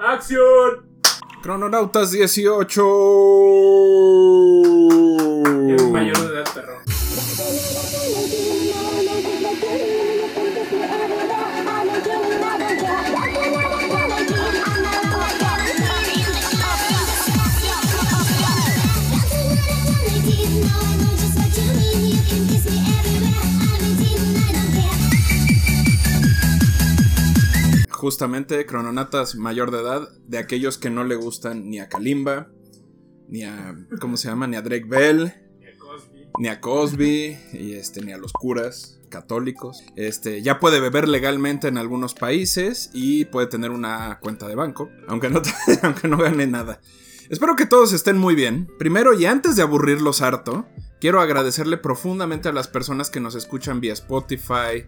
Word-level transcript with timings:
¡Acción! 0.00 0.86
Crononautas 1.42 2.12
18. 2.12 2.82
Eres 5.68 5.90
mayor 5.90 6.16
de 6.18 6.26
edad, 6.36 6.44
perro. 6.54 6.78
Justamente, 28.08 28.64
crononatas 28.64 29.34
mayor 29.34 29.70
de 29.70 29.80
edad, 29.80 30.08
de 30.26 30.38
aquellos 30.38 30.78
que 30.78 30.88
no 30.88 31.04
le 31.04 31.14
gustan 31.14 31.68
ni 31.68 31.78
a 31.78 31.90
Kalimba, 31.90 32.48
ni 33.28 33.42
a. 33.42 33.76
¿Cómo 34.00 34.16
se 34.16 34.28
llama? 34.28 34.46
Ni 34.46 34.56
a 34.56 34.62
Drake 34.62 34.86
Bell, 34.88 35.34
Y 35.60 35.66
a 35.66 35.76
Cosby. 35.76 36.28
ni 36.38 36.48
a 36.48 36.58
Cosby, 36.58 37.38
y 37.52 37.74
este, 37.74 38.00
ni 38.00 38.12
a 38.12 38.16
los 38.16 38.32
curas 38.32 38.98
católicos. 39.10 39.84
Este, 39.94 40.40
ya 40.40 40.58
puede 40.58 40.80
beber 40.80 41.06
legalmente 41.06 41.68
en 41.68 41.76
algunos 41.76 42.14
países 42.14 42.88
y 42.94 43.26
puede 43.26 43.46
tener 43.46 43.72
una 43.72 44.18
cuenta 44.20 44.48
de 44.48 44.54
banco, 44.54 44.88
aunque 45.06 45.28
no, 45.28 45.42
aunque 45.82 46.08
no 46.08 46.16
gane 46.16 46.46
nada. 46.46 46.80
Espero 47.28 47.56
que 47.56 47.66
todos 47.66 47.92
estén 47.92 48.16
muy 48.16 48.34
bien. 48.34 48.70
Primero 48.78 49.12
y 49.12 49.26
antes 49.26 49.54
de 49.54 49.60
aburrirlos 49.60 50.22
harto, 50.22 50.66
quiero 50.98 51.20
agradecerle 51.20 51.76
profundamente 51.76 52.48
a 52.48 52.52
las 52.52 52.68
personas 52.68 53.10
que 53.10 53.20
nos 53.20 53.34
escuchan 53.34 53.82
vía 53.82 53.92
Spotify, 53.92 54.86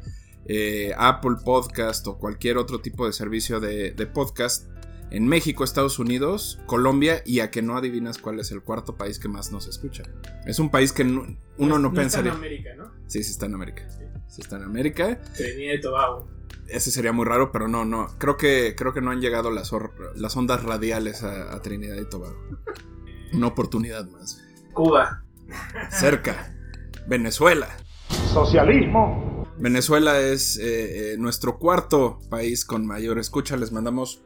eh, 0.53 0.93
Apple 0.99 1.37
Podcast 1.45 2.05
o 2.09 2.19
cualquier 2.19 2.57
otro 2.59 2.81
tipo 2.81 3.07
de 3.07 3.13
servicio 3.13 3.61
de, 3.61 3.93
de 3.93 4.07
podcast 4.09 4.67
en 5.13 5.27
México, 5.29 5.63
Estados 5.65 5.99
Unidos, 6.01 6.59
Colombia 6.67 7.23
y 7.25 7.39
a 7.41 7.51
que 7.53 7.63
no 7.63 7.77
adivinas 7.77 8.19
cuál 8.19 8.41
es 8.41 8.51
el 8.51 8.63
cuarto 8.63 8.97
país 8.97 9.19
que 9.21 9.29
más 9.29 9.53
nos 9.53 9.69
escucha. 9.69 10.03
Es 10.47 10.59
un 10.59 10.71
país 10.71 10.93
que 10.93 11.05
no- 11.05 11.25
uno 11.59 11.79
no, 11.79 11.89
está 11.89 12.01
pensaría. 12.01 12.33
en 12.33 12.37
América, 12.39 12.71
¿no? 12.77 12.91
Sí, 13.07 13.23
sí 13.23 13.31
está 13.31 13.47
en 13.47 13.55
América. 13.55 13.89
Sí. 13.91 14.05
Sí 14.29 14.41
está 14.43 14.57
en 14.57 14.63
América. 14.65 15.21
Trinidad 15.37 15.75
y 15.75 15.81
Tobago. 15.81 16.29
Ese 16.69 16.91
sería 16.93 17.13
muy 17.13 17.25
raro, 17.27 17.51
pero 17.53 17.67
no, 17.69 17.85
no. 17.85 18.07
Creo 18.19 18.37
que, 18.37 18.75
creo 18.77 18.93
que 18.95 19.01
no 19.01 19.11
han 19.11 19.21
llegado 19.21 19.51
las, 19.51 19.73
or- 19.73 19.93
las 20.17 20.37
ondas 20.37 20.63
radiales 20.65 21.23
a, 21.25 21.53
a 21.55 21.61
Trinidad 21.63 21.97
y 21.97 22.09
Tobago. 22.09 22.37
Una 23.33 23.49
oportunidad 23.49 24.09
más. 24.11 24.41
Cuba. 24.73 25.25
Cerca. 25.91 26.55
Venezuela. 27.09 27.69
Socialismo. 28.33 29.40
Venezuela 29.61 30.19
es 30.19 30.57
eh, 30.57 31.13
eh, 31.13 31.17
nuestro 31.19 31.59
cuarto 31.59 32.19
país 32.31 32.65
con 32.65 32.87
mayor 32.87 33.19
escucha. 33.19 33.59
Les 33.59 33.73
mandamos 33.73 34.23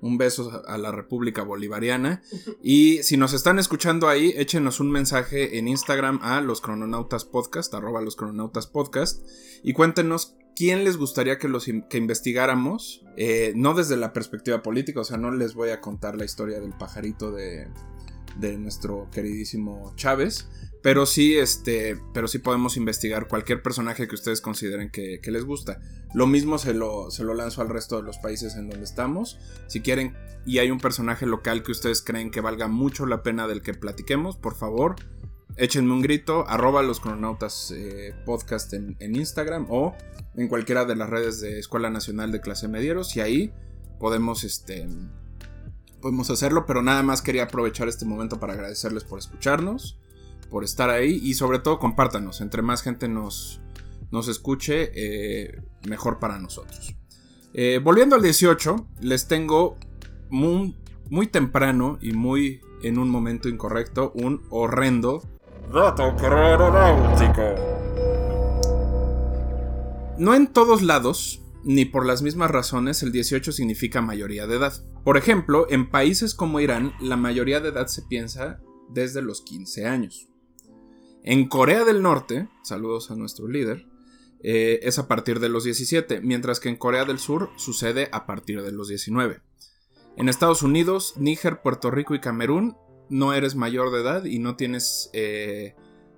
un 0.00 0.18
beso 0.18 0.62
a 0.66 0.76
la 0.76 0.92
República 0.92 1.42
Bolivariana. 1.42 2.22
Y 2.62 3.02
si 3.04 3.16
nos 3.16 3.32
están 3.32 3.58
escuchando 3.58 4.08
ahí, 4.08 4.34
échenos 4.36 4.80
un 4.80 4.90
mensaje 4.90 5.58
en 5.58 5.68
Instagram 5.68 6.20
a 6.22 6.42
los 6.42 6.60
crononautas 6.60 7.24
podcast, 7.24 7.72
arroba 7.72 8.02
los 8.02 8.16
crononautas 8.16 8.66
podcast, 8.66 9.22
y 9.62 9.72
cuéntenos 9.72 10.36
quién 10.54 10.84
les 10.84 10.98
gustaría 10.98 11.38
que, 11.38 11.48
los, 11.48 11.64
que 11.64 11.98
investigáramos, 11.98 13.04
eh, 13.16 13.52
no 13.56 13.72
desde 13.74 13.96
la 13.96 14.12
perspectiva 14.12 14.62
política, 14.62 15.00
o 15.00 15.04
sea, 15.04 15.16
no 15.16 15.30
les 15.30 15.54
voy 15.54 15.70
a 15.70 15.80
contar 15.80 16.16
la 16.16 16.26
historia 16.26 16.60
del 16.60 16.74
pajarito 16.74 17.30
de, 17.30 17.68
de 18.38 18.58
nuestro 18.58 19.08
queridísimo 19.10 19.94
Chávez, 19.96 20.48
pero 20.82 21.06
sí, 21.06 21.36
este, 21.36 22.00
pero 22.14 22.28
sí 22.28 22.38
podemos 22.38 22.76
investigar 22.76 23.28
cualquier 23.28 23.62
personaje 23.62 24.06
que 24.06 24.14
ustedes 24.14 24.40
consideren 24.40 24.90
que, 24.90 25.20
les 25.24 25.44
gusta. 25.44 25.80
Lo 26.14 26.26
mismo 26.26 26.58
se 26.58 26.74
lo, 26.74 27.10
se 27.10 27.24
lo 27.24 27.34
lanzo 27.34 27.60
al 27.60 27.68
resto 27.68 27.96
de 27.96 28.02
los 28.02 28.18
países 28.18 28.54
en 28.56 28.68
donde 28.68 28.84
estamos. 28.84 29.38
Si 29.66 29.80
quieren 29.80 30.16
y 30.46 30.58
hay 30.58 30.70
un 30.70 30.78
personaje 30.78 31.26
local 31.26 31.62
que 31.62 31.72
ustedes 31.72 32.00
creen 32.02 32.30
que 32.30 32.40
valga 32.40 32.68
mucho 32.68 33.06
la 33.06 33.22
pena 33.22 33.46
del 33.46 33.60
que 33.60 33.74
platiquemos, 33.74 34.36
por 34.36 34.54
favor, 34.54 34.96
échenme 35.56 35.92
un 35.92 36.00
grito, 36.00 36.48
arroba 36.48 36.82
los 36.82 37.00
crononautas 37.00 37.72
eh, 37.72 38.14
podcast 38.24 38.72
en, 38.72 38.96
en 39.00 39.16
Instagram 39.16 39.66
o 39.68 39.94
en 40.36 40.48
cualquiera 40.48 40.84
de 40.84 40.96
las 40.96 41.10
redes 41.10 41.40
de 41.40 41.58
Escuela 41.58 41.90
Nacional 41.90 42.32
de 42.32 42.40
Clase 42.40 42.68
Medieros 42.68 43.16
y 43.16 43.20
ahí 43.20 43.52
podemos, 43.98 44.44
este, 44.44 44.86
podemos 46.00 46.30
hacerlo, 46.30 46.64
pero 46.66 46.82
nada 46.82 47.02
más 47.02 47.22
quería 47.22 47.44
aprovechar 47.44 47.88
este 47.88 48.04
momento 48.04 48.38
para 48.38 48.54
agradecerles 48.54 49.04
por 49.04 49.18
escucharnos, 49.18 49.98
por 50.50 50.64
estar 50.64 50.90
ahí 50.90 51.20
y 51.22 51.34
sobre 51.34 51.58
todo 51.58 51.78
compártanos, 51.78 52.40
entre 52.40 52.62
más 52.62 52.82
gente 52.82 53.08
nos, 53.08 53.60
nos 54.10 54.28
escuche, 54.28 54.90
eh, 54.94 55.62
mejor 55.86 56.18
para 56.18 56.38
nosotros. 56.38 56.94
Eh, 57.54 57.80
volviendo 57.82 58.16
al 58.16 58.22
18, 58.22 58.86
les 59.00 59.26
tengo 59.28 59.76
muy, 60.30 60.76
muy 61.10 61.26
temprano 61.26 61.98
y 62.00 62.12
muy 62.12 62.60
en 62.82 62.98
un 62.98 63.10
momento 63.10 63.48
incorrecto 63.48 64.12
un 64.14 64.42
horrendo 64.50 65.22
dato. 65.72 66.14
No 70.18 70.34
en 70.34 70.46
todos 70.48 70.82
lados, 70.82 71.42
ni 71.64 71.84
por 71.84 72.06
las 72.06 72.22
mismas 72.22 72.50
razones, 72.50 73.02
el 73.02 73.12
18 73.12 73.52
significa 73.52 74.00
mayoría 74.00 74.46
de 74.46 74.56
edad. 74.56 74.72
Por 75.04 75.16
ejemplo, 75.16 75.66
en 75.70 75.90
países 75.90 76.34
como 76.34 76.60
Irán, 76.60 76.92
la 77.00 77.16
mayoría 77.16 77.60
de 77.60 77.68
edad 77.68 77.86
se 77.86 78.02
piensa 78.02 78.60
desde 78.88 79.22
los 79.22 79.42
15 79.42 79.86
años. 79.86 80.28
En 81.30 81.46
Corea 81.46 81.84
del 81.84 82.00
Norte, 82.00 82.48
saludos 82.62 83.10
a 83.10 83.14
nuestro 83.14 83.48
líder, 83.48 83.86
eh, 84.42 84.80
es 84.84 84.98
a 84.98 85.08
partir 85.08 85.40
de 85.40 85.50
los 85.50 85.64
17, 85.64 86.22
mientras 86.22 86.58
que 86.58 86.70
en 86.70 86.76
Corea 86.76 87.04
del 87.04 87.18
Sur 87.18 87.50
sucede 87.56 88.08
a 88.12 88.24
partir 88.24 88.62
de 88.62 88.72
los 88.72 88.88
19. 88.88 89.42
En 90.16 90.30
Estados 90.30 90.62
Unidos, 90.62 91.12
Níger, 91.18 91.60
Puerto 91.60 91.90
Rico 91.90 92.14
y 92.14 92.20
Camerún 92.20 92.78
no 93.10 93.34
eres 93.34 93.56
mayor 93.56 93.92
de 93.92 94.00
edad 94.00 94.24
y 94.24 94.38
no 94.38 94.56
tienes 94.56 95.10
eh, 95.12 95.76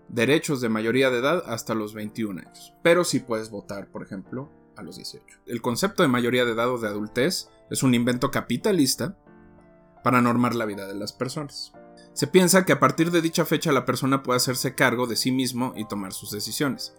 derechos 0.09 0.61
de 0.61 0.69
mayoría 0.69 1.11
de 1.11 1.19
edad 1.19 1.43
hasta 1.45 1.75
los 1.75 1.93
21 1.93 2.43
años. 2.43 2.73
Pero 2.85 3.03
sí 3.03 3.19
puedes 3.19 3.51
votar, 3.51 3.91
por 3.91 4.05
ejemplo, 4.05 4.49
a 4.77 4.85
los 4.85 4.95
18. 4.95 5.41
El 5.47 5.61
concepto 5.61 6.05
de 6.05 6.09
mayoría 6.09 6.45
de 6.45 6.53
edad 6.53 6.71
o 6.71 6.79
de 6.79 6.87
adultez 6.87 7.49
es 7.69 7.83
un 7.83 7.95
invento 7.95 8.31
capitalista 8.31 9.19
para 10.05 10.21
normar 10.21 10.55
la 10.55 10.67
vida 10.67 10.87
de 10.87 10.95
las 10.95 11.13
personas. 11.13 11.73
Se 12.13 12.27
piensa 12.27 12.65
que 12.65 12.73
a 12.73 12.81
partir 12.81 13.11
de 13.11 13.23
dicha 13.23 13.45
fecha 13.45 13.73
la 13.73 13.85
persona 13.85 14.23
puede 14.23 14.39
hacerse 14.39 14.75
cargo 14.75 15.07
de 15.07 15.17
sí 15.17 15.33
mismo 15.33 15.73
y 15.77 15.87
tomar 15.87 16.13
sus 16.13 16.31
decisiones, 16.31 16.95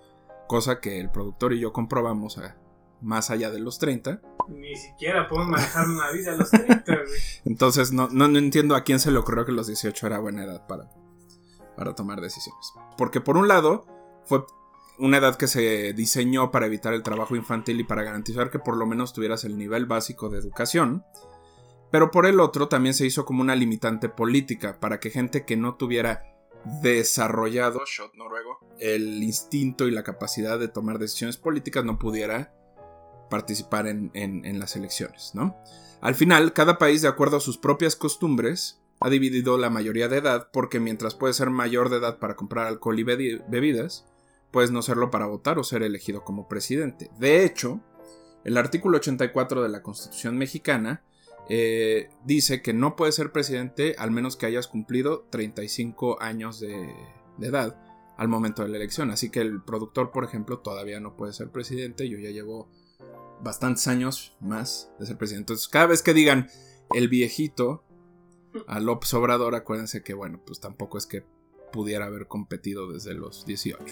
cosa 0.47 0.79
que 0.79 0.99
el 0.99 1.11
productor 1.11 1.53
y 1.53 1.59
yo 1.59 1.73
comprobamos 1.73 2.37
a 2.37 2.57
más 3.01 3.29
allá 3.31 3.51
de 3.51 3.59
los 3.59 3.79
30. 3.79 4.21
Ni 4.49 4.75
siquiera 4.75 5.27
podemos 5.27 5.49
manejar 5.49 5.87
una 5.87 6.11
vida 6.11 6.33
a 6.33 6.35
los 6.35 6.49
30, 6.49 6.83
güey. 6.85 7.19
Entonces 7.45 7.91
no, 7.91 8.09
no, 8.11 8.27
no 8.27 8.37
entiendo 8.37 8.75
a 8.75 8.83
quién 8.83 8.99
se 8.99 9.11
le 9.11 9.17
ocurrió 9.17 9.45
que 9.45 9.51
los 9.51 9.67
18 9.67 10.07
era 10.07 10.19
buena 10.19 10.43
edad 10.43 10.65
para, 10.67 10.89
para 11.75 11.95
tomar 11.95 12.21
decisiones. 12.21 12.73
Porque 12.97 13.21
por 13.21 13.37
un 13.37 13.47
lado 13.47 13.85
fue 14.25 14.45
una 14.97 15.17
edad 15.17 15.35
que 15.35 15.47
se 15.47 15.93
diseñó 15.93 16.51
para 16.51 16.67
evitar 16.67 16.93
el 16.93 17.03
trabajo 17.03 17.35
infantil 17.35 17.79
y 17.79 17.83
para 17.83 18.03
garantizar 18.03 18.51
que 18.51 18.59
por 18.59 18.77
lo 18.77 18.85
menos 18.85 19.13
tuvieras 19.13 19.43
el 19.43 19.57
nivel 19.57 19.87
básico 19.87 20.29
de 20.29 20.37
educación. 20.37 21.03
Pero 21.91 22.09
por 22.11 22.25
el 22.25 22.39
otro 22.39 22.67
también 22.67 22.93
se 22.93 23.05
hizo 23.05 23.25
como 23.25 23.41
una 23.41 23.55
limitante 23.55 24.07
política 24.09 24.79
para 24.79 24.99
que 24.99 25.09
gente 25.09 25.45
que 25.45 25.57
no 25.57 25.75
tuviera 25.75 26.23
desarrollado, 26.81 27.81
noruego, 28.15 28.59
el 28.79 29.21
instinto 29.23 29.87
y 29.87 29.91
la 29.91 30.03
capacidad 30.03 30.59
de 30.59 30.67
tomar 30.67 30.99
decisiones 30.99 31.37
políticas 31.37 31.83
no 31.85 31.97
pudiera 31.99 32.53
participar 33.29 33.87
en, 33.87 34.11
en- 34.13 34.45
en 34.45 34.59
las 34.59 34.75
elecciones, 34.75 35.31
¿no? 35.33 35.57
Al 36.01 36.15
final, 36.15 36.53
cada 36.53 36.77
país, 36.77 37.01
de 37.01 37.07
acuerdo 37.07 37.37
a 37.37 37.41
sus 37.41 37.57
propias 37.57 37.95
costumbres, 37.95 38.81
ha 38.99 39.09
dividido 39.09 39.57
la 39.57 39.69
mayoría 39.69 40.07
de 40.07 40.17
edad 40.17 40.49
porque 40.51 40.79
mientras 40.79 41.15
puedes 41.15 41.35
ser 41.37 41.49
mayor 41.49 41.89
de 41.89 41.97
edad 41.97 42.19
para 42.19 42.35
comprar 42.35 42.67
alcohol 42.67 42.99
y 42.99 43.03
bebidas, 43.03 44.05
puedes 44.51 44.71
no 44.71 44.81
serlo 44.81 45.09
para 45.09 45.27
votar 45.27 45.57
o 45.59 45.63
ser 45.63 45.81
elegido 45.83 46.23
como 46.23 46.47
presidente. 46.47 47.09
De 47.17 47.43
hecho, 47.43 47.81
el 48.43 48.57
artículo 48.57 48.97
84 48.97 49.63
de 49.63 49.69
la 49.69 49.81
Constitución 49.81 50.37
mexicana 50.37 51.03
eh, 51.53 52.09
dice 52.23 52.61
que 52.61 52.71
no 52.71 52.95
puedes 52.95 53.15
ser 53.15 53.33
presidente 53.33 53.93
al 53.97 54.09
menos 54.09 54.37
que 54.37 54.45
hayas 54.45 54.69
cumplido 54.69 55.27
35 55.31 56.21
años 56.21 56.61
de, 56.61 56.95
de 57.37 57.47
edad 57.47 57.77
al 58.15 58.29
momento 58.29 58.63
de 58.63 58.69
la 58.69 58.77
elección. 58.77 59.11
Así 59.11 59.29
que 59.29 59.41
el 59.41 59.61
productor, 59.61 60.11
por 60.11 60.23
ejemplo, 60.23 60.59
todavía 60.59 61.01
no 61.01 61.17
puede 61.17 61.33
ser 61.33 61.49
presidente. 61.49 62.07
Yo 62.07 62.19
ya 62.19 62.29
llevo 62.29 62.69
bastantes 63.43 63.85
años 63.89 64.37
más 64.39 64.93
de 64.97 65.07
ser 65.07 65.17
presidente. 65.17 65.51
Entonces, 65.51 65.67
cada 65.67 65.87
vez 65.87 66.01
que 66.01 66.13
digan 66.13 66.47
el 66.93 67.09
viejito 67.09 67.83
a 68.65 68.79
López 68.79 69.13
Obrador, 69.13 69.53
acuérdense 69.53 70.03
que, 70.03 70.13
bueno, 70.13 70.41
pues 70.45 70.61
tampoco 70.61 70.97
es 70.97 71.05
que 71.05 71.25
pudiera 71.73 72.05
haber 72.05 72.27
competido 72.27 72.89
desde 72.89 73.13
los 73.13 73.45
18. 73.45 73.83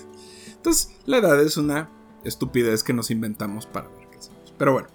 Entonces, 0.56 0.96
la 1.06 1.18
edad 1.18 1.42
es 1.42 1.58
una 1.58 1.92
estupidez 2.24 2.84
que 2.84 2.94
nos 2.94 3.12
inventamos 3.12 3.66
para 3.66 3.90
ver 3.90 4.08
qué 4.10 4.18
hacemos. 4.18 4.54
Pero 4.58 4.72
bueno, 4.72 4.88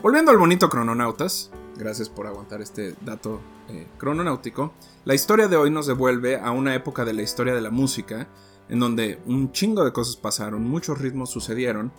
volviendo 0.00 0.30
al 0.30 0.38
bonito 0.38 0.70
crononautas, 0.70 1.50
gracias 1.78 2.08
por 2.08 2.26
aguantar 2.26 2.60
este 2.60 2.94
dato 3.00 3.40
eh, 3.68 3.86
crononáutico, 3.96 4.74
la 5.04 5.14
historia 5.14 5.48
de 5.48 5.56
hoy 5.56 5.70
nos 5.70 5.86
devuelve 5.86 6.36
a 6.36 6.50
una 6.50 6.74
época 6.74 7.04
de 7.04 7.12
la 7.12 7.22
historia 7.22 7.54
de 7.54 7.60
la 7.60 7.70
música, 7.70 8.28
en 8.68 8.80
donde 8.80 9.20
un 9.26 9.52
chingo 9.52 9.84
de 9.84 9.92
cosas 9.92 10.16
pasaron, 10.16 10.68
muchos 10.68 10.98
ritmos 10.98 11.30
sucedieron, 11.30 11.92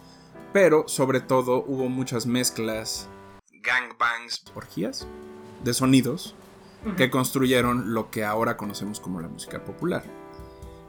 pero 0.54 0.88
sobre 0.88 1.22
todo 1.22 1.64
hubo 1.66 1.90
muchas 1.90 2.26
mezclas 2.26 3.08
gangbangs, 3.64 4.44
orgías 4.54 5.08
de 5.64 5.74
sonidos 5.74 6.36
que 6.96 7.10
construyeron 7.10 7.94
lo 7.94 8.10
que 8.10 8.24
ahora 8.24 8.58
conocemos 8.58 9.00
como 9.00 9.22
la 9.22 9.28
música 9.28 9.64
popular. 9.64 10.04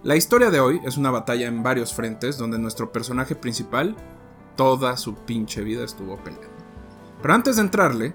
La 0.02 0.16
historia 0.16 0.50
de 0.50 0.60
hoy 0.60 0.80
es 0.84 0.96
una 0.96 1.10
batalla 1.10 1.46
en 1.46 1.62
varios 1.62 1.92
frentes 1.92 2.38
donde 2.38 2.58
nuestro 2.58 2.92
personaje 2.92 3.34
principal 3.34 3.96
toda 4.56 4.96
su 4.96 5.14
pinche 5.14 5.62
vida 5.62 5.84
estuvo 5.84 6.16
peleando. 6.18 6.48
Pero 7.20 7.34
antes 7.34 7.56
de 7.56 7.62
entrarle, 7.62 8.14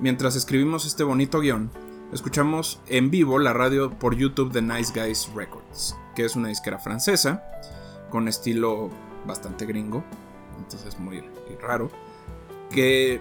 mientras 0.00 0.36
escribimos 0.36 0.86
este 0.86 1.04
bonito 1.04 1.40
guion, 1.40 1.70
escuchamos 2.12 2.80
en 2.88 3.10
vivo 3.10 3.38
la 3.38 3.52
radio 3.52 3.90
por 3.90 4.16
YouTube 4.16 4.52
de 4.52 4.62
Nice 4.62 4.92
Guys 4.94 5.30
Records, 5.34 5.96
que 6.14 6.24
es 6.24 6.36
una 6.36 6.48
disquera 6.48 6.78
francesa 6.78 7.42
con 8.10 8.28
estilo 8.28 8.90
bastante 9.26 9.66
gringo, 9.66 10.04
entonces 10.58 10.98
muy 10.98 11.22
raro, 11.60 11.90
que 12.70 13.20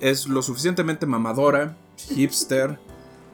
es 0.00 0.26
lo 0.26 0.42
suficientemente 0.42 1.06
mamadora, 1.06 1.76
hipster 1.96 2.78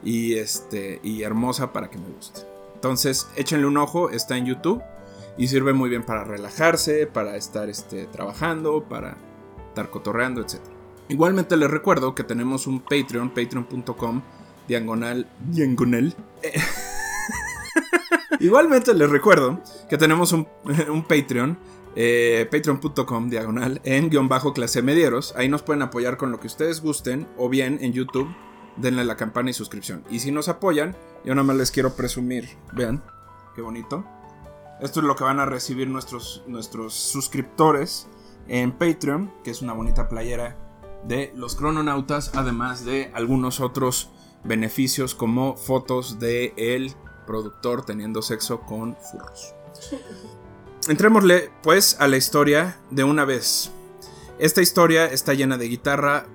y, 0.05 0.35
este, 0.35 1.01
y 1.03 1.23
hermosa 1.23 1.73
para 1.73 1.91
que 1.91 1.99
me 1.99 2.09
guste. 2.09 2.43
Entonces, 2.75 3.29
échenle 3.37 3.67
un 3.67 3.77
ojo, 3.77 4.11
está 4.11 4.37
en 4.37 4.47
YouTube 4.47 4.83
y 5.39 5.49
sirve 5.49 5.73
muy 5.73 5.89
bien 5.89 6.05
para 6.05 6.25
relajarse, 6.25 7.07
para 7.07 7.37
estar 7.37 7.69
este, 7.69 8.07
trabajando, 8.07 8.85
para 8.89 9.17
estar 9.69 9.91
cotorreando, 9.91 10.41
etc. 10.41 10.72
Igualmente 11.13 11.59
les 11.59 11.71
recuerdo 11.71 12.15
que 12.15 12.25
tenemos 12.25 12.67
un 12.67 12.81
Patreon, 12.81 13.35
patreon.com, 13.35 14.23
diagonal, 14.67 15.29
diagonal. 15.51 16.17
Igualmente 18.41 18.95
les 18.95 19.11
recuerdo 19.11 19.61
que 19.91 19.99
tenemos 19.99 20.33
un, 20.33 20.49
un 20.89 21.03
Patreon, 21.03 21.59
eh, 21.97 22.49
patreon.com, 22.51 23.29
diagonal, 23.29 23.83
en 23.85 24.09
guion 24.09 24.27
bajo 24.27 24.55
clase 24.55 24.81
medieros. 24.81 25.35
Ahí 25.37 25.51
nos 25.51 25.61
pueden 25.61 25.83
apoyar 25.83 26.17
con 26.17 26.33
lo 26.33 26.41
que 26.41 26.47
ustedes 26.47 26.81
gusten 26.81 27.29
o 27.37 27.51
bien 27.51 27.79
en 27.83 27.93
YouTube 27.93 28.35
denle 28.79 29.05
la 29.05 29.19
campana 29.19 29.51
y 29.51 29.53
suscripción. 29.53 30.05
Y 30.09 30.21
si 30.21 30.33
nos 30.33 30.49
apoyan, 30.49 30.97
yo 31.27 31.35
nada 31.35 31.47
más 31.47 31.57
les 31.57 31.71
quiero 31.71 31.95
presumir, 31.95 32.49
vean, 32.73 33.05
qué 33.55 33.61
bonito. 33.61 34.03
Esto 34.81 35.01
es 35.01 35.07
lo 35.07 35.15
que 35.15 35.25
van 35.25 35.41
a 35.41 35.45
recibir 35.45 35.89
nuestros, 35.89 36.43
nuestros 36.47 36.95
suscriptores 36.95 38.09
en 38.49 38.73
Patreon, 38.73 39.31
que 39.45 39.51
es 39.51 39.61
una 39.61 39.75
bonita 39.75 40.09
playera 40.09 40.72
de 41.07 41.33
los 41.37 41.57
crononautas, 41.57 42.33
además 42.35 42.85
de 42.85 43.11
algunos 43.15 43.61
otros 43.61 44.11
beneficios 44.45 45.15
como 45.15 45.57
fotos 45.57 46.19
de 46.19 46.55
el 46.57 46.93
productor 47.27 47.85
teniendo 47.85 48.23
sexo 48.23 48.61
con 48.61 48.97
furros. 48.97 49.55
Entrémosle 50.89 51.51
pues 51.63 51.97
a 52.01 52.09
la 52.09 52.17
historia 52.17 52.81
de 52.91 53.05
una 53.05 53.25
vez. 53.25 53.71
Esta 54.39 54.63
historia 54.63 55.07
está 55.07 55.35
llena 55.35 55.57
de 55.57 55.69
guitarra, 55.69 56.27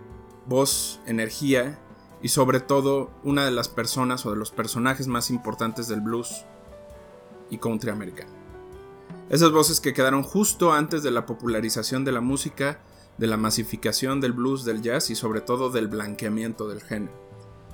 voz, 0.45 1.01
energía 1.05 1.79
y 2.21 2.29
sobre 2.29 2.61
todo 2.61 3.11
una 3.23 3.43
de 3.43 3.51
las 3.51 3.67
personas 3.67 4.25
o 4.25 4.31
de 4.31 4.37
los 4.37 4.51
personajes 4.51 5.07
más 5.07 5.29
importantes 5.29 5.87
del 5.87 6.01
blues 6.01 6.45
y 7.49 7.57
country 7.57 7.89
americano. 7.89 8.31
Esas 9.29 9.51
voces 9.51 9.81
que 9.81 9.93
quedaron 9.93 10.23
justo 10.23 10.71
antes 10.71 11.03
de 11.03 11.11
la 11.11 11.25
popularización 11.25 12.05
de 12.05 12.13
la 12.13 12.21
música, 12.21 12.79
de 13.17 13.27
la 13.27 13.37
masificación 13.37 14.21
del 14.21 14.33
blues, 14.33 14.63
del 14.63 14.81
jazz 14.81 15.09
y 15.09 15.15
sobre 15.15 15.41
todo 15.41 15.69
del 15.69 15.87
blanqueamiento 15.87 16.67
del 16.67 16.81
género. 16.81 17.13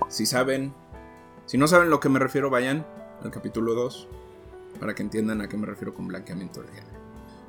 Si 0.08 0.26
saben, 0.26 0.74
si 1.46 1.58
no 1.58 1.68
saben 1.68 1.90
lo 1.90 2.00
que 2.00 2.10
me 2.10 2.20
refiero, 2.20 2.50
vayan 2.50 2.86
al 3.24 3.32
capítulo 3.32 3.74
2 3.74 4.08
para 4.80 4.96
que 4.96 5.04
entiendan 5.04 5.42
a 5.42 5.50
qué 5.50 5.58
me 5.58 5.66
refiero 5.66 5.94
con 5.94 6.08
blanqueamiento 6.08 6.62
del 6.62 6.72
género. 6.72 7.00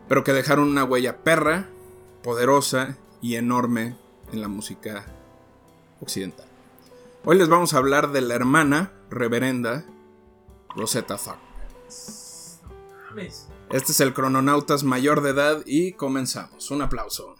Pero 0.08 0.24
que 0.24 0.32
dejaron 0.32 0.68
una 0.68 0.84
huella 0.84 1.22
perra, 1.22 1.68
poderosa 2.22 2.96
y 3.20 3.36
enorme 3.36 3.96
en 4.32 4.40
la 4.40 4.48
música 4.48 5.04
occidental. 6.00 6.46
Hoy 7.24 7.38
les 7.38 7.48
vamos 7.48 7.72
a 7.72 7.78
hablar 7.78 8.12
de 8.12 8.20
la 8.20 8.34
hermana 8.34 8.92
reverenda 9.10 9.84
Rosetta 10.76 11.16
Tharpe. 11.16 11.42
Este 13.70 13.92
es 13.92 14.00
el 14.00 14.12
Crononautas 14.12 14.82
mayor 14.82 15.22
de 15.22 15.30
edad 15.30 15.62
y 15.64 15.92
comenzamos. 15.92 16.70
Un 16.70 16.82
aplauso. 16.82 17.36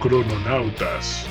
Crononautas. 0.00 1.29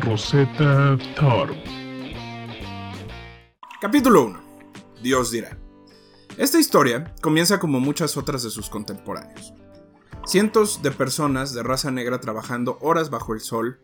Rosetta 0.00 0.96
Tharpe. 1.16 1.64
Capítulo 3.80 4.26
1. 4.26 4.40
Dios 5.02 5.32
dirá. 5.32 5.58
Esta 6.36 6.60
historia 6.60 7.12
comienza 7.20 7.58
como 7.58 7.80
muchas 7.80 8.16
otras 8.16 8.44
de 8.44 8.50
sus 8.50 8.70
contemporáneos. 8.70 9.52
Cientos 10.26 10.80
de 10.80 10.92
personas 10.92 11.54
de 11.54 11.64
raza 11.64 11.90
negra 11.90 12.20
trabajando 12.20 12.78
horas 12.80 13.10
bajo 13.10 13.34
el 13.34 13.40
sol 13.40 13.80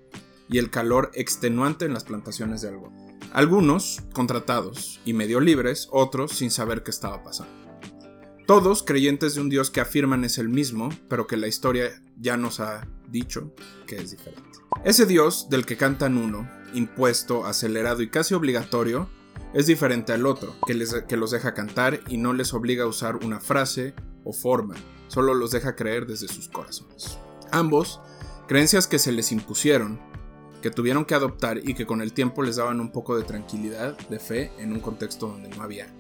y 0.49 0.59
el 0.59 0.71
calor 0.71 1.11
extenuante 1.15 1.87
en 1.87 1.93
las 1.93 2.05
plantaciones 2.05 2.63
de 2.63 2.69
algodón. 2.69 3.19
Algunos 3.33 4.05
contratados 4.15 5.01
y 5.05 5.13
medio 5.13 5.41
libres, 5.41 5.89
otros 5.91 6.31
sin 6.31 6.53
saber 6.53 6.85
qué 6.85 6.93
estaba 6.93 7.25
pasando. 7.25 7.53
Todos 8.47 8.85
creyentes 8.85 9.35
de 9.35 9.41
un 9.41 9.49
Dios 9.49 9.73
que 9.73 9.81
afirman 9.81 10.23
es 10.23 10.39
el 10.39 10.51
mismo, 10.51 10.91
pero 11.09 11.27
que 11.27 11.37
la 11.37 11.49
historia 11.49 12.01
ya 12.17 12.37
nos 12.37 12.61
ha 12.61 12.87
dicho 13.11 13.53
que 13.87 13.97
es 13.97 14.11
diferente. 14.11 14.59
Ese 14.85 15.07
Dios 15.07 15.49
del 15.51 15.67
que 15.67 15.77
cantan 15.77 16.19
uno, 16.19 16.49
impuesto, 16.75 17.47
acelerado 17.47 18.03
y 18.03 18.11
casi 18.11 18.35
obligatorio, 18.35 19.09
es 19.55 19.67
diferente 19.67 20.13
al 20.13 20.27
otro, 20.27 20.55
que, 20.67 20.75
les, 20.75 20.95
que 21.09 21.17
los 21.17 21.31
deja 21.31 21.55
cantar 21.55 22.01
y 22.09 22.19
no 22.19 22.33
les 22.33 22.53
obliga 22.53 22.85
a 22.85 22.89
usar 22.89 23.17
una 23.17 23.41
frase 23.41 23.95
o 24.25 24.33
forma, 24.33 24.75
solo 25.09 25.35
los 25.35 25.51
deja 25.51 25.75
creer 25.75 26.07
desde 26.07 26.29
sus 26.29 26.49
corazones. 26.49 27.19
Ambos, 27.51 28.01
creencias 28.47 28.87
que 28.87 28.99
se 28.99 29.13
les 29.13 29.33
impusieron, 29.33 29.99
que 30.61 30.71
tuvieron 30.71 31.05
que 31.05 31.15
adoptar 31.15 31.59
y 31.67 31.75
que 31.75 31.87
con 31.87 32.03
el 32.03 32.13
tiempo 32.13 32.43
les 32.43 32.57
daban 32.57 32.81
un 32.81 32.93
poco 32.93 33.17
de 33.17 33.25
tranquilidad, 33.25 33.97
de 34.09 34.19
fe, 34.19 34.53
en 34.59 34.73
un 34.73 34.81
contexto 34.81 35.29
donde 35.29 35.49
no 35.49 35.63
había 35.63 35.87
nada. 35.87 35.99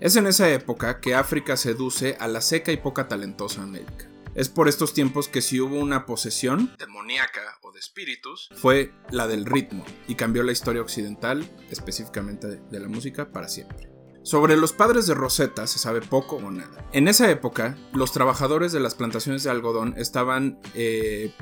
Es 0.00 0.16
en 0.16 0.26
esa 0.26 0.50
época 0.50 1.00
que 1.00 1.14
África 1.14 1.56
seduce 1.56 2.16
a 2.18 2.28
la 2.28 2.40
seca 2.40 2.72
y 2.72 2.76
poca 2.76 3.08
talentosa 3.08 3.62
América. 3.62 4.10
Es 4.34 4.48
por 4.48 4.68
estos 4.68 4.94
tiempos 4.94 5.28
que 5.28 5.40
si 5.40 5.60
hubo 5.60 5.78
una 5.78 6.06
posesión 6.06 6.74
demoníaca 6.78 7.58
o 7.62 7.70
de 7.70 7.78
espíritus, 7.78 8.48
fue 8.56 8.92
la 9.10 9.28
del 9.28 9.46
ritmo 9.46 9.84
y 10.08 10.16
cambió 10.16 10.42
la 10.42 10.50
historia 10.50 10.82
occidental, 10.82 11.48
específicamente 11.70 12.48
de 12.56 12.80
la 12.80 12.88
música, 12.88 13.30
para 13.30 13.48
siempre. 13.48 13.88
Sobre 14.24 14.56
los 14.56 14.72
padres 14.72 15.06
de 15.06 15.14
Rosetta 15.14 15.68
se 15.68 15.78
sabe 15.78 16.00
poco 16.00 16.36
o 16.36 16.50
nada. 16.50 16.88
En 16.92 17.06
esa 17.06 17.30
época, 17.30 17.76
los 17.92 18.10
trabajadores 18.12 18.72
de 18.72 18.80
las 18.80 18.96
plantaciones 18.96 19.44
de 19.44 19.50
algodón 19.50 19.94
estaban 19.98 20.58
eh, 20.74 21.32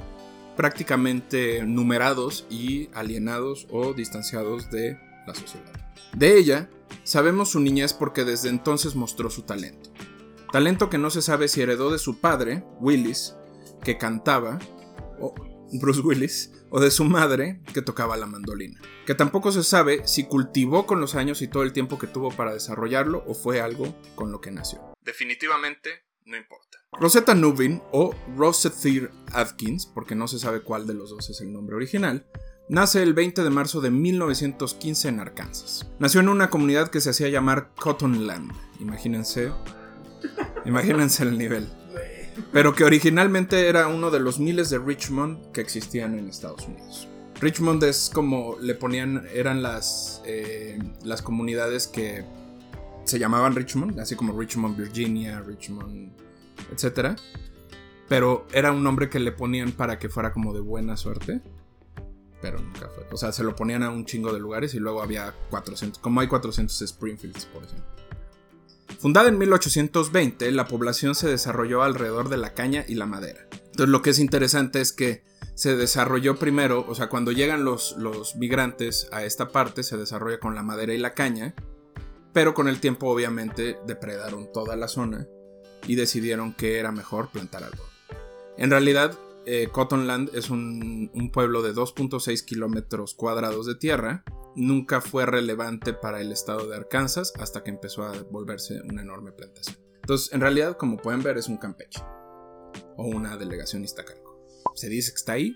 prácticamente 0.56 1.62
numerados 1.64 2.44
y 2.50 2.90
alienados 2.92 3.66
o 3.70 3.94
distanciados 3.94 4.70
de 4.70 4.98
la 5.26 5.34
sociedad. 5.34 5.72
De 6.14 6.36
ella, 6.36 6.68
sabemos 7.04 7.52
su 7.52 7.60
niñez 7.60 7.94
porque 7.94 8.24
desde 8.24 8.50
entonces 8.50 8.96
mostró 8.96 9.30
su 9.30 9.42
talento. 9.42 9.91
Talento 10.52 10.90
que 10.90 10.98
no 10.98 11.08
se 11.08 11.22
sabe 11.22 11.48
si 11.48 11.62
heredó 11.62 11.90
de 11.90 11.98
su 11.98 12.20
padre, 12.20 12.62
Willis, 12.78 13.34
que 13.82 13.96
cantaba, 13.96 14.58
o 15.18 15.34
Bruce 15.80 16.02
Willis, 16.02 16.52
o 16.68 16.78
de 16.78 16.90
su 16.90 17.04
madre, 17.04 17.62
que 17.72 17.80
tocaba 17.80 18.18
la 18.18 18.26
mandolina. 18.26 18.78
Que 19.06 19.14
tampoco 19.14 19.50
se 19.50 19.62
sabe 19.62 20.06
si 20.06 20.24
cultivó 20.24 20.84
con 20.84 21.00
los 21.00 21.14
años 21.14 21.40
y 21.40 21.48
todo 21.48 21.62
el 21.62 21.72
tiempo 21.72 21.98
que 21.98 22.06
tuvo 22.06 22.30
para 22.30 22.52
desarrollarlo 22.52 23.24
o 23.26 23.32
fue 23.32 23.62
algo 23.62 23.94
con 24.14 24.30
lo 24.30 24.42
que 24.42 24.50
nació. 24.50 24.92
Definitivamente 25.02 26.04
no 26.26 26.36
importa. 26.36 26.78
Rosetta 27.00 27.34
Nubin, 27.34 27.82
o 27.90 28.14
Rosethyr 28.36 29.10
Atkins, 29.32 29.86
porque 29.86 30.14
no 30.14 30.28
se 30.28 30.38
sabe 30.38 30.60
cuál 30.60 30.86
de 30.86 30.92
los 30.92 31.08
dos 31.08 31.30
es 31.30 31.40
el 31.40 31.50
nombre 31.50 31.76
original, 31.76 32.26
nace 32.68 33.02
el 33.02 33.14
20 33.14 33.42
de 33.42 33.50
marzo 33.50 33.80
de 33.80 33.90
1915 33.90 35.08
en 35.08 35.20
Arkansas. 35.20 35.90
Nació 35.98 36.20
en 36.20 36.28
una 36.28 36.50
comunidad 36.50 36.90
que 36.90 37.00
se 37.00 37.08
hacía 37.08 37.30
llamar 37.30 37.72
Cottonland. 37.74 38.52
Imagínense. 38.80 39.50
Imagínense 40.64 41.22
el 41.24 41.36
nivel. 41.38 41.68
Pero 42.52 42.74
que 42.74 42.84
originalmente 42.84 43.68
era 43.68 43.88
uno 43.88 44.10
de 44.10 44.20
los 44.20 44.38
miles 44.38 44.70
de 44.70 44.78
Richmond 44.78 45.52
que 45.52 45.60
existían 45.60 46.18
en 46.18 46.28
Estados 46.28 46.66
Unidos. 46.66 47.08
Richmond 47.40 47.82
es 47.84 48.10
como 48.12 48.56
le 48.60 48.74
ponían, 48.74 49.26
eran 49.34 49.62
las, 49.62 50.22
eh, 50.24 50.78
las 51.02 51.22
comunidades 51.22 51.88
que 51.88 52.24
se 53.04 53.18
llamaban 53.18 53.54
Richmond, 53.54 53.98
así 53.98 54.14
como 54.14 54.38
Richmond, 54.38 54.76
Virginia, 54.76 55.40
Richmond, 55.40 56.12
etc. 56.70 57.18
pero 58.08 58.46
era 58.52 58.70
un 58.70 58.84
nombre 58.84 59.10
que 59.10 59.18
le 59.18 59.32
ponían 59.32 59.72
para 59.72 59.98
que 59.98 60.08
fuera 60.08 60.32
como 60.32 60.52
de 60.52 60.60
buena 60.60 60.96
suerte. 60.96 61.42
Pero 62.40 62.60
nunca 62.60 62.88
fue. 62.88 63.06
O 63.12 63.16
sea, 63.16 63.30
se 63.30 63.44
lo 63.44 63.54
ponían 63.54 63.82
a 63.82 63.90
un 63.90 64.04
chingo 64.04 64.32
de 64.32 64.40
lugares 64.40 64.74
y 64.74 64.78
luego 64.78 65.02
había 65.02 65.32
400, 65.50 66.00
como 66.00 66.20
hay 66.20 66.28
400 66.28 66.82
Springfields, 66.82 67.46
por 67.46 67.64
ejemplo. 67.64 67.86
Fundada 69.02 69.30
en 69.30 69.36
1820, 69.36 70.52
la 70.52 70.68
población 70.68 71.16
se 71.16 71.28
desarrolló 71.28 71.82
alrededor 71.82 72.28
de 72.28 72.36
la 72.36 72.54
caña 72.54 72.84
y 72.86 72.94
la 72.94 73.04
madera. 73.04 73.48
Entonces 73.50 73.88
lo 73.88 74.00
que 74.00 74.10
es 74.10 74.20
interesante 74.20 74.80
es 74.80 74.92
que 74.92 75.24
se 75.56 75.74
desarrolló 75.74 76.36
primero, 76.36 76.86
o 76.88 76.94
sea, 76.94 77.08
cuando 77.08 77.32
llegan 77.32 77.64
los, 77.64 77.96
los 77.98 78.36
migrantes 78.36 79.08
a 79.10 79.24
esta 79.24 79.48
parte, 79.48 79.82
se 79.82 79.96
desarrolla 79.96 80.38
con 80.38 80.54
la 80.54 80.62
madera 80.62 80.94
y 80.94 80.98
la 80.98 81.14
caña, 81.14 81.56
pero 82.32 82.54
con 82.54 82.68
el 82.68 82.78
tiempo 82.78 83.08
obviamente 83.08 83.76
depredaron 83.88 84.52
toda 84.52 84.76
la 84.76 84.86
zona 84.86 85.26
y 85.88 85.96
decidieron 85.96 86.54
que 86.54 86.78
era 86.78 86.92
mejor 86.92 87.28
plantar 87.32 87.64
algo. 87.64 87.84
En 88.56 88.70
realidad, 88.70 89.18
eh, 89.46 89.68
Cottonland 89.70 90.34
es 90.34 90.50
un, 90.50 91.10
un 91.14 91.30
pueblo 91.30 91.62
de 91.62 91.74
2.6 91.74 92.44
kilómetros 92.44 93.14
cuadrados 93.14 93.66
de 93.66 93.74
tierra. 93.74 94.24
Nunca 94.54 95.00
fue 95.00 95.26
relevante 95.26 95.92
para 95.92 96.20
el 96.20 96.32
estado 96.32 96.68
de 96.68 96.76
Arkansas 96.76 97.32
hasta 97.38 97.62
que 97.62 97.70
empezó 97.70 98.04
a 98.04 98.12
volverse 98.30 98.80
una 98.82 99.02
enorme 99.02 99.32
plantación. 99.32 99.78
Entonces, 100.02 100.32
en 100.32 100.40
realidad, 100.40 100.76
como 100.76 100.96
pueden 100.96 101.22
ver, 101.22 101.38
es 101.38 101.48
un 101.48 101.56
Campeche 101.56 102.02
o 102.96 103.06
una 103.06 103.36
delegación 103.36 103.84
Iztacalco. 103.84 104.46
Se 104.74 104.88
dice 104.88 105.10
que 105.12 105.16
está 105.16 105.32
ahí. 105.32 105.54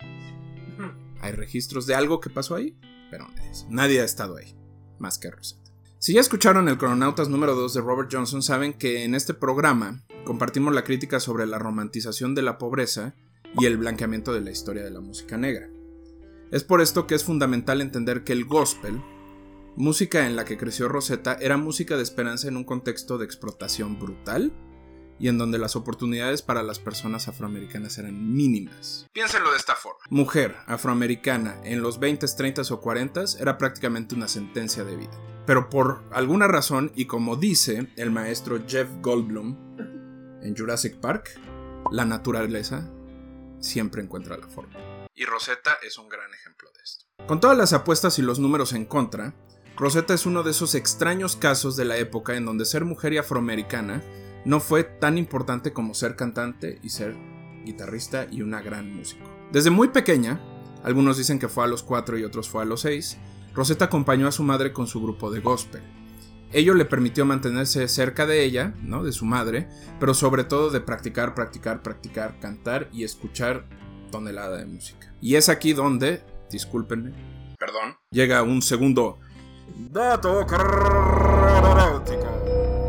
Hay 1.20 1.32
registros 1.32 1.86
de 1.86 1.94
algo 1.94 2.20
que 2.20 2.30
pasó 2.30 2.54
ahí, 2.54 2.78
pero 3.10 3.26
nadie, 3.28 3.50
nadie 3.68 4.00
ha 4.00 4.04
estado 4.04 4.36
ahí, 4.36 4.56
más 4.98 5.18
que 5.18 5.30
Rosetta. 5.30 5.72
Si 5.98 6.12
ya 6.12 6.20
escucharon 6.20 6.68
el 6.68 6.78
Cronautas 6.78 7.28
número 7.28 7.54
2 7.54 7.74
de 7.74 7.80
Robert 7.80 8.10
Johnson, 8.12 8.42
saben 8.42 8.74
que 8.74 9.04
en 9.04 9.14
este 9.14 9.34
programa 9.34 10.04
compartimos 10.24 10.74
la 10.74 10.84
crítica 10.84 11.20
sobre 11.20 11.46
la 11.46 11.58
romantización 11.58 12.34
de 12.34 12.42
la 12.42 12.58
pobreza 12.58 13.14
y 13.58 13.66
el 13.66 13.76
blanqueamiento 13.76 14.32
de 14.32 14.40
la 14.40 14.50
historia 14.50 14.82
de 14.82 14.90
la 14.90 15.00
música 15.00 15.36
negra. 15.36 15.70
Es 16.50 16.62
por 16.62 16.80
esto 16.80 17.06
que 17.06 17.14
es 17.14 17.24
fundamental 17.24 17.80
entender 17.80 18.22
que 18.22 18.32
el 18.32 18.44
gospel, 18.44 19.02
música 19.76 20.26
en 20.26 20.36
la 20.36 20.44
que 20.44 20.56
creció 20.56 20.88
Rosetta, 20.88 21.34
era 21.40 21.56
música 21.56 21.96
de 21.96 22.02
esperanza 22.02 22.48
en 22.48 22.56
un 22.56 22.64
contexto 22.64 23.18
de 23.18 23.24
explotación 23.24 23.98
brutal 23.98 24.52
y 25.18 25.28
en 25.28 25.38
donde 25.38 25.58
las 25.58 25.76
oportunidades 25.76 26.42
para 26.42 26.62
las 26.62 26.78
personas 26.78 27.26
afroamericanas 27.28 27.98
eran 27.98 28.32
mínimas. 28.32 29.06
Piénsenlo 29.12 29.50
de 29.50 29.56
esta 29.56 29.74
forma. 29.74 30.00
Mujer 30.10 30.56
afroamericana 30.66 31.56
en 31.64 31.82
los 31.82 31.98
20, 31.98 32.26
30 32.26 32.62
o 32.70 32.80
40 32.80 33.24
era 33.40 33.58
prácticamente 33.58 34.14
una 34.14 34.28
sentencia 34.28 34.84
de 34.84 34.96
vida. 34.96 35.18
Pero 35.46 35.70
por 35.70 36.04
alguna 36.12 36.48
razón, 36.48 36.92
y 36.94 37.06
como 37.06 37.36
dice 37.36 37.88
el 37.96 38.10
maestro 38.10 38.62
Jeff 38.66 38.88
Goldblum 39.00 39.56
en 40.42 40.56
Jurassic 40.56 40.96
Park, 40.98 41.40
la 41.90 42.04
naturaleza 42.04 42.90
siempre 43.66 44.02
encuentra 44.02 44.36
la 44.36 44.48
forma. 44.48 44.74
Y 45.14 45.24
Rosetta 45.24 45.78
es 45.82 45.98
un 45.98 46.08
gran 46.08 46.32
ejemplo 46.32 46.70
de 46.74 46.82
esto. 46.82 47.06
Con 47.26 47.40
todas 47.40 47.56
las 47.56 47.72
apuestas 47.72 48.18
y 48.18 48.22
los 48.22 48.38
números 48.38 48.72
en 48.72 48.86
contra, 48.86 49.34
Rosetta 49.76 50.14
es 50.14 50.24
uno 50.24 50.42
de 50.42 50.52
esos 50.52 50.74
extraños 50.74 51.36
casos 51.36 51.76
de 51.76 51.84
la 51.84 51.98
época 51.98 52.36
en 52.36 52.46
donde 52.46 52.64
ser 52.64 52.84
mujer 52.84 53.12
y 53.12 53.18
afroamericana 53.18 54.02
no 54.44 54.60
fue 54.60 54.84
tan 54.84 55.18
importante 55.18 55.72
como 55.72 55.92
ser 55.92 56.16
cantante 56.16 56.78
y 56.82 56.90
ser 56.90 57.16
guitarrista 57.64 58.26
y 58.30 58.42
una 58.42 58.62
gran 58.62 58.94
músico. 58.94 59.28
Desde 59.52 59.70
muy 59.70 59.88
pequeña, 59.88 60.40
algunos 60.82 61.18
dicen 61.18 61.38
que 61.38 61.48
fue 61.48 61.64
a 61.64 61.66
los 61.66 61.82
4 61.82 62.18
y 62.18 62.24
otros 62.24 62.48
fue 62.48 62.62
a 62.62 62.64
los 62.64 62.82
6, 62.82 63.18
Rosetta 63.54 63.86
acompañó 63.86 64.28
a 64.28 64.32
su 64.32 64.42
madre 64.42 64.72
con 64.72 64.86
su 64.86 65.02
grupo 65.02 65.30
de 65.30 65.40
gospel. 65.40 65.82
Ello 66.52 66.74
le 66.74 66.84
permitió 66.84 67.26
mantenerse 67.26 67.88
cerca 67.88 68.24
de 68.24 68.44
ella, 68.44 68.74
¿no? 68.82 69.02
de 69.02 69.12
su 69.12 69.24
madre, 69.24 69.68
pero 69.98 70.14
sobre 70.14 70.44
todo 70.44 70.70
de 70.70 70.80
practicar, 70.80 71.34
practicar, 71.34 71.82
practicar, 71.82 72.38
cantar 72.38 72.88
y 72.92 73.04
escuchar 73.04 73.66
tonelada 74.12 74.56
de 74.56 74.66
música. 74.66 75.12
Y 75.20 75.34
es 75.34 75.48
aquí 75.48 75.72
donde, 75.72 76.22
discúlpenme, 76.50 77.12
perdón, 77.58 77.96
llega 78.10 78.42
un 78.42 78.62
segundo 78.62 79.18
dato. 79.90 80.46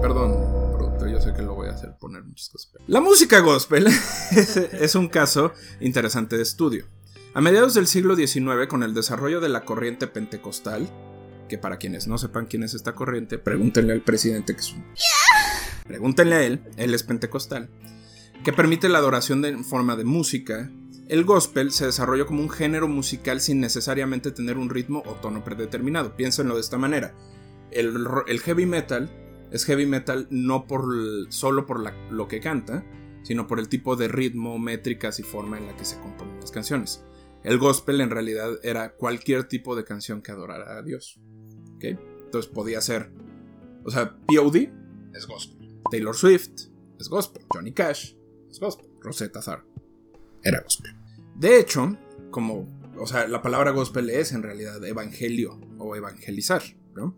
Perdón, 0.01 0.33
productor, 0.77 1.09
yo 1.09 1.19
sé 1.19 1.33
que 1.33 1.41
lo 1.41 1.55
voy 1.55 1.69
a 1.69 1.71
hacer 1.71 1.95
poner 1.99 2.23
muchas 2.23 2.49
cosas. 2.49 2.71
La 2.85 3.01
música 3.01 3.39
gospel 3.39 3.87
es 4.79 4.95
un 4.95 5.07
caso 5.07 5.51
interesante 5.79 6.37
de 6.37 6.43
estudio. 6.43 6.85
A 7.33 7.41
mediados 7.41 7.73
del 7.73 7.87
siglo 7.87 8.15
XIX, 8.15 8.67
con 8.67 8.83
el 8.83 8.93
desarrollo 8.93 9.41
de 9.41 9.49
la 9.49 9.65
corriente 9.65 10.07
pentecostal, 10.07 10.89
que 11.47 11.57
para 11.57 11.77
quienes 11.77 12.07
no 12.07 12.17
sepan 12.17 12.45
quién 12.45 12.63
es 12.63 12.73
esta 12.73 12.93
corriente, 12.93 13.37
pregúntenle 13.37 13.93
al 13.93 14.01
presidente 14.01 14.53
que 14.53 14.61
es 14.61 14.73
un... 14.73 14.85
Pregúntenle 15.87 16.35
a 16.35 16.43
él, 16.43 16.61
él 16.75 16.93
es 16.93 17.03
pentecostal, 17.03 17.69
que 18.43 18.51
permite 18.53 18.89
la 18.89 18.97
adoración 18.97 19.43
en 19.45 19.63
forma 19.63 19.95
de 19.95 20.03
música. 20.03 20.69
El 21.07 21.23
gospel 21.23 21.71
se 21.71 21.85
desarrolló 21.85 22.25
como 22.25 22.41
un 22.41 22.49
género 22.49 22.89
musical 22.89 23.39
sin 23.39 23.61
necesariamente 23.61 24.31
tener 24.31 24.57
un 24.57 24.69
ritmo 24.69 25.01
o 25.05 25.13
tono 25.13 25.43
predeterminado. 25.45 26.17
Piénsenlo 26.17 26.55
de 26.55 26.61
esta 26.61 26.77
manera. 26.77 27.15
El, 27.71 28.05
heavy 28.41 28.65
metal 28.65 29.09
es 29.51 29.63
heavy 29.65 29.85
metal 29.85 30.27
no 30.29 30.67
por 30.67 30.85
solo 31.29 31.65
por 31.65 31.81
lo 32.11 32.27
que 32.27 32.41
canta, 32.41 32.83
sino 33.23 33.47
por 33.47 33.59
el 33.59 33.69
tipo 33.69 33.95
de 33.95 34.07
ritmo, 34.07 34.59
métricas 34.59 35.19
y 35.19 35.23
forma 35.23 35.57
en 35.57 35.67
la 35.67 35.75
que 35.75 35.85
se 35.85 35.99
componen 35.99 36.39
las 36.39 36.51
canciones. 36.51 37.03
El 37.43 37.57
gospel 37.59 38.01
en 38.01 38.09
realidad 38.09 38.51
era 38.63 38.93
cualquier 38.93 39.45
tipo 39.45 39.75
de 39.75 39.83
canción 39.83 40.21
que 40.21 40.31
adorara 40.31 40.77
a 40.77 40.81
Dios. 40.81 41.19
Entonces 41.81 42.51
podía 42.51 42.81
ser, 42.81 43.11
o 43.83 43.91
sea, 43.91 44.17
POD 44.27 44.69
es 45.13 45.27
gospel. 45.27 45.79
Taylor 45.89 46.15
Swift 46.15 46.69
es 46.99 47.09
gospel. 47.09 47.43
Johnny 47.49 47.71
Cash 47.71 48.13
es 48.49 48.59
gospel. 48.59 48.89
Rosetta 49.01 49.41
Tharpe 49.41 49.67
era 50.43 50.61
gospel. 50.61 50.95
De 51.35 51.59
hecho, 51.59 51.97
como, 52.31 52.67
o 52.97 53.05
sea, 53.05 53.27
la 53.27 53.41
palabra 53.41 53.71
gospel 53.71 54.09
es 54.09 54.31
en 54.31 54.43
realidad 54.43 54.83
evangelio 54.83 55.59
o 55.77 55.95
evangelizar, 55.95 56.63
¿no? 56.95 57.15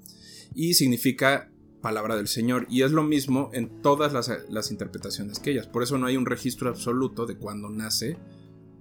Y 0.54 0.74
significa 0.74 1.52
palabra 1.82 2.16
del 2.16 2.28
Señor. 2.28 2.68
Y 2.70 2.84
es 2.84 2.92
lo 2.92 3.04
mismo 3.04 3.50
en 3.54 3.82
todas 3.82 4.14
las, 4.14 4.32
las 4.50 4.72
interpretaciones 4.72 5.40
que 5.40 5.52
ellas. 5.52 5.68
Por 5.68 5.84
eso 5.84 5.98
no 5.98 6.08
hay 6.08 6.18
un 6.18 6.26
registro 6.26 6.70
absoluto 6.70 7.26
de 7.26 7.38
cuándo 7.38 7.70
nace 7.70 8.18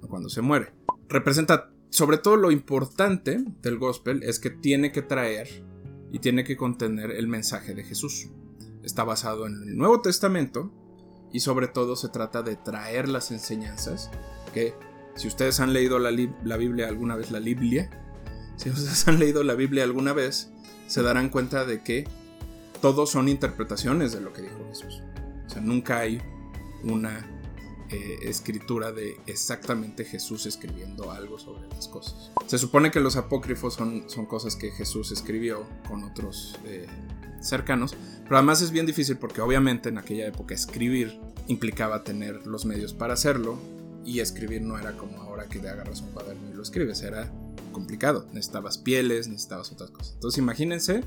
o 0.03 0.09
cuándo 0.09 0.29
se 0.29 0.43
muere. 0.43 0.73
Representa, 1.09 1.71
sobre 1.91 2.19
todo 2.19 2.37
lo 2.37 2.51
importante 2.51 3.45
del 3.63 3.79
gospel 3.79 4.23
es 4.23 4.39
que 4.39 4.51
tiene 4.51 4.93
que 4.93 5.03
traer 5.03 5.65
y 6.13 6.19
tiene 6.21 6.45
que 6.45 6.57
contener 6.57 7.11
el 7.11 7.29
mensaje 7.29 7.75
de 7.75 7.85
Jesús. 7.85 8.29
Está 8.83 9.05
basado 9.05 9.47
en 9.47 9.55
el 9.63 9.77
Nuevo 9.77 10.01
Testamento 10.01 10.73
y 11.33 11.41
sobre 11.41 11.69
todo 11.69 11.97
se 11.97 12.09
trata 12.09 12.43
de 12.43 12.57
traer 12.57 13.09
las 13.09 13.31
enseñanzas 13.31 14.11
que 14.55 14.75
si 15.15 15.29
ustedes 15.29 15.61
han 15.61 15.73
leído 15.73 15.99
la, 15.99 16.11
la 16.45 16.57
Biblia 16.57 16.89
alguna 16.89 17.17
vez, 17.17 17.31
la 17.31 17.41
Biblia, 17.41 17.91
si 18.57 18.71
ustedes 18.71 19.07
han 19.09 19.19
leído 19.19 19.43
la 19.43 19.55
Biblia 19.55 19.85
alguna 19.85 20.13
vez, 20.13 20.51
se 20.87 21.03
darán 21.03 21.29
cuenta 21.29 21.65
de 21.65 21.83
que 21.83 22.09
todos 22.81 23.11
son 23.11 23.29
interpretaciones 23.29 24.13
de 24.13 24.21
lo 24.21 24.33
que 24.33 24.43
dijo 24.43 24.65
Jesús. 24.69 25.03
O 25.47 25.51
sea, 25.51 25.61
nunca 25.61 25.99
hay 25.99 26.21
una 26.85 27.38
eh, 27.91 28.19
escritura 28.23 28.93
de 28.93 29.17
exactamente 29.27 30.05
Jesús 30.05 30.47
escribiendo 30.47 31.11
algo 31.11 31.39
sobre 31.39 31.67
las 31.69 31.89
cosas. 31.89 32.31
Se 32.47 32.59
supone 32.59 32.91
que 32.91 33.01
los 33.01 33.17
apócrifos 33.17 33.75
son, 33.75 34.05
son 34.09 34.27
cosas 34.27 34.57
que 34.57 34.71
Jesús 34.71 35.11
escribió 35.11 35.67
con 35.89 36.05
otros 36.05 36.59
eh, 36.65 36.87
cercanos, 37.41 37.97
pero 38.25 38.37
además 38.37 38.63
es 38.63 38.71
bien 38.73 38.87
difícil 38.87 39.17
porque 39.17 39.41
obviamente 39.41 39.89
en 39.89 39.99
aquella 39.99 40.27
época 40.27 40.55
escribir 40.55 41.19
implicaba 41.47 42.05
tener 42.05 42.47
los 42.47 42.67
medios 42.67 42.93
para 42.93 43.15
hacerlo 43.15 43.59
y 44.05 44.21
escribir 44.21 44.63
no 44.63 44.79
era 44.79 44.97
como 44.97 45.23
ahora 45.23 45.47
que 45.47 45.59
te 45.59 45.69
agarras 45.69 46.01
un 46.01 46.11
cuaderno 46.11 46.51
y 46.51 46.55
lo 46.55 46.63
escribes, 46.63 47.03
era 47.03 47.31
complicado, 47.73 48.27
necesitabas 48.33 48.79
pieles, 48.79 49.29
necesitabas 49.29 49.73
otras 49.73 49.91
cosas. 49.91 50.15
Entonces 50.15 50.39
imagínense 50.39 51.03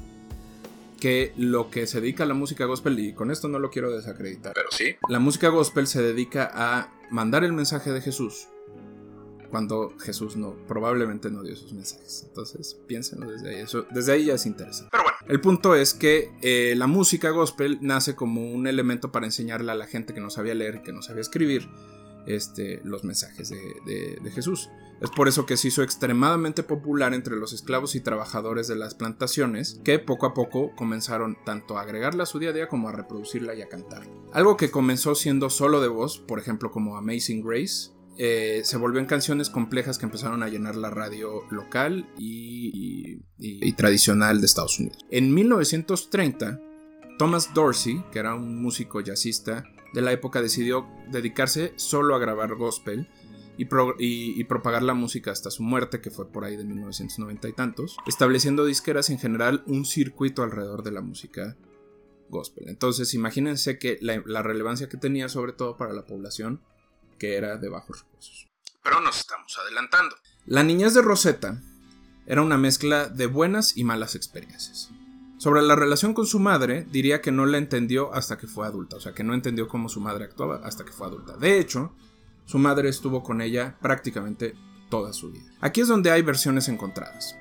que 1.01 1.33
lo 1.35 1.69
que 1.69 1.85
se 1.87 1.99
dedica 1.99 2.23
a 2.23 2.27
la 2.27 2.33
música 2.33 2.63
gospel, 2.65 2.97
y 2.99 3.13
con 3.13 3.29
esto 3.31 3.49
no 3.49 3.59
lo 3.59 3.69
quiero 3.71 3.91
desacreditar, 3.93 4.53
pero 4.53 4.69
sí, 4.71 4.95
la 5.09 5.19
música 5.19 5.49
gospel 5.49 5.87
se 5.87 6.01
dedica 6.01 6.49
a 6.53 6.93
mandar 7.09 7.43
el 7.43 7.51
mensaje 7.51 7.91
de 7.91 7.99
Jesús 7.99 8.47
cuando 9.49 9.93
Jesús 9.99 10.37
no, 10.37 10.55
probablemente 10.65 11.29
no 11.29 11.43
dio 11.43 11.57
sus 11.57 11.73
mensajes. 11.73 12.23
Entonces, 12.25 12.77
piénsenlo 12.87 13.29
desde 13.29 13.49
ahí. 13.49 13.55
Eso, 13.61 13.85
desde 13.91 14.13
ahí 14.13 14.25
ya 14.25 14.35
es 14.35 14.45
interesante. 14.45 14.87
Pero 14.91 15.03
bueno, 15.03 15.17
el 15.27 15.41
punto 15.41 15.75
es 15.75 15.93
que 15.93 16.31
eh, 16.41 16.73
la 16.77 16.87
música 16.87 17.31
gospel 17.31 17.77
nace 17.81 18.15
como 18.15 18.49
un 18.49 18.65
elemento 18.65 19.11
para 19.11 19.25
enseñarle 19.25 19.69
a 19.73 19.75
la 19.75 19.87
gente 19.87 20.13
que 20.13 20.21
no 20.21 20.29
sabía 20.29 20.55
leer 20.55 20.75
y 20.75 20.83
que 20.83 20.93
no 20.93 21.01
sabía 21.01 21.19
escribir 21.21 21.67
este, 22.27 22.79
los 22.85 23.03
mensajes 23.03 23.49
de, 23.49 23.57
de- 23.85 24.19
de 24.23 24.31
Jesús. 24.31 24.69
Es 25.01 25.09
por 25.09 25.27
eso 25.27 25.47
que 25.47 25.57
se 25.57 25.69
hizo 25.69 25.81
extremadamente 25.81 26.61
popular 26.61 27.13
entre 27.15 27.35
los 27.35 27.53
esclavos 27.53 27.95
y 27.95 28.01
trabajadores 28.01 28.67
de 28.67 28.75
las 28.75 28.93
plantaciones, 28.93 29.79
que 29.83 29.97
poco 29.97 30.27
a 30.27 30.33
poco 30.35 30.75
comenzaron 30.75 31.37
tanto 31.43 31.77
a 31.77 31.81
agregarla 31.81 32.23
a 32.23 32.27
su 32.27 32.37
día 32.37 32.51
a 32.51 32.53
día 32.53 32.67
como 32.67 32.87
a 32.87 32.91
reproducirla 32.91 33.55
y 33.55 33.61
a 33.63 33.67
cantar. 33.67 34.03
Algo 34.31 34.57
que 34.57 34.69
comenzó 34.69 35.15
siendo 35.15 35.49
solo 35.49 35.81
de 35.81 35.87
voz, 35.87 36.19
por 36.19 36.37
ejemplo 36.39 36.69
como 36.69 36.97
Amazing 36.97 37.41
Grace, 37.43 37.89
eh, 38.17 38.61
se 38.63 38.77
volvió 38.77 38.99
en 38.99 39.07
canciones 39.07 39.49
complejas 39.49 39.97
que 39.97 40.05
empezaron 40.05 40.43
a 40.43 40.49
llenar 40.49 40.75
la 40.75 40.91
radio 40.91 41.41
local 41.49 42.07
y- 42.19 43.15
y- 43.39 43.67
y 43.67 43.73
tradicional 43.73 44.39
de 44.39 44.45
Estados 44.45 44.79
Unidos. 44.79 44.99
En 45.09 45.33
1930, 45.33 46.59
Thomas 47.17 47.53
Dorsey, 47.55 48.03
que 48.11 48.19
era 48.19 48.35
un 48.35 48.61
músico 48.61 48.99
jazzista 49.01 49.63
de 49.93 50.01
la 50.01 50.11
época, 50.11 50.41
decidió 50.41 50.85
dedicarse 51.09 51.73
solo 51.75 52.13
a 52.15 52.19
grabar 52.19 52.55
gospel 52.55 53.09
y, 53.57 53.65
pro- 53.65 53.95
y- 53.99 54.39
y 54.39 54.43
propagar 54.45 54.83
la 54.83 54.93
música 54.93 55.31
hasta 55.31 55.51
su 55.51 55.63
muerte, 55.63 56.01
que 56.01 56.11
fue 56.11 56.27
por 56.31 56.43
ahí 56.45 56.55
de 56.57 56.63
1990 56.63 57.47
y 57.49 57.53
tantos, 57.53 57.97
estableciendo 58.07 58.65
disqueras 58.65 59.09
en 59.09 59.19
general 59.19 59.63
un 59.67 59.85
circuito 59.85 60.43
alrededor 60.43 60.83
de 60.83 60.91
la 60.91 61.01
música 61.01 61.57
gospel. 62.29 62.69
Entonces 62.69 63.13
imagínense 63.13 63.77
que 63.77 63.97
la, 64.01 64.21
la 64.25 64.41
relevancia 64.41 64.87
que 64.89 64.97
tenía 64.97 65.27
sobre 65.29 65.53
todo 65.53 65.77
para 65.77 65.93
la 65.93 66.05
población 66.05 66.61
que 67.19 67.35
era 67.35 67.57
de 67.57 67.69
bajos 67.69 68.01
recursos. 68.03 68.47
Pero 68.83 68.99
nos 69.01 69.19
estamos 69.19 69.57
adelantando. 69.59 70.15
La 70.45 70.63
niñez 70.63 70.93
de 70.93 71.01
Rosetta 71.03 71.61
era 72.25 72.41
una 72.41 72.57
mezcla 72.57 73.07
de 73.09 73.25
buenas 73.27 73.77
y 73.77 73.83
malas 73.83 74.15
experiencias. 74.15 74.89
Sobre 75.37 75.61
la 75.61 75.75
relación 75.75 76.13
con 76.13 76.25
su 76.25 76.39
madre, 76.39 76.85
diría 76.91 77.19
que 77.21 77.31
no 77.31 77.45
la 77.45 77.57
entendió 77.57 78.13
hasta 78.13 78.37
que 78.37 78.47
fue 78.47 78.65
adulta, 78.65 78.95
o 78.95 78.99
sea, 79.01 79.13
que 79.13 79.23
no 79.23 79.33
entendió 79.33 79.67
cómo 79.67 79.89
su 79.89 79.99
madre 79.99 80.23
actuaba 80.25 80.61
hasta 80.63 80.85
que 80.85 80.91
fue 80.91 81.07
adulta. 81.07 81.35
De 81.37 81.59
hecho, 81.59 81.93
su 82.51 82.57
madre 82.57 82.89
estuvo 82.89 83.23
con 83.23 83.39
ella 83.39 83.77
prácticamente 83.81 84.55
toda 84.89 85.13
su 85.13 85.31
vida. 85.31 85.49
Aquí 85.61 85.79
es 85.79 85.87
donde 85.87 86.11
hay 86.11 86.21
versiones 86.21 86.67
encontradas. 86.67 87.37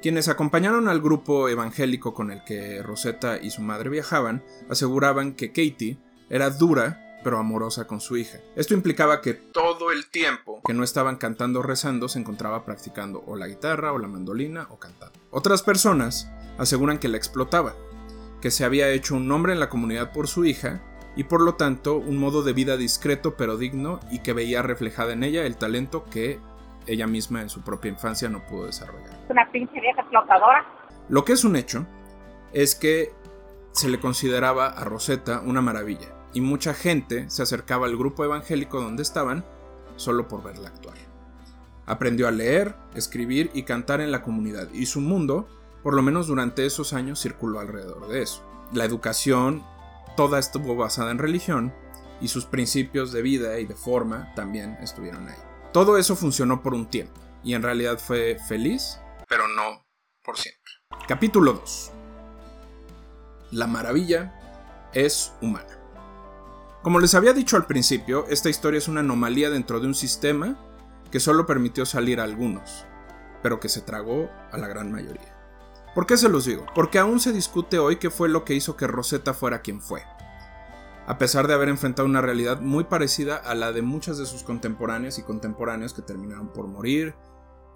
Quienes 0.00 0.28
acompañaron 0.28 0.88
al 0.88 1.02
grupo 1.02 1.50
evangélico 1.50 2.14
con 2.14 2.30
el 2.30 2.42
que 2.44 2.82
Rosetta 2.82 3.36
y 3.36 3.50
su 3.50 3.60
madre 3.60 3.90
viajaban 3.90 4.42
aseguraban 4.70 5.34
que 5.34 5.48
Katie 5.48 5.98
era 6.30 6.48
dura 6.48 7.20
pero 7.22 7.36
amorosa 7.36 7.86
con 7.86 8.00
su 8.00 8.16
hija. 8.16 8.38
Esto 8.56 8.72
implicaba 8.72 9.20
que 9.20 9.34
todo 9.34 9.92
el 9.92 10.08
tiempo 10.08 10.62
que 10.64 10.72
no 10.72 10.82
estaban 10.82 11.16
cantando 11.16 11.60
o 11.60 11.62
rezando 11.62 12.08
se 12.08 12.18
encontraba 12.18 12.64
practicando 12.64 13.22
o 13.26 13.36
la 13.36 13.48
guitarra 13.48 13.92
o 13.92 13.98
la 13.98 14.08
mandolina 14.08 14.68
o 14.70 14.78
cantando. 14.78 15.20
Otras 15.30 15.62
personas 15.62 16.30
aseguran 16.56 16.98
que 16.98 17.08
la 17.08 17.18
explotaba, 17.18 17.74
que 18.40 18.50
se 18.50 18.64
había 18.64 18.88
hecho 18.88 19.14
un 19.14 19.28
nombre 19.28 19.52
en 19.52 19.60
la 19.60 19.68
comunidad 19.68 20.10
por 20.10 20.26
su 20.26 20.46
hija 20.46 20.80
y 21.18 21.24
por 21.24 21.40
lo 21.40 21.56
tanto 21.56 21.96
un 21.96 22.16
modo 22.16 22.42
de 22.44 22.52
vida 22.52 22.76
discreto 22.76 23.34
pero 23.36 23.56
digno 23.56 23.98
y 24.08 24.20
que 24.20 24.32
veía 24.32 24.62
reflejada 24.62 25.14
en 25.14 25.24
ella 25.24 25.44
el 25.44 25.56
talento 25.56 26.04
que 26.04 26.38
ella 26.86 27.08
misma 27.08 27.42
en 27.42 27.50
su 27.50 27.62
propia 27.62 27.90
infancia 27.90 28.28
no 28.28 28.46
pudo 28.46 28.66
desarrollar. 28.66 29.18
una 29.28 29.50
pinche 29.50 29.80
vieja 29.80 30.00
explotadora. 30.00 30.64
Lo 31.08 31.24
que 31.24 31.32
es 31.32 31.42
un 31.42 31.56
hecho 31.56 31.84
es 32.52 32.76
que 32.76 33.12
se 33.72 33.88
le 33.88 33.98
consideraba 33.98 34.68
a 34.68 34.84
Rosetta 34.84 35.42
una 35.44 35.60
maravilla 35.60 36.06
y 36.32 36.40
mucha 36.40 36.72
gente 36.72 37.28
se 37.28 37.42
acercaba 37.42 37.86
al 37.86 37.96
grupo 37.96 38.24
evangélico 38.24 38.80
donde 38.80 39.02
estaban 39.02 39.44
solo 39.96 40.28
por 40.28 40.44
verla 40.44 40.68
actuar. 40.68 40.98
Aprendió 41.84 42.28
a 42.28 42.30
leer, 42.30 42.76
escribir 42.94 43.50
y 43.54 43.64
cantar 43.64 44.00
en 44.00 44.12
la 44.12 44.22
comunidad 44.22 44.68
y 44.72 44.86
su 44.86 45.00
mundo, 45.00 45.48
por 45.82 45.94
lo 45.94 46.02
menos 46.02 46.28
durante 46.28 46.64
esos 46.64 46.92
años, 46.92 47.20
circuló 47.20 47.58
alrededor 47.58 48.06
de 48.06 48.22
eso. 48.22 48.44
La 48.72 48.84
educación, 48.84 49.64
toda 50.18 50.40
estuvo 50.40 50.74
basada 50.74 51.12
en 51.12 51.18
religión 51.18 51.72
y 52.20 52.26
sus 52.26 52.44
principios 52.44 53.12
de 53.12 53.22
vida 53.22 53.60
y 53.60 53.66
de 53.66 53.76
forma 53.76 54.34
también 54.34 54.76
estuvieron 54.82 55.28
ahí. 55.28 55.38
Todo 55.72 55.96
eso 55.96 56.16
funcionó 56.16 56.60
por 56.60 56.74
un 56.74 56.90
tiempo 56.90 57.20
y 57.44 57.54
en 57.54 57.62
realidad 57.62 58.00
fue 58.00 58.36
feliz, 58.48 58.98
pero 59.28 59.46
no 59.46 59.86
por 60.24 60.36
siempre. 60.36 60.72
Capítulo 61.06 61.52
2. 61.52 61.92
La 63.52 63.68
maravilla 63.68 64.34
es 64.92 65.34
humana. 65.40 65.78
Como 66.82 66.98
les 66.98 67.14
había 67.14 67.32
dicho 67.32 67.56
al 67.56 67.66
principio, 67.66 68.26
esta 68.28 68.50
historia 68.50 68.78
es 68.78 68.88
una 68.88 69.02
anomalía 69.02 69.50
dentro 69.50 69.78
de 69.78 69.86
un 69.86 69.94
sistema 69.94 70.58
que 71.12 71.20
solo 71.20 71.46
permitió 71.46 71.86
salir 71.86 72.18
a 72.18 72.24
algunos, 72.24 72.86
pero 73.40 73.60
que 73.60 73.68
se 73.68 73.82
tragó 73.82 74.28
a 74.50 74.58
la 74.58 74.66
gran 74.66 74.90
mayoría. 74.90 75.37
¿Por 75.98 76.06
qué 76.06 76.16
se 76.16 76.28
los 76.28 76.44
digo? 76.44 76.64
Porque 76.76 77.00
aún 77.00 77.18
se 77.18 77.32
discute 77.32 77.80
hoy 77.80 77.96
qué 77.96 78.08
fue 78.08 78.28
lo 78.28 78.44
que 78.44 78.54
hizo 78.54 78.76
que 78.76 78.86
Rosetta 78.86 79.34
fuera 79.34 79.62
quien 79.62 79.80
fue. 79.80 80.04
A 81.08 81.18
pesar 81.18 81.48
de 81.48 81.54
haber 81.54 81.68
enfrentado 81.68 82.06
una 82.06 82.20
realidad 82.20 82.60
muy 82.60 82.84
parecida 82.84 83.34
a 83.34 83.56
la 83.56 83.72
de 83.72 83.82
muchas 83.82 84.16
de 84.16 84.24
sus 84.24 84.44
contemporáneas 84.44 85.18
y 85.18 85.24
contemporáneos 85.24 85.94
que 85.94 86.02
terminaron 86.02 86.52
por 86.52 86.68
morir, 86.68 87.16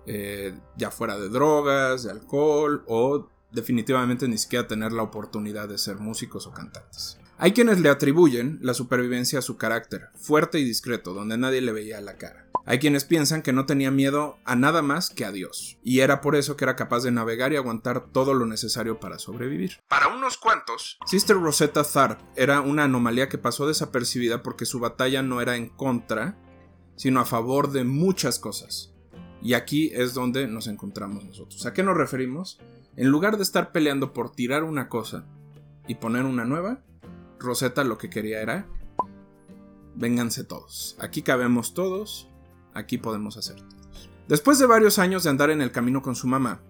eh, 0.07 0.57
ya 0.77 0.93
fuera 0.93 1.19
de 1.19 1.31
drogas, 1.31 2.05
de 2.05 2.13
alcohol 2.13 2.85
o 2.87 3.29
definitivamente 3.51 4.29
ni 4.29 4.39
siquiera 4.39 4.69
tener 4.69 4.93
la 4.93 5.03
oportunidad 5.03 5.69
de 5.69 5.79
ser 5.79 5.97
músicos 5.97 6.47
o 6.47 6.53
cantantes. 6.53 7.19
Hay 7.39 7.51
quienes 7.51 7.81
le 7.81 7.89
atribuyen 7.89 8.61
la 8.63 8.75
supervivencia 8.75 9.41
a 9.41 9.43
su 9.43 9.57
carácter, 9.57 10.11
fuerte 10.15 10.61
y 10.61 10.65
discreto, 10.65 11.13
donde 11.13 11.39
nadie 11.39 11.61
le 11.61 11.73
veía 11.73 12.01
la 12.01 12.19
cara. 12.19 12.52
Hay 12.65 12.79
quienes 12.79 13.05
piensan 13.05 13.43
que 13.43 13.53
no 13.53 13.67
tenía 13.67 13.91
miedo 13.91 14.39
a 14.45 14.55
nada 14.55 14.83
más 14.83 15.11
que 15.11 15.25
a 15.25 15.33
Dios, 15.33 15.79
y 15.83 16.01
era 16.01 16.21
por 16.21 16.37
eso 16.37 16.57
que 16.57 16.65
era 16.65 16.77
capaz 16.77 17.03
de 17.03 17.11
navegar 17.11 17.53
y 17.53 17.57
aguantar 17.57 18.07
todo 18.13 18.35
lo 18.35 18.47
necesario 18.47 19.01
para 19.01 19.19
sobrevivir. 19.19 19.81
Para 19.89 20.09
unos 20.09 20.37
cuantos, 20.37 20.99
Sister 21.07 21.37
Rosetta 21.37 21.83
Tharpe 21.83 22.25
era 22.37 22.61
una 22.61 22.85
anomalía 22.85 23.29
que 23.29 23.39
pasó 23.39 23.67
desapercibida 23.67 24.43
porque 24.43 24.65
su 24.65 24.79
batalla 24.79 25.23
no 25.23 25.41
era 25.41 25.57
en 25.57 25.69
contra, 25.69 26.39
sino 26.97 27.21
a 27.21 27.25
favor 27.25 27.73
de 27.73 27.85
muchas 27.85 28.39
cosas. 28.39 28.95
Y 29.43 29.55
aquí 29.55 29.91
es 29.93 30.15
donde 30.15 30.47
nos 30.47 30.69
encontramos 30.69 31.25
nosotros. 31.25 31.67
¿A 31.67 31.73
qué 31.73 31.83
nos 31.83 31.97
referimos? 31.97 32.61
En 32.95 33.09
lugar 33.09 33.39
de 33.39 33.43
estar 33.43 33.73
peleando 33.73 34.13
por 34.13 34.31
tirar 34.31 34.63
una 34.63 34.89
cosa 34.89 35.25
y 35.89 35.97
poner 35.97 36.25
una 36.25 36.45
nueva, 36.45 36.85
Rosetta 37.41 37.83
lo 37.83 37.99
que 37.99 38.09
quería 38.09 38.41
era, 38.41 38.69
vénganse 39.97 40.45
todos. 40.45 40.97
Aquí 41.01 41.23
cabemos 41.23 41.75
todos, 41.75 42.29
aquí 42.75 42.99
podemos 42.99 43.37
hacer. 43.37 43.57
Después 44.29 44.59
de 44.59 44.67
varios 44.67 44.99
años 44.99 45.25
de 45.25 45.31
andar 45.31 45.51
en 45.51 45.61
el 45.61 45.73
camino 45.73 46.03
con 46.03 46.15
su 46.15 46.27
mamá, 46.27 46.61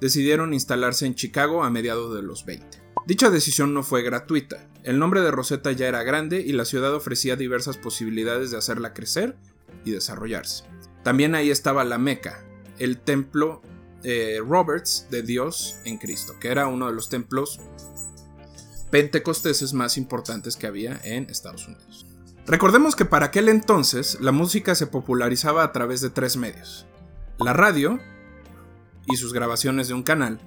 decidieron 0.00 0.54
instalarse 0.54 1.06
en 1.06 1.14
Chicago 1.14 1.62
a 1.62 1.70
mediados 1.70 2.14
de 2.14 2.22
los 2.22 2.44
20. 2.44 2.82
Dicha 3.06 3.30
decisión 3.30 3.74
no 3.74 3.82
fue 3.82 4.02
gratuita. 4.02 4.68
El 4.82 4.98
nombre 4.98 5.20
de 5.20 5.30
Rosetta 5.30 5.72
ya 5.72 5.86
era 5.86 6.02
grande 6.02 6.40
y 6.40 6.52
la 6.52 6.64
ciudad 6.64 6.94
ofrecía 6.94 7.36
diversas 7.36 7.76
posibilidades 7.76 8.50
de 8.50 8.58
hacerla 8.58 8.94
crecer 8.94 9.36
y 9.84 9.90
desarrollarse. 9.90 10.64
También 11.02 11.34
ahí 11.34 11.50
estaba 11.50 11.84
la 11.84 11.98
Meca, 11.98 12.44
el 12.78 12.98
templo 12.98 13.62
eh, 14.04 14.40
Roberts 14.44 15.06
de 15.10 15.22
Dios 15.22 15.76
en 15.84 15.98
Cristo, 15.98 16.34
que 16.40 16.48
era 16.48 16.66
uno 16.66 16.86
de 16.86 16.92
los 16.92 17.08
templos 17.08 17.60
pentecosteses 18.90 19.72
más 19.72 19.96
importantes 19.96 20.56
que 20.56 20.66
había 20.66 21.00
en 21.02 21.24
Estados 21.30 21.66
Unidos. 21.66 22.06
Recordemos 22.46 22.96
que 22.96 23.04
para 23.04 23.26
aquel 23.26 23.48
entonces 23.48 24.18
la 24.20 24.32
música 24.32 24.74
se 24.74 24.88
popularizaba 24.88 25.62
a 25.62 25.72
través 25.72 26.00
de 26.00 26.10
tres 26.10 26.36
medios. 26.36 26.86
La 27.38 27.52
radio 27.52 28.00
y 29.06 29.16
sus 29.16 29.32
grabaciones 29.32 29.88
de 29.88 29.94
un 29.94 30.02
canal, 30.02 30.40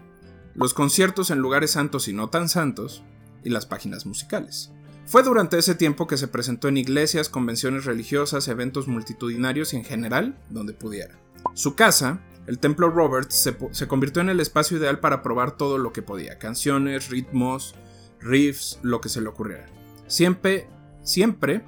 los 0.55 0.73
conciertos 0.73 1.31
en 1.31 1.39
lugares 1.39 1.71
santos 1.71 2.07
y 2.07 2.13
no 2.13 2.29
tan 2.29 2.49
santos, 2.49 3.03
y 3.45 3.49
las 3.49 3.65
páginas 3.65 4.05
musicales. 4.05 4.71
Fue 5.05 5.23
durante 5.23 5.57
ese 5.57 5.75
tiempo 5.75 6.07
que 6.07 6.17
se 6.17 6.27
presentó 6.27 6.67
en 6.67 6.77
iglesias, 6.77 7.29
convenciones 7.29 7.85
religiosas, 7.85 8.47
eventos 8.47 8.87
multitudinarios 8.87 9.73
y 9.73 9.77
en 9.77 9.85
general 9.85 10.37
donde 10.49 10.73
pudiera. 10.73 11.15
Su 11.53 11.75
casa, 11.75 12.21
el 12.47 12.57
Templo 12.57 12.89
Roberts, 12.89 13.35
se, 13.35 13.55
se 13.71 13.87
convirtió 13.87 14.21
en 14.21 14.29
el 14.29 14.39
espacio 14.39 14.77
ideal 14.77 14.99
para 14.99 15.21
probar 15.21 15.57
todo 15.57 15.77
lo 15.77 15.93
que 15.93 16.01
podía, 16.01 16.39
canciones, 16.39 17.09
ritmos, 17.09 17.75
riffs, 18.19 18.79
lo 18.81 18.99
que 18.99 19.09
se 19.09 19.21
le 19.21 19.29
ocurriera. 19.29 19.67
Siempre, 20.07 20.67
siempre 21.03 21.63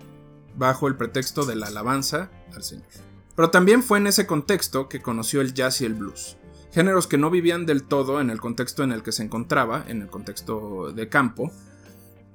bajo 0.58 0.88
el 0.88 0.96
pretexto 0.96 1.46
de 1.46 1.56
la 1.56 1.68
alabanza 1.68 2.30
al 2.54 2.64
Señor. 2.64 2.88
Pero 3.36 3.52
también 3.52 3.84
fue 3.84 4.00
en 4.00 4.08
ese 4.08 4.26
contexto 4.26 4.90
que 4.90 5.02
conoció 5.02 5.42
el 5.42 5.54
jazz 5.54 5.82
y 5.82 5.86
el 5.86 5.94
blues, 5.94 6.38
géneros 6.72 7.08
que 7.08 7.18
no 7.18 7.30
vivían 7.30 7.66
del 7.66 7.84
todo 7.84 8.20
en 8.20 8.30
el 8.30 8.42
contexto 8.42 8.84
en 8.84 8.92
el 8.92 9.04
que 9.04 9.12
se 9.12 9.24
encontraba, 9.24 9.86
en 9.88 10.02
el 10.02 10.10
contexto 10.10 10.92
de 10.92 11.08
campo, 11.08 11.52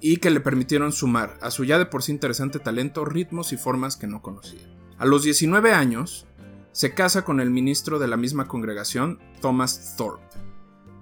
y 0.01 0.19
que 0.19 0.31
le 0.31 0.41
permitieron 0.41 0.93
sumar 0.93 1.39
a 1.43 1.51
su 1.51 1.65
ya 1.65 1.79
de 1.79 1.87
por 1.87 2.03
sí 2.03 2.13
interesante 2.13 2.59
talento 2.59 3.05
ritmos 3.05 3.53
y 3.53 3.57
formas 3.57 3.97
que 3.97 4.07
no 4.07 4.23
conocía. 4.23 4.61
A 4.99 5.07
los 5.07 5.25
19 5.25 5.73
años, 5.73 6.27
se 6.73 6.95
casa 6.95 7.25
con 7.25 7.41
el 7.41 7.51
ministro 7.51 7.99
de 7.99 8.09
la 8.09 8.17
misma 8.17 8.49
congregación, 8.49 9.19
Thomas 9.41 9.95
Thorpe. 9.97 10.25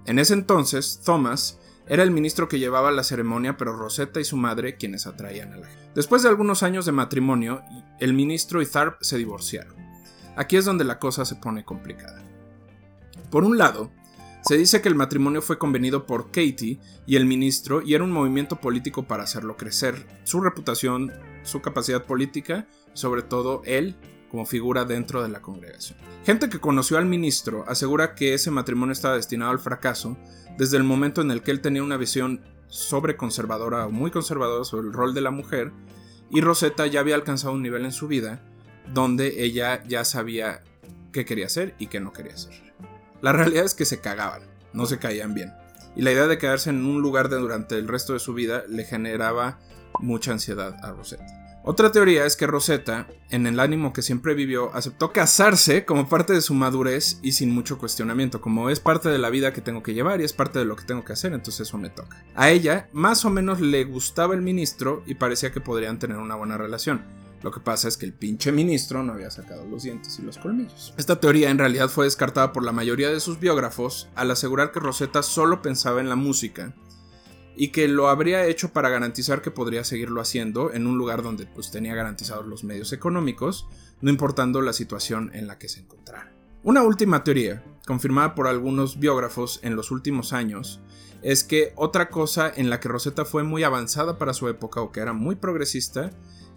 En 0.05 0.19
ese 0.19 0.33
entonces, 0.33 1.01
Thomas 1.05 1.59
era 1.91 2.03
el 2.03 2.11
ministro 2.11 2.47
que 2.47 2.57
llevaba 2.57 2.89
la 2.89 3.03
ceremonia, 3.03 3.57
pero 3.57 3.75
Rosetta 3.75 4.21
y 4.21 4.23
su 4.23 4.37
madre 4.37 4.77
quienes 4.77 5.07
atraían 5.07 5.51
a 5.51 5.57
la 5.57 5.67
gente. 5.67 5.91
Después 5.93 6.23
de 6.23 6.29
algunos 6.29 6.63
años 6.63 6.85
de 6.85 6.93
matrimonio, 6.93 7.63
el 7.99 8.13
ministro 8.13 8.61
y 8.61 8.65
Tharpe 8.65 9.03
se 9.03 9.17
divorciaron. 9.17 9.75
Aquí 10.37 10.55
es 10.55 10.63
donde 10.63 10.85
la 10.85 10.99
cosa 10.99 11.25
se 11.25 11.35
pone 11.35 11.65
complicada. 11.65 12.23
Por 13.29 13.43
un 13.43 13.57
lado, 13.57 13.91
se 14.41 14.55
dice 14.55 14.81
que 14.81 14.87
el 14.87 14.95
matrimonio 14.95 15.41
fue 15.41 15.57
convenido 15.57 16.05
por 16.05 16.27
Katie 16.27 16.79
y 17.05 17.17
el 17.17 17.25
ministro 17.25 17.81
y 17.81 17.93
era 17.93 18.05
un 18.05 18.11
movimiento 18.13 18.55
político 18.55 19.03
para 19.03 19.23
hacerlo 19.23 19.57
crecer, 19.57 20.07
su 20.23 20.39
reputación, 20.39 21.11
su 21.43 21.61
capacidad 21.61 22.05
política, 22.05 22.69
sobre 22.93 23.21
todo 23.21 23.63
él 23.65 23.97
como 24.29 24.45
figura 24.45 24.85
dentro 24.85 25.21
de 25.21 25.27
la 25.27 25.41
congregación. 25.41 25.99
Gente 26.25 26.49
que 26.49 26.61
conoció 26.61 26.97
al 26.97 27.05
ministro 27.05 27.65
asegura 27.67 28.15
que 28.15 28.33
ese 28.33 28.49
matrimonio 28.49 28.93
estaba 28.93 29.17
destinado 29.17 29.51
al 29.51 29.59
fracaso 29.59 30.17
desde 30.57 30.77
el 30.77 30.83
momento 30.83 31.21
en 31.21 31.31
el 31.31 31.41
que 31.41 31.51
él 31.51 31.61
tenía 31.61 31.83
una 31.83 31.97
visión 31.97 32.41
sobre 32.67 33.17
conservadora 33.17 33.85
o 33.85 33.91
muy 33.91 34.11
conservadora 34.11 34.63
sobre 34.63 34.87
el 34.87 34.93
rol 34.93 35.13
de 35.13 35.21
la 35.21 35.31
mujer 35.31 35.71
y 36.29 36.41
Rosetta 36.41 36.87
ya 36.87 37.01
había 37.01 37.15
alcanzado 37.15 37.53
un 37.53 37.61
nivel 37.61 37.83
en 37.85 37.91
su 37.91 38.07
vida 38.07 38.41
donde 38.93 39.43
ella 39.43 39.83
ya 39.87 40.05
sabía 40.05 40.63
qué 41.11 41.25
quería 41.25 41.47
hacer 41.47 41.75
y 41.77 41.87
qué 41.87 41.99
no 41.99 42.13
quería 42.13 42.33
hacer. 42.33 42.53
La 43.21 43.33
realidad 43.33 43.65
es 43.65 43.75
que 43.75 43.85
se 43.85 43.99
cagaban, 43.99 44.43
no 44.73 44.85
se 44.85 44.97
caían 44.97 45.33
bien. 45.33 45.53
y 45.93 46.03
la 46.03 46.11
idea 46.13 46.27
de 46.27 46.37
quedarse 46.37 46.69
en 46.69 46.85
un 46.85 47.01
lugar 47.01 47.27
de 47.27 47.35
durante 47.35 47.77
el 47.77 47.89
resto 47.89 48.13
de 48.13 48.19
su 48.19 48.33
vida 48.33 48.63
le 48.69 48.85
generaba 48.85 49.59
mucha 49.99 50.31
ansiedad 50.31 50.73
a 50.83 50.91
Rosetta. 50.93 51.40
Otra 51.63 51.91
teoría 51.91 52.25
es 52.25 52.35
que 52.35 52.47
Rosetta, 52.47 53.07
en 53.29 53.45
el 53.45 53.59
ánimo 53.59 53.93
que 53.93 54.01
siempre 54.01 54.33
vivió, 54.33 54.73
aceptó 54.73 55.11
casarse 55.11 55.85
como 55.85 56.09
parte 56.09 56.33
de 56.33 56.41
su 56.41 56.55
madurez 56.55 57.19
y 57.21 57.33
sin 57.33 57.53
mucho 57.53 57.77
cuestionamiento, 57.77 58.41
como 58.41 58.71
es 58.71 58.79
parte 58.79 59.09
de 59.09 59.19
la 59.19 59.29
vida 59.29 59.53
que 59.53 59.61
tengo 59.61 59.83
que 59.83 59.93
llevar 59.93 60.21
y 60.21 60.23
es 60.23 60.33
parte 60.33 60.57
de 60.57 60.65
lo 60.65 60.75
que 60.75 60.85
tengo 60.85 61.05
que 61.05 61.13
hacer, 61.13 61.33
entonces 61.33 61.67
eso 61.67 61.77
me 61.77 61.91
toca. 61.91 62.23
A 62.33 62.49
ella, 62.49 62.89
más 62.93 63.25
o 63.25 63.29
menos 63.29 63.61
le 63.61 63.83
gustaba 63.83 64.33
el 64.33 64.41
ministro 64.41 65.03
y 65.05 65.13
parecía 65.13 65.51
que 65.51 65.61
podrían 65.61 65.99
tener 65.99 66.17
una 66.17 66.33
buena 66.33 66.57
relación. 66.57 67.03
Lo 67.43 67.51
que 67.51 67.59
pasa 67.59 67.87
es 67.87 67.97
que 67.97 68.07
el 68.07 68.13
pinche 68.13 68.51
ministro 68.51 69.03
no 69.03 69.13
había 69.13 69.29
sacado 69.29 69.63
los 69.67 69.83
dientes 69.83 70.17
y 70.17 70.23
los 70.23 70.39
colmillos. 70.39 70.95
Esta 70.97 71.19
teoría 71.19 71.51
en 71.51 71.59
realidad 71.59 71.89
fue 71.89 72.05
descartada 72.05 72.53
por 72.53 72.63
la 72.63 72.71
mayoría 72.71 73.09
de 73.09 73.19
sus 73.19 73.39
biógrafos 73.39 74.09
al 74.15 74.31
asegurar 74.31 74.71
que 74.71 74.79
Rosetta 74.79 75.21
solo 75.21 75.61
pensaba 75.61 76.01
en 76.01 76.09
la 76.09 76.15
música 76.15 76.73
y 77.55 77.69
que 77.69 77.87
lo 77.87 78.09
habría 78.09 78.45
hecho 78.45 78.73
para 78.73 78.89
garantizar 78.89 79.41
que 79.41 79.51
podría 79.51 79.83
seguirlo 79.83 80.21
haciendo 80.21 80.73
en 80.73 80.87
un 80.87 80.97
lugar 80.97 81.21
donde 81.21 81.45
pues 81.45 81.71
tenía 81.71 81.95
garantizados 81.95 82.45
los 82.45 82.63
medios 82.63 82.93
económicos, 82.93 83.67
no 84.01 84.09
importando 84.09 84.61
la 84.61 84.73
situación 84.73 85.31
en 85.33 85.47
la 85.47 85.57
que 85.57 85.69
se 85.69 85.81
encontrara. 85.81 86.33
Una 86.63 86.83
última 86.83 87.23
teoría, 87.23 87.63
confirmada 87.87 88.35
por 88.35 88.47
algunos 88.47 88.99
biógrafos 88.99 89.59
en 89.63 89.75
los 89.75 89.89
últimos 89.89 90.31
años, 90.31 90.79
es 91.23 91.43
que 91.43 91.73
otra 91.75 92.09
cosa 92.09 92.51
en 92.55 92.69
la 92.69 92.79
que 92.79 92.87
Rosetta 92.87 93.25
fue 93.25 93.43
muy 93.43 93.63
avanzada 93.63 94.17
para 94.17 94.33
su 94.33 94.47
época 94.47 94.81
o 94.81 94.91
que 94.91 94.99
era 94.99 95.13
muy 95.13 95.35
progresista 95.35 96.11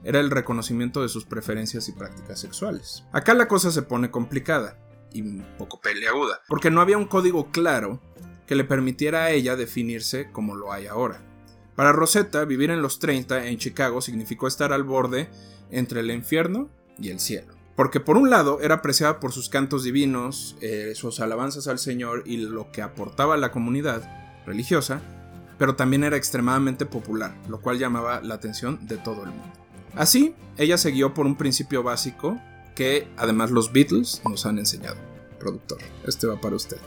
era 0.04 0.20
el 0.20 0.30
reconocimiento 0.30 1.02
de 1.02 1.08
sus 1.08 1.24
preferencias 1.24 1.88
y 1.88 1.92
prácticas 1.92 2.38
sexuales. 2.38 3.04
Acá 3.12 3.34
la 3.34 3.48
cosa 3.48 3.70
se 3.70 3.82
pone 3.82 4.10
complicada 4.10 4.78
y 5.12 5.22
un 5.22 5.44
poco 5.56 5.80
peleaguda, 5.80 6.42
porque 6.48 6.70
no 6.70 6.80
había 6.80 6.98
un 6.98 7.06
código 7.06 7.50
claro 7.50 8.00
que 8.46 8.54
le 8.54 8.64
permitiera 8.64 9.24
a 9.24 9.30
ella 9.30 9.56
definirse 9.56 10.30
como 10.30 10.54
lo 10.54 10.72
hay 10.72 10.86
ahora. 10.86 11.22
Para 11.76 11.92
Rosetta, 11.92 12.44
vivir 12.44 12.70
en 12.70 12.82
los 12.82 12.98
30 12.98 13.46
en 13.46 13.58
Chicago 13.58 14.00
significó 14.00 14.46
estar 14.46 14.72
al 14.72 14.84
borde 14.84 15.28
entre 15.70 16.00
el 16.00 16.10
infierno 16.10 16.70
y 16.98 17.10
el 17.10 17.18
cielo. 17.18 17.54
Porque 17.74 17.98
por 17.98 18.16
un 18.16 18.30
lado 18.30 18.60
era 18.60 18.76
apreciada 18.76 19.18
por 19.18 19.32
sus 19.32 19.48
cantos 19.48 19.82
divinos, 19.82 20.56
eh, 20.60 20.92
sus 20.94 21.18
alabanzas 21.18 21.66
al 21.66 21.80
Señor 21.80 22.22
y 22.24 22.36
lo 22.36 22.70
que 22.70 22.82
aportaba 22.82 23.34
a 23.34 23.38
la 23.38 23.50
comunidad 23.50 24.02
religiosa, 24.46 25.02
pero 25.58 25.74
también 25.74 26.04
era 26.04 26.16
extremadamente 26.16 26.86
popular, 26.86 27.36
lo 27.48 27.60
cual 27.60 27.78
llamaba 27.78 28.20
la 28.22 28.34
atención 28.34 28.86
de 28.86 28.96
todo 28.96 29.24
el 29.24 29.30
mundo. 29.30 29.52
Así, 29.96 30.34
ella 30.56 30.78
se 30.78 30.90
guió 30.90 31.14
por 31.14 31.26
un 31.26 31.36
principio 31.36 31.82
básico 31.82 32.40
que 32.76 33.08
además 33.16 33.50
los 33.50 33.72
Beatles 33.72 34.22
nos 34.28 34.46
han 34.46 34.58
enseñado. 34.58 34.96
Productor, 35.38 35.78
este 36.06 36.26
va 36.26 36.40
para 36.40 36.56
usted. 36.56 36.78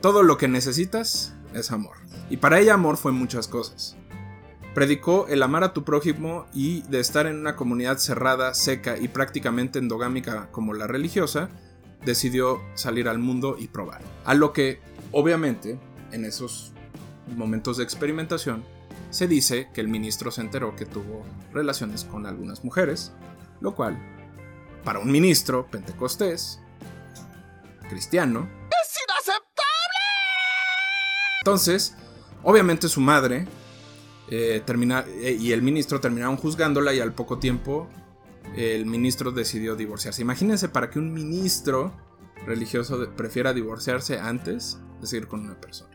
Todo 0.00 0.22
lo 0.22 0.36
que 0.36 0.48
necesitas 0.48 1.34
es 1.54 1.72
amor. 1.72 1.96
Y 2.30 2.38
para 2.38 2.60
ella 2.60 2.74
amor 2.74 2.96
fue 2.96 3.12
muchas 3.12 3.48
cosas. 3.48 3.96
Predicó 4.74 5.26
el 5.28 5.42
amar 5.42 5.64
a 5.64 5.74
tu 5.74 5.84
prójimo 5.84 6.46
y 6.54 6.82
de 6.82 7.00
estar 7.00 7.26
en 7.26 7.38
una 7.38 7.56
comunidad 7.56 7.98
cerrada, 7.98 8.54
seca 8.54 8.96
y 8.96 9.08
prácticamente 9.08 9.78
endogámica 9.78 10.50
como 10.50 10.72
la 10.72 10.86
religiosa, 10.86 11.50
decidió 12.04 12.60
salir 12.74 13.08
al 13.08 13.18
mundo 13.18 13.56
y 13.58 13.68
probar. 13.68 14.00
A 14.24 14.34
lo 14.34 14.52
que, 14.52 14.80
obviamente, 15.10 15.78
en 16.10 16.24
esos 16.24 16.72
momentos 17.36 17.76
de 17.76 17.84
experimentación, 17.84 18.64
se 19.10 19.28
dice 19.28 19.68
que 19.74 19.82
el 19.82 19.88
ministro 19.88 20.30
se 20.30 20.40
enteró 20.40 20.74
que 20.74 20.86
tuvo 20.86 21.22
relaciones 21.52 22.04
con 22.04 22.26
algunas 22.26 22.64
mujeres, 22.64 23.12
lo 23.60 23.74
cual, 23.74 23.98
para 24.84 25.00
un 25.00 25.12
ministro 25.12 25.66
pentecostés, 25.70 26.60
cristiano, 27.90 28.48
entonces, 31.42 31.96
obviamente 32.44 32.88
su 32.88 33.00
madre 33.00 33.48
eh, 34.28 34.62
termina, 34.64 35.04
eh, 35.08 35.36
y 35.38 35.50
el 35.50 35.60
ministro 35.60 36.00
terminaron 36.00 36.36
juzgándola 36.36 36.94
y 36.94 37.00
al 37.00 37.14
poco 37.14 37.40
tiempo 37.40 37.88
el 38.56 38.86
ministro 38.86 39.32
decidió 39.32 39.74
divorciarse. 39.74 40.22
Imagínense 40.22 40.68
para 40.68 40.88
que 40.88 41.00
un 41.00 41.12
ministro 41.12 41.92
religioso 42.46 42.96
de- 42.96 43.08
prefiera 43.08 43.52
divorciarse 43.52 44.20
antes 44.20 44.78
de 45.00 45.06
seguir 45.08 45.26
con 45.26 45.40
una 45.40 45.60
persona. 45.60 45.90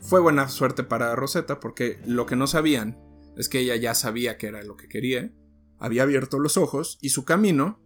Fue 0.00 0.20
buena 0.20 0.48
suerte 0.48 0.82
para 0.82 1.14
Rosetta 1.14 1.60
porque 1.60 2.00
lo 2.06 2.26
que 2.26 2.34
no 2.34 2.48
sabían 2.48 2.98
es 3.36 3.48
que 3.48 3.60
ella 3.60 3.76
ya 3.76 3.94
sabía 3.94 4.36
que 4.36 4.48
era 4.48 4.62
lo 4.64 4.76
que 4.76 4.88
quería, 4.88 5.30
había 5.78 6.02
abierto 6.02 6.40
los 6.40 6.56
ojos 6.56 6.98
y 7.00 7.10
su 7.10 7.24
camino 7.24 7.78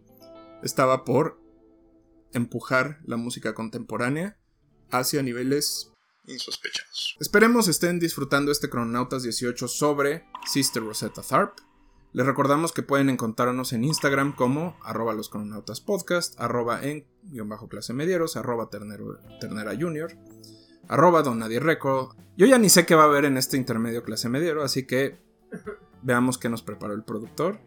estaba 0.63 1.03
por 1.05 1.42
empujar 2.33 2.99
la 3.05 3.17
música 3.17 3.53
contemporánea 3.53 4.37
hacia 4.91 5.23
niveles 5.23 5.91
insospechados. 6.27 7.15
Esperemos 7.19 7.67
estén 7.67 7.99
disfrutando 7.99 8.51
este 8.51 8.69
Cronautas 8.69 9.23
18 9.23 9.67
sobre 9.67 10.25
Sister 10.45 10.83
Rosetta 10.83 11.21
Tharp. 11.21 11.57
Les 12.11 12.25
recordamos 12.25 12.71
que 12.73 12.83
pueden 12.83 13.09
encontrarnos 13.09 13.73
en 13.73 13.83
Instagram 13.83 14.35
como 14.35 14.77
arroba 14.83 15.13
los 15.13 15.29
cronautas 15.29 15.81
podcast, 15.81 16.39
arroba 16.39 16.83
en 16.83 17.07
guion 17.23 17.49
bajo 17.49 17.67
clase 17.69 17.93
medieros, 17.93 18.37
arroba 18.37 18.69
ternero- 18.69 19.19
ternera 19.39 19.73
junior, 19.75 20.13
arroba 20.87 21.23
don 21.23 21.39
nadie 21.39 21.59
record. 21.59 22.15
Yo 22.37 22.45
ya 22.45 22.59
ni 22.59 22.69
sé 22.69 22.85
qué 22.85 22.93
va 22.93 23.03
a 23.03 23.07
haber 23.07 23.25
en 23.25 23.37
este 23.37 23.57
intermedio 23.57 24.03
clase 24.03 24.29
mediero, 24.29 24.63
así 24.63 24.85
que 24.85 25.17
veamos 26.03 26.37
qué 26.37 26.49
nos 26.49 26.61
preparó 26.61 26.93
el 26.93 27.03
productor. 27.03 27.59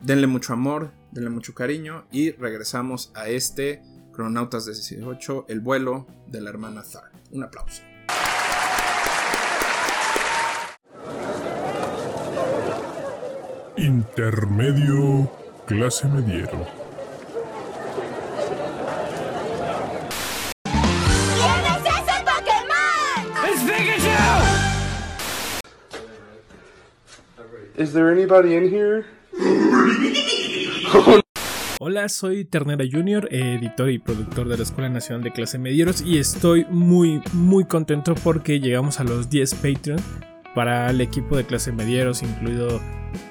Denle 0.00 0.26
mucho 0.26 0.52
amor, 0.52 0.92
denle 1.10 1.30
mucho 1.30 1.54
cariño 1.54 2.04
y 2.12 2.32
regresamos 2.32 3.10
a 3.14 3.28
este 3.28 3.82
Cronautas 4.12 4.66
18, 4.66 5.46
el 5.48 5.60
vuelo 5.60 6.06
de 6.26 6.40
la 6.42 6.50
hermana 6.50 6.82
Thar. 6.82 7.10
Un 7.32 7.44
aplauso. 7.44 7.82
Intermedio 13.76 15.30
clase 15.66 16.08
mediero. 16.08 16.66
¿Quién 20.62 21.64
es 21.64 21.82
ese 21.84 22.16
Pokémon? 22.24 23.26
Is 27.76 27.92
there 27.92 28.10
anybody 28.10 28.56
in 28.56 28.68
here? 28.70 29.04
Hola, 31.78 32.08
soy 32.08 32.44
Ternera 32.44 32.84
Junior, 32.90 33.28
editor 33.30 33.90
y 33.90 33.98
productor 33.98 34.48
de 34.48 34.56
la 34.56 34.62
Escuela 34.62 34.88
Nacional 34.88 35.22
de 35.22 35.32
Clase 35.32 35.58
Medieros 35.58 36.02
y 36.02 36.18
estoy 36.18 36.66
muy 36.68 37.22
muy 37.32 37.64
contento 37.64 38.14
porque 38.14 38.60
llegamos 38.60 38.98
a 38.98 39.04
los 39.04 39.30
10 39.30 39.54
Patreon 39.54 40.00
para 40.54 40.90
el 40.90 41.00
equipo 41.00 41.36
de 41.36 41.44
Clase 41.44 41.72
Medieros, 41.72 42.22
incluido 42.22 42.80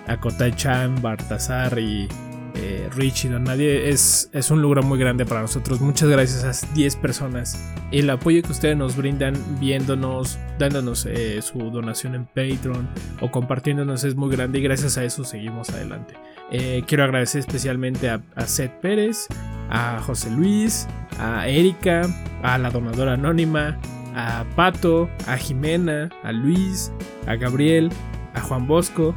Akotai 0.08 0.56
Chan, 0.56 1.02
Bartazar 1.02 1.80
y 1.80 2.08
eh, 2.56 2.90
Rich 2.96 3.26
y 3.26 3.28
Don 3.30 3.44
Nadie. 3.44 3.90
Es, 3.90 4.30
es 4.34 4.52
un 4.52 4.62
logro 4.62 4.84
muy 4.84 4.98
grande 5.00 5.26
para 5.26 5.42
nosotros. 5.42 5.82
Muchas 5.82 6.10
gracias 6.10 6.44
a 6.44 6.52
esas 6.52 6.74
10 6.74 6.96
personas. 6.98 7.74
El 7.92 8.10
apoyo 8.10 8.42
que 8.42 8.52
ustedes 8.52 8.78
nos 8.78 8.96
brindan 8.96 9.36
viéndonos, 9.60 10.38
dándonos 10.60 11.06
eh, 11.06 11.42
su 11.42 11.60
donación 11.72 12.16
en 12.16 12.26
Patreon 12.26 12.88
o 13.22 13.32
compartiéndonos 13.32 14.04
es 14.04 14.16
muy 14.16 14.36
grande 14.36 14.60
y 14.60 14.62
gracias 14.62 14.98
a 14.98 15.04
eso 15.04 15.24
seguimos 15.24 15.70
adelante. 15.70 16.16
Eh, 16.52 16.84
quiero 16.88 17.04
agradecer 17.04 17.40
especialmente 17.40 18.10
a, 18.10 18.22
a 18.36 18.48
Seth 18.48 18.74
Pérez, 18.82 19.28
a 19.70 20.00
José 20.02 20.30
Luis, 20.32 20.88
a 21.20 21.48
Erika, 21.48 22.08
a 22.44 22.58
la 22.58 22.70
donadora 22.70 23.14
anónima, 23.14 23.80
a 24.16 24.46
Pato, 24.56 25.10
a 25.28 25.38
Jimena, 25.38 26.10
a 26.24 26.32
Luis, 26.32 26.92
a 27.28 27.36
Gabriel, 27.36 27.90
a 28.34 28.42
Juan 28.42 28.68
Bosco 28.68 29.16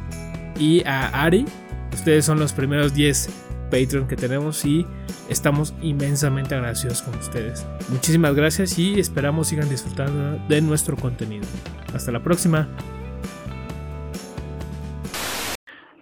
y 0.59 0.83
a 0.85 1.07
Ari. 1.07 1.45
Ustedes 1.92 2.24
son 2.24 2.38
los 2.38 2.52
primeros 2.52 2.94
10 2.94 3.28
Patreon 3.70 4.06
que 4.06 4.16
tenemos 4.16 4.64
y 4.64 4.86
estamos 5.28 5.74
inmensamente 5.82 6.54
agradecidos 6.54 7.02
con 7.02 7.18
ustedes. 7.18 7.66
Muchísimas 7.88 8.34
gracias 8.34 8.78
y 8.78 9.00
esperamos 9.00 9.48
sigan 9.48 9.68
disfrutando 9.68 10.38
de 10.48 10.60
nuestro 10.60 10.96
contenido. 10.96 11.46
Hasta 11.94 12.12
la 12.12 12.20
próxima. 12.20 12.68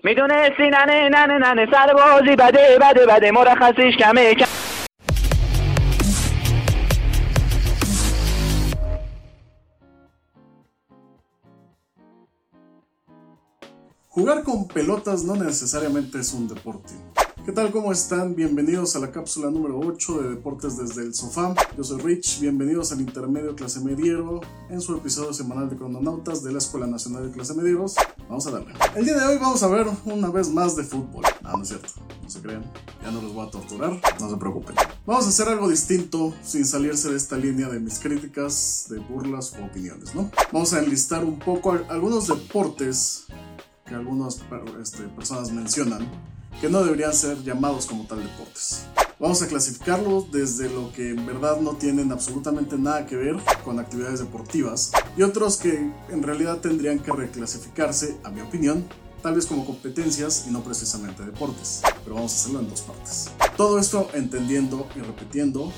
میدونستی 0.04 0.70
ننه 0.70 1.08
ننه 1.08 1.38
ننه 1.38 1.66
سر 1.70 1.94
بازی 1.94 2.36
بده 2.36 2.78
بده 2.80 3.06
بده 3.06 3.30
مرخصیش 3.30 3.96
کمه 3.96 4.34
Jugar 14.17 14.43
con 14.43 14.67
pelotas 14.67 15.23
no 15.25 15.35
necesariamente 15.35 16.17
es 16.17 16.33
un 16.33 16.47
deporte. 16.47 16.91
¿Qué 17.45 17.51
tal? 17.51 17.71
¿Cómo 17.71 17.91
están? 17.91 18.33
Bienvenidos 18.33 18.95
a 18.95 18.99
la 18.99 19.11
cápsula 19.11 19.51
número 19.51 19.79
8 19.79 20.21
de 20.23 20.29
Deportes 20.29 20.75
desde 20.75 21.03
el 21.03 21.13
Sofá. 21.13 21.53
Yo 21.77 21.83
soy 21.83 22.01
Rich, 22.01 22.39
bienvenidos 22.39 22.91
al 22.91 23.01
Intermedio 23.01 23.55
Clase 23.55 23.79
Mediero 23.79 24.41
en 24.71 24.81
su 24.81 24.95
episodio 24.95 25.33
semanal 25.33 25.69
de 25.69 25.77
Crononautas 25.77 26.41
de 26.41 26.51
la 26.51 26.57
Escuela 26.57 26.87
Nacional 26.87 27.27
de 27.27 27.31
Clase 27.31 27.53
Medieros. 27.53 27.93
Vamos 28.27 28.47
a 28.47 28.51
darle. 28.51 28.73
El 28.95 29.05
día 29.05 29.19
de 29.19 29.23
hoy 29.23 29.37
vamos 29.37 29.61
a 29.61 29.67
ver 29.67 29.85
una 30.05 30.31
vez 30.31 30.49
más 30.49 30.75
de 30.75 30.83
fútbol. 30.83 31.23
Ah, 31.43 31.53
no 31.55 31.61
es 31.61 31.67
cierto, 31.67 31.89
no 32.23 32.27
se 32.27 32.41
crean. 32.41 32.63
Ya 33.03 33.11
no 33.11 33.21
los 33.21 33.35
voy 33.35 33.47
a 33.47 33.51
torturar, 33.51 34.01
no 34.19 34.29
se 34.31 34.37
preocupen. 34.37 34.75
Vamos 35.05 35.27
a 35.27 35.29
hacer 35.29 35.47
algo 35.47 35.69
distinto 35.69 36.33
sin 36.41 36.65
salirse 36.65 37.11
de 37.11 37.17
esta 37.17 37.37
línea 37.37 37.69
de 37.69 37.79
mis 37.79 37.99
críticas, 37.99 38.87
de 38.89 38.97
burlas 38.97 39.53
o 39.61 39.63
opiniones, 39.63 40.15
¿no? 40.15 40.31
Vamos 40.51 40.73
a 40.73 40.79
enlistar 40.79 41.23
un 41.23 41.37
poco 41.37 41.77
algunos 41.87 42.27
deportes 42.27 43.27
que 43.87 43.95
algunas 43.95 44.39
este, 44.81 45.03
personas 45.03 45.51
mencionan 45.51 46.07
que 46.61 46.69
no 46.69 46.83
deberían 46.83 47.13
ser 47.13 47.43
llamados 47.43 47.85
como 47.85 48.05
tal 48.05 48.23
deportes. 48.23 48.85
Vamos 49.19 49.41
a 49.41 49.47
clasificarlos 49.47 50.31
desde 50.31 50.69
lo 50.69 50.91
que 50.91 51.11
en 51.11 51.25
verdad 51.25 51.59
no 51.59 51.73
tienen 51.73 52.11
absolutamente 52.11 52.77
nada 52.77 53.05
que 53.05 53.15
ver 53.15 53.35
con 53.63 53.79
actividades 53.79 54.19
deportivas 54.19 54.91
y 55.15 55.23
otros 55.23 55.57
que 55.57 55.91
en 56.09 56.23
realidad 56.23 56.59
tendrían 56.59 56.99
que 56.99 57.11
reclasificarse, 57.11 58.17
a 58.23 58.29
mi 58.29 58.41
opinión, 58.41 58.85
tal 59.23 59.35
vez 59.35 59.45
como 59.45 59.65
competencias 59.65 60.45
y 60.47 60.51
no 60.51 60.63
precisamente 60.63 61.23
deportes. 61.23 61.81
Pero 62.03 62.15
vamos 62.15 62.33
a 62.33 62.35
hacerlo 62.35 62.59
en 62.59 62.69
dos 62.69 62.81
partes. 62.81 63.31
Todo 63.55 63.79
esto 63.79 64.09
entendiendo 64.13 64.87
y 64.95 64.99
repitiendo, 64.99 65.71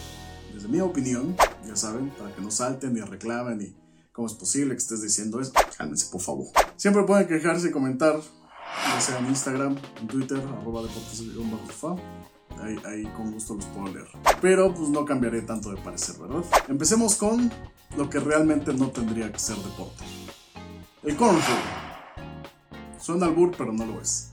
desde 0.54 0.68
mi 0.68 0.82
opinión, 0.82 1.36
ya 1.66 1.76
saben, 1.76 2.10
para 2.12 2.34
que 2.36 2.42
no 2.42 2.52
salten 2.52 2.94
ni 2.94 3.02
reclamen 3.02 3.62
y 3.62 3.89
cómo 4.20 4.28
es 4.28 4.34
posible 4.34 4.74
que 4.74 4.80
estés 4.80 5.02
diciendo 5.02 5.40
eso. 5.40 5.54
Cálmense, 5.78 6.08
por 6.12 6.20
favor. 6.20 6.48
Siempre 6.76 7.04
pueden 7.04 7.26
quejarse 7.26 7.70
y 7.70 7.72
comentar, 7.72 8.20
ya 8.20 9.00
sea 9.00 9.18
en 9.18 9.28
Instagram, 9.28 9.78
en 10.02 10.08
Twitter, 10.10 10.40
arroba 10.60 10.82
deportes-fa. 10.82 11.96
Ahí, 12.86 13.06
con 13.16 13.32
gusto 13.32 13.54
los 13.54 13.64
puedo 13.68 13.88
leer. 13.94 14.10
Pero 14.42 14.76
pues 14.76 14.90
no 14.90 15.06
cambiaré 15.06 15.44
tanto 15.44 15.72
de 15.72 15.78
parecer, 15.82 16.18
¿verdad? 16.20 16.44
Empecemos 16.68 17.16
con 17.16 17.50
lo 17.96 18.10
que 18.10 18.20
realmente 18.20 18.74
no 18.74 18.90
tendría 18.90 19.32
que 19.32 19.40
ser 19.40 19.56
deporte. 19.56 20.04
El 21.04 21.16
cornhole. 21.16 21.42
Suena 23.00 23.28
al 23.28 23.36
burr, 23.36 23.54
pero 23.58 23.72
no 23.72 23.86
lo 23.86 24.02
es. 24.02 24.32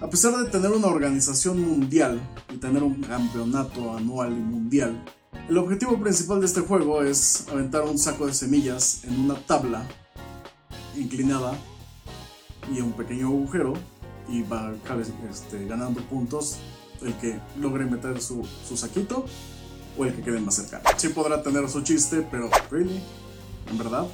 A 0.00 0.10
pesar 0.10 0.36
de 0.36 0.50
tener 0.50 0.72
una 0.72 0.88
organización 0.88 1.60
mundial 1.60 2.20
y 2.52 2.56
tener 2.56 2.82
un 2.82 3.00
campeonato 3.02 3.96
anual 3.96 4.32
y 4.32 4.40
mundial, 4.40 5.04
el 5.52 5.58
objetivo 5.58 5.98
principal 5.98 6.40
de 6.40 6.46
este 6.46 6.62
juego 6.62 7.02
es 7.02 7.46
aventar 7.50 7.82
un 7.82 7.98
saco 7.98 8.26
de 8.26 8.32
semillas 8.32 9.04
en 9.04 9.20
una 9.20 9.34
tabla 9.34 9.86
inclinada 10.96 11.52
y 12.74 12.80
un 12.80 12.92
pequeño 12.92 13.26
agujero 13.26 13.74
y 14.30 14.40
va 14.42 14.72
este, 15.30 15.66
ganando 15.66 16.00
puntos 16.02 16.56
el 17.02 17.12
que 17.18 17.38
logre 17.60 17.84
meter 17.84 18.18
su, 18.20 18.46
su 18.66 18.78
saquito 18.78 19.26
o 19.98 20.06
el 20.06 20.14
que 20.14 20.22
quede 20.22 20.40
más 20.40 20.54
cercano. 20.54 20.84
Sí 20.96 21.08
podrá 21.08 21.42
tener 21.42 21.68
su 21.68 21.82
chiste, 21.82 22.26
pero 22.30 22.48
¿really? 22.70 23.02
¿En 23.70 23.76
verdad? 23.76 24.06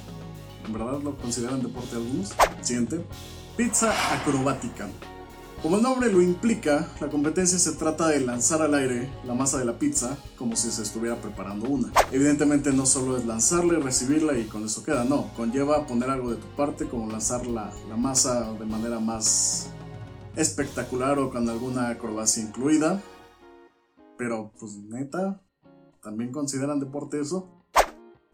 ¿En 0.65 0.73
verdad 0.73 0.99
lo 1.01 1.17
consideran 1.17 1.61
deporte 1.61 1.95
algunos? 1.95 2.33
Siguiente. 2.61 3.05
Pizza 3.55 3.93
acrobática. 4.13 4.89
Como 5.61 5.75
el 5.75 5.83
nombre 5.83 6.09
lo 6.09 6.21
implica, 6.21 6.87
la 7.01 7.09
competencia 7.09 7.59
se 7.59 7.73
trata 7.73 8.07
de 8.07 8.21
lanzar 8.21 8.61
al 8.61 8.73
aire 8.75 9.11
la 9.25 9.33
masa 9.33 9.57
de 9.57 9.65
la 9.65 9.77
pizza 9.77 10.17
como 10.37 10.55
si 10.55 10.71
se 10.71 10.83
estuviera 10.83 11.17
preparando 11.17 11.67
una. 11.67 11.91
Evidentemente 12.13 12.71
no 12.71 12.85
solo 12.85 13.17
es 13.17 13.25
lanzarla 13.25 13.77
recibirla 13.79 14.37
y 14.37 14.45
con 14.45 14.63
eso 14.63 14.85
queda, 14.85 15.03
no, 15.03 15.33
conlleva 15.35 15.85
poner 15.85 16.11
algo 16.11 16.31
de 16.31 16.37
tu 16.37 16.47
parte 16.55 16.87
como 16.87 17.11
lanzar 17.11 17.45
la, 17.45 17.73
masa 17.97 18.53
de 18.53 18.65
manera 18.65 19.01
más 19.01 19.69
espectacular 20.37 21.19
o 21.19 21.29
con 21.29 21.49
alguna 21.49 21.89
acrobacia 21.89 22.41
incluida. 22.41 23.01
Pero 24.17 24.53
pues 24.57 24.77
neta, 24.77 25.41
¿también 26.01 26.31
consideran 26.31 26.79
deporte 26.79 27.19
eso? 27.19 27.49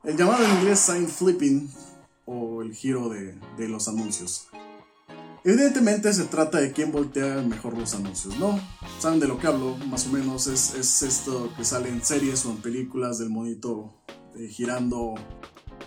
El 0.03 0.15
llamado 0.15 0.45
en 0.45 0.51
inglés 0.59 0.77
sign 0.77 1.07
flipping 1.07 1.71
o 2.25 2.61
el 2.61 2.75
giro 2.75 3.09
de 3.09 3.67
los 3.67 3.87
anuncios. 3.87 4.47
Evidentemente 5.47 6.11
se 6.11 6.23
trata 6.23 6.59
de 6.59 6.71
quién 6.71 6.91
voltea 6.91 7.39
mejor 7.43 7.77
los 7.77 7.93
anuncios, 7.93 8.39
¿no? 8.39 8.59
Saben 8.97 9.19
de 9.19 9.27
lo 9.27 9.37
que 9.37 9.45
hablo, 9.45 9.77
más 9.77 10.07
o 10.07 10.09
menos, 10.09 10.47
es, 10.47 10.73
es 10.73 11.03
esto 11.03 11.51
que 11.55 11.63
sale 11.63 11.89
en 11.89 12.03
series 12.03 12.43
o 12.47 12.49
en 12.49 12.57
películas 12.57 13.19
del 13.19 13.29
monito 13.29 13.93
eh, 14.35 14.47
girando 14.47 15.13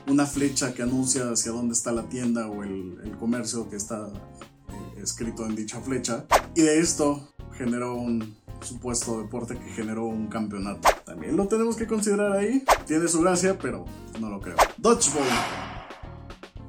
una 0.06 0.26
flecha 0.26 0.72
que 0.74 0.82
anuncia 0.82 1.28
hacia 1.32 1.50
dónde 1.50 1.74
está 1.74 1.90
la 1.90 2.08
tienda 2.08 2.46
o 2.46 2.62
el, 2.62 3.00
el 3.02 3.16
comercio 3.16 3.68
que 3.68 3.74
está 3.74 4.06
eh, 4.06 5.00
escrito 5.02 5.44
en 5.44 5.56
dicha 5.56 5.80
flecha. 5.80 6.24
Y 6.54 6.60
de 6.60 6.78
esto 6.78 7.34
generó 7.54 7.96
un 7.96 8.36
supuesto 8.60 9.20
deporte 9.20 9.58
que 9.58 9.72
generó 9.72 10.04
un 10.04 10.28
campeonato. 10.28 10.88
También 11.04 11.36
lo 11.36 11.48
tenemos 11.48 11.74
que 11.74 11.88
considerar 11.88 12.30
ahí. 12.30 12.62
Tiene 12.86 13.08
su 13.08 13.22
gracia, 13.22 13.58
pero 13.58 13.84
no 14.20 14.30
lo 14.30 14.40
creo. 14.40 14.56
Dodgeball. 14.76 15.26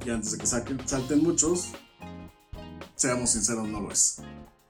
Y 0.04 0.10
antes 0.10 0.32
de 0.32 0.38
que 0.38 0.46
salten 0.88 1.22
muchos, 1.22 1.70
seamos 3.00 3.30
sinceros, 3.30 3.66
no 3.66 3.80
lo 3.80 3.90
es. 3.90 4.16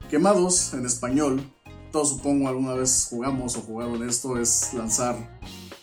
Quemados, 0.08 0.72
en 0.74 0.86
español, 0.86 1.42
todos 1.90 2.10
supongo 2.10 2.46
alguna 2.46 2.74
vez 2.74 3.08
jugamos 3.10 3.56
o 3.56 3.62
jugaron 3.62 4.08
esto, 4.08 4.38
es 4.38 4.72
lanzar 4.72 5.16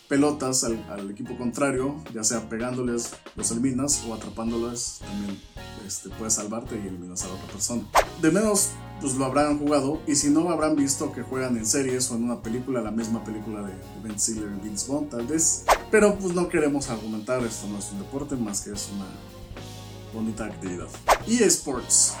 pelotas 0.08 0.64
al, 0.64 0.82
al 0.90 1.10
equipo 1.10 1.36
contrario, 1.36 2.02
ya 2.14 2.24
sea 2.24 2.48
pegándoles, 2.48 3.10
los 3.36 3.50
eliminas 3.50 4.02
o 4.08 4.14
atrapándoles, 4.14 5.00
también 5.00 5.38
este, 5.86 6.08
puedes 6.08 6.34
salvarte 6.34 6.76
y 6.76 6.88
eliminas 6.88 7.22
a 7.24 7.26
la 7.28 7.34
otra 7.34 7.52
persona. 7.52 7.82
De 8.22 8.30
menos, 8.30 8.70
pues 9.02 9.14
lo 9.16 9.26
habrán 9.26 9.58
jugado, 9.58 10.00
y 10.06 10.14
si 10.14 10.30
no, 10.30 10.48
habrán 10.48 10.74
visto 10.74 11.12
que 11.12 11.20
juegan 11.20 11.58
en 11.58 11.66
series 11.66 12.10
o 12.10 12.16
en 12.16 12.24
una 12.24 12.40
película, 12.40 12.80
la 12.80 12.90
misma 12.90 13.22
película 13.24 13.60
de 13.60 13.74
Ben 14.02 14.18
Stiller 14.18 14.50
y 14.50 14.66
Vince 14.66 14.90
Vaughn, 14.90 15.10
tal 15.10 15.26
vez. 15.26 15.66
Pero 15.90 16.18
pues 16.18 16.34
no 16.34 16.48
queremos 16.48 16.88
argumentar, 16.88 17.44
esto 17.44 17.68
no 17.68 17.78
es 17.78 17.92
un 17.92 17.98
deporte, 17.98 18.36
más 18.36 18.62
que 18.62 18.72
es 18.72 18.88
una 18.94 19.37
bonita 20.18 20.46
actividad. 20.46 20.88
Esports. 21.28 22.14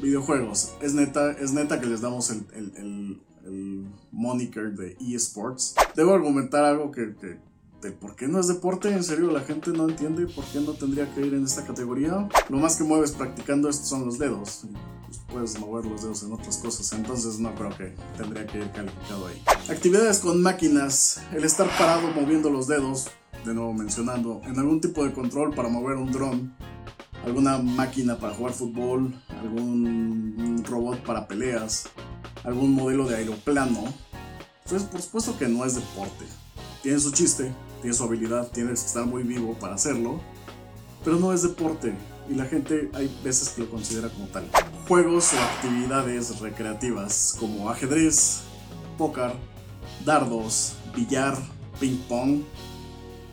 Videojuegos. 0.00 0.74
Es 0.80 0.94
neta, 0.94 1.32
es 1.32 1.52
neta 1.52 1.80
que 1.80 1.86
les 1.86 2.00
damos 2.00 2.30
el, 2.30 2.46
el, 2.54 3.20
el, 3.44 3.86
moniker 4.12 4.72
de 4.72 4.96
eSports. 5.00 5.74
Debo 5.96 6.14
argumentar 6.14 6.64
algo 6.64 6.92
que, 6.92 7.14
que 7.16 7.90
por 7.90 8.14
qué 8.14 8.28
no 8.28 8.38
es 8.38 8.46
deporte. 8.46 8.88
En 8.88 9.02
serio, 9.02 9.32
la 9.32 9.40
gente 9.40 9.72
no 9.72 9.88
entiende 9.88 10.26
por 10.28 10.44
qué 10.44 10.60
no 10.60 10.72
tendría 10.72 11.12
que 11.12 11.26
ir 11.26 11.34
en 11.34 11.44
esta 11.44 11.66
categoría. 11.66 12.28
Lo 12.48 12.58
más 12.58 12.76
que 12.76 12.84
mueves 12.84 13.10
practicando 13.10 13.68
esto 13.68 13.84
son 13.84 14.06
los 14.06 14.18
dedos. 14.18 14.64
Pues, 15.06 15.18
puedes 15.26 15.58
mover 15.58 15.84
los 15.86 16.02
dedos 16.02 16.22
en 16.22 16.32
otras 16.32 16.56
cosas. 16.58 16.92
Entonces 16.92 17.40
no 17.40 17.52
creo 17.56 17.76
que 17.76 17.94
tendría 18.16 18.46
que 18.46 18.58
ir 18.58 18.70
calificado 18.70 19.26
ahí. 19.26 19.42
Actividades 19.68 20.20
con 20.20 20.40
máquinas. 20.40 21.20
El 21.32 21.42
estar 21.42 21.68
parado 21.76 22.08
moviendo 22.12 22.48
los 22.48 22.68
dedos. 22.68 23.08
De 23.44 23.54
nuevo 23.54 23.72
mencionando. 23.72 24.40
En 24.44 24.58
algún 24.58 24.80
tipo 24.80 25.04
de 25.04 25.12
control 25.12 25.54
para 25.54 25.68
mover 25.68 25.96
un 25.96 26.10
dron 26.10 26.54
alguna 27.24 27.58
máquina 27.58 28.16
para 28.16 28.34
jugar 28.34 28.52
fútbol, 28.52 29.14
algún 29.40 30.62
robot 30.68 31.02
para 31.04 31.26
peleas, 31.26 31.88
algún 32.44 32.74
modelo 32.74 33.06
de 33.06 33.16
aeroplano. 33.16 33.84
Entonces, 34.64 34.88
por 34.88 35.00
supuesto 35.00 35.38
que 35.38 35.48
no 35.48 35.64
es 35.64 35.74
deporte. 35.74 36.24
Tiene 36.82 37.00
su 37.00 37.12
chiste, 37.12 37.52
tiene 37.80 37.96
su 37.96 38.04
habilidad, 38.04 38.48
tienes 38.48 38.80
que 38.80 38.86
estar 38.86 39.06
muy 39.06 39.22
vivo 39.22 39.54
para 39.54 39.74
hacerlo, 39.74 40.20
pero 41.02 41.16
no 41.16 41.32
es 41.32 41.42
deporte 41.42 41.94
y 42.28 42.34
la 42.34 42.44
gente 42.46 42.90
hay 42.94 43.14
veces 43.22 43.50
que 43.50 43.62
lo 43.62 43.70
considera 43.70 44.08
como 44.08 44.26
tal. 44.26 44.48
Juegos 44.88 45.32
o 45.32 45.38
actividades 45.38 46.40
recreativas 46.40 47.36
como 47.38 47.70
ajedrez, 47.70 48.42
póker, 48.98 49.32
dardos, 50.04 50.74
billar, 50.94 51.36
ping 51.80 51.98
pong, 52.08 52.42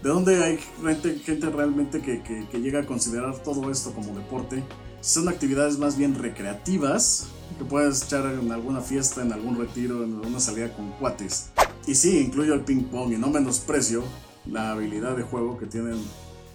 ¿De 0.03 0.09
dónde 0.09 0.43
hay 0.43 0.57
gente, 0.57 1.19
gente 1.19 1.49
realmente 1.51 2.01
que, 2.01 2.23
que, 2.23 2.59
llega 2.59 2.79
a 2.79 2.85
considerar 2.87 3.37
todo 3.43 3.69
esto 3.69 3.93
como 3.93 4.17
deporte? 4.17 4.63
Son 4.99 5.29
actividades 5.29 5.77
más 5.77 5.95
bien 5.95 6.15
recreativas 6.15 7.27
que 7.59 7.65
puedes 7.65 8.03
echar 8.03 8.25
en 8.33 8.51
alguna 8.51 8.81
fiesta, 8.81 9.21
en 9.21 9.31
algún 9.31 9.59
retiro, 9.59 10.03
en 10.03 10.15
alguna 10.15 10.39
salida 10.39 10.73
con 10.75 10.91
cuates. 10.93 11.51
Y 11.85 11.93
sí, 11.93 12.17
incluyo 12.17 12.55
el 12.55 12.61
ping 12.61 12.85
pong 12.85 13.13
y 13.13 13.17
no 13.17 13.29
menosprecio 13.29 14.03
la 14.47 14.71
habilidad 14.71 15.15
de 15.15 15.21
juego 15.21 15.59
que 15.59 15.67
tienen 15.67 16.01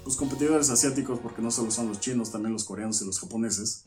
los 0.05 0.17
competidores 0.17 0.69
asiáticos, 0.71 1.21
porque 1.21 1.41
no 1.41 1.53
solo 1.53 1.71
son 1.71 1.87
los 1.89 2.01
chinos, 2.01 2.33
también 2.33 2.53
los 2.53 2.65
coreanos 2.65 3.01
y 3.03 3.07
los 3.07 3.21
japoneses. 3.21 3.87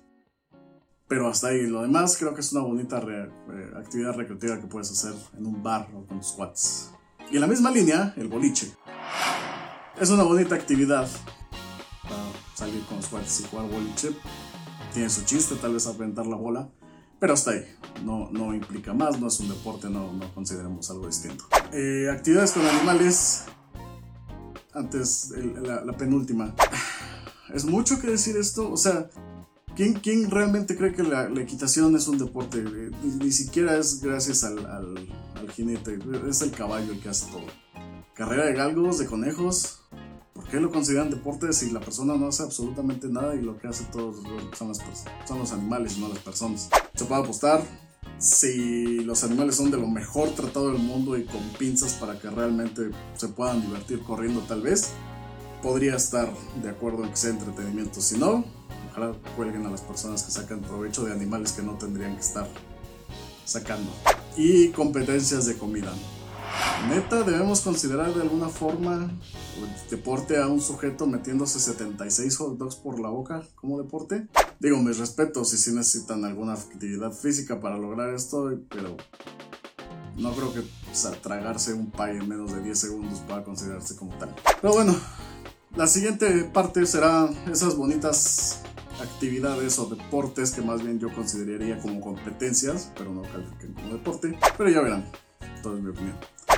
Pero 1.09 1.27
hasta 1.27 1.47
ahí, 1.47 1.67
lo 1.67 1.81
demás 1.81 2.15
creo 2.17 2.33
que 2.33 2.39
es 2.39 2.53
una 2.53 2.61
bonita 2.61 3.01
eh, 3.01 3.29
actividad 3.75 4.15
recreativa 4.15 4.61
que 4.61 4.67
puedes 4.67 4.89
hacer 4.89 5.13
en 5.37 5.45
un 5.45 5.61
bar 5.61 5.89
o 5.93 6.05
con 6.05 6.19
tus 6.19 6.31
cuates. 6.31 6.91
Y 7.31 7.35
en 7.35 7.41
la 7.41 7.47
misma 7.47 7.71
línea, 7.71 8.13
el 8.17 8.27
boliche. 8.27 8.73
Es 9.99 10.09
una 10.11 10.23
bonita 10.23 10.55
actividad 10.55 11.09
para 12.03 12.23
salir 12.55 12.81
con 12.85 12.97
los 12.97 13.07
cuates 13.07 13.41
y 13.41 13.43
jugar 13.43 13.67
boliche. 13.69 14.15
Tiene 14.93 15.09
su 15.09 15.25
chiste, 15.25 15.55
tal 15.55 15.73
vez 15.73 15.87
aventar 15.87 16.25
la 16.25 16.37
bola. 16.37 16.69
Pero 17.19 17.33
hasta 17.33 17.51
ahí. 17.51 17.65
No, 18.05 18.29
no 18.31 18.53
implica 18.53 18.93
más, 18.93 19.19
no 19.19 19.27
es 19.27 19.41
un 19.41 19.49
deporte, 19.49 19.89
no, 19.89 20.13
no 20.13 20.33
consideremos 20.33 20.89
algo 20.89 21.05
distinto. 21.05 21.43
Eh, 21.73 22.09
actividades 22.09 22.53
con 22.53 22.65
animales. 22.65 23.43
Antes, 24.73 25.33
la, 25.61 25.91
penúltima. 25.97 26.55
Es 27.53 27.65
mucho 27.65 27.99
que 27.99 28.07
decir 28.07 28.37
esto. 28.37 28.71
O 28.71 28.77
sea, 28.77 29.09
¿quién, 29.75 29.95
quién 29.95 30.31
realmente 30.31 30.77
cree 30.77 30.93
que 30.93 31.03
la, 31.03 31.25
equitación 31.41 31.93
es 31.97 32.07
un 32.07 32.17
deporte? 32.17 32.59
Eh, 32.59 32.91
ni, 33.03 33.25
ni, 33.25 33.31
siquiera 33.33 33.75
es 33.75 33.99
gracias 34.01 34.45
al, 34.45 34.59
al, 34.59 35.09
al 35.35 35.51
jinete. 35.51 35.99
Es 36.29 36.41
el 36.41 36.51
caballo 36.51 36.93
el 36.93 37.01
que 37.01 37.09
hace 37.09 37.29
todo. 37.29 37.47
Carrera 38.13 38.45
de 38.45 38.53
galgos, 38.53 38.97
de 38.99 39.05
conejos. 39.05 39.79
¿Por 40.49 40.57
qué 40.57 40.63
lo 40.63 40.71
consideran 40.71 41.11
deporte 41.11 41.53
si 41.53 41.69
la 41.69 41.79
persona 41.79 42.15
no 42.15 42.25
hace 42.25 42.41
absolutamente 42.41 43.07
nada 43.07 43.35
y 43.35 43.41
lo 43.43 43.59
que 43.59 43.67
hace 43.67 43.83
todos 43.91 44.15
son, 44.57 44.69
las, 44.69 44.79
son 45.27 45.37
los 45.37 45.51
animales 45.51 45.95
y 45.95 46.01
no 46.01 46.07
las 46.07 46.17
personas? 46.17 46.69
Se 46.95 47.05
puede 47.05 47.21
apostar, 47.21 47.61
si 48.17 49.03
los 49.03 49.23
animales 49.23 49.57
son 49.57 49.69
de 49.69 49.77
lo 49.77 49.85
mejor 49.85 50.29
tratado 50.29 50.71
del 50.71 50.81
mundo 50.81 51.15
y 51.15 51.25
con 51.25 51.39
pinzas 51.59 51.93
para 51.93 52.17
que 52.17 52.31
realmente 52.31 52.89
se 53.15 53.27
puedan 53.27 53.61
divertir 53.61 54.01
corriendo 54.01 54.39
tal 54.41 54.63
vez, 54.63 54.89
podría 55.61 55.97
estar 55.97 56.33
de 56.63 56.69
acuerdo 56.71 57.03
en 57.03 57.11
que 57.11 57.17
sea 57.17 57.29
entretenimiento. 57.29 58.01
Si 58.01 58.17
no, 58.17 58.43
ojalá 58.89 59.13
cuelguen 59.35 59.67
a 59.67 59.69
las 59.69 59.81
personas 59.81 60.23
que 60.23 60.31
sacan 60.31 60.61
provecho 60.61 61.05
de 61.05 61.11
animales 61.11 61.51
que 61.51 61.61
no 61.61 61.73
tendrían 61.73 62.15
que 62.15 62.21
estar 62.21 62.47
sacando. 63.45 63.91
Y 64.35 64.69
competencias 64.69 65.45
de 65.45 65.59
comida. 65.59 65.93
Neta, 66.87 67.23
debemos 67.23 67.61
considerar 67.61 68.13
de 68.13 68.21
alguna 68.21 68.49
forma 68.49 69.11
deporte 69.89 70.37
a 70.37 70.47
un 70.47 70.61
sujeto 70.61 71.07
metiéndose 71.07 71.59
76 71.59 72.37
hot 72.37 72.57
dogs 72.57 72.75
por 72.75 72.99
la 72.99 73.09
boca 73.09 73.43
como 73.55 73.81
deporte. 73.81 74.27
Digo, 74.59 74.77
mis 74.77 74.97
respetos 74.97 75.49
si 75.49 75.57
sí 75.57 75.71
necesitan 75.73 76.23
alguna 76.25 76.53
actividad 76.53 77.11
física 77.11 77.59
para 77.59 77.77
lograr 77.77 78.13
esto, 78.13 78.51
pero 78.69 78.95
no 80.17 80.31
creo 80.33 80.53
que 80.53 80.59
o 80.59 80.95
sea, 80.95 81.11
tragarse 81.11 81.73
un 81.73 81.91
pie 81.91 82.17
en 82.17 82.27
menos 82.27 82.53
de 82.53 82.61
10 82.61 82.77
segundos 82.77 83.19
pueda 83.19 83.43
considerarse 83.43 83.95
como 83.95 84.17
tal. 84.17 84.33
Pero 84.61 84.73
bueno, 84.73 84.95
la 85.75 85.87
siguiente 85.87 86.43
parte 86.45 86.85
será 86.85 87.29
esas 87.51 87.75
bonitas 87.75 88.61
actividades 89.01 89.79
o 89.79 89.85
deportes 89.85 90.51
que 90.51 90.61
más 90.61 90.81
bien 90.81 90.99
yo 90.99 91.13
consideraría 91.13 91.79
como 91.79 92.01
competencias, 92.01 92.91
pero 92.97 93.13
no 93.13 93.21
califiquen 93.23 93.73
como 93.73 93.93
deporte. 93.93 94.37
Pero 94.57 94.69
ya 94.69 94.81
verán, 94.81 95.09
todo 95.61 95.77
es 95.77 95.83
mi 95.83 95.89
opinión. 95.91 96.15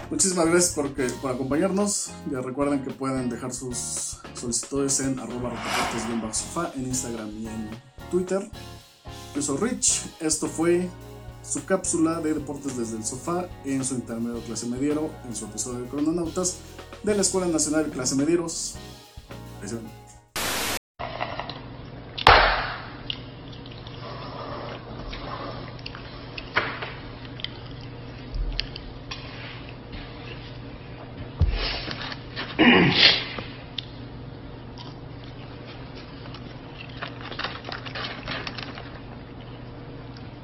Muchísimas 0.09 0.45
gracias 0.47 0.73
por, 0.73 0.93
que- 0.93 1.07
por 1.21 1.31
acompañarnos. 1.31 2.09
Ya 2.31 2.41
recuerden 2.41 2.83
que 2.83 2.91
pueden 2.91 3.29
dejar 3.29 3.53
sus 3.53 4.17
solicitudes 4.33 4.99
en 4.99 5.19
arroba 5.19 5.51
rotaportes-sofá 5.51 6.71
en 6.75 6.87
Instagram 6.87 7.29
y 7.37 7.47
en 7.47 7.69
Twitter. 8.09 8.49
Yo 9.35 9.41
soy 9.41 9.57
Rich. 9.57 10.03
Esto 10.19 10.47
fue 10.47 10.89
su 11.43 11.63
cápsula 11.65 12.19
de 12.21 12.33
deportes 12.35 12.77
desde 12.77 12.97
el 12.97 13.05
sofá 13.05 13.47
en 13.65 13.83
su 13.85 13.95
intermedio 13.95 14.41
clase 14.43 14.67
mediero, 14.67 15.09
en 15.27 15.35
su 15.35 15.45
episodio 15.45 15.79
de 15.79 15.89
Crononautas 15.89 16.57
de 17.03 17.15
la 17.15 17.21
Escuela 17.21 17.47
Nacional 17.47 17.89
Clase 17.89 18.15
Medieros. 18.15 18.75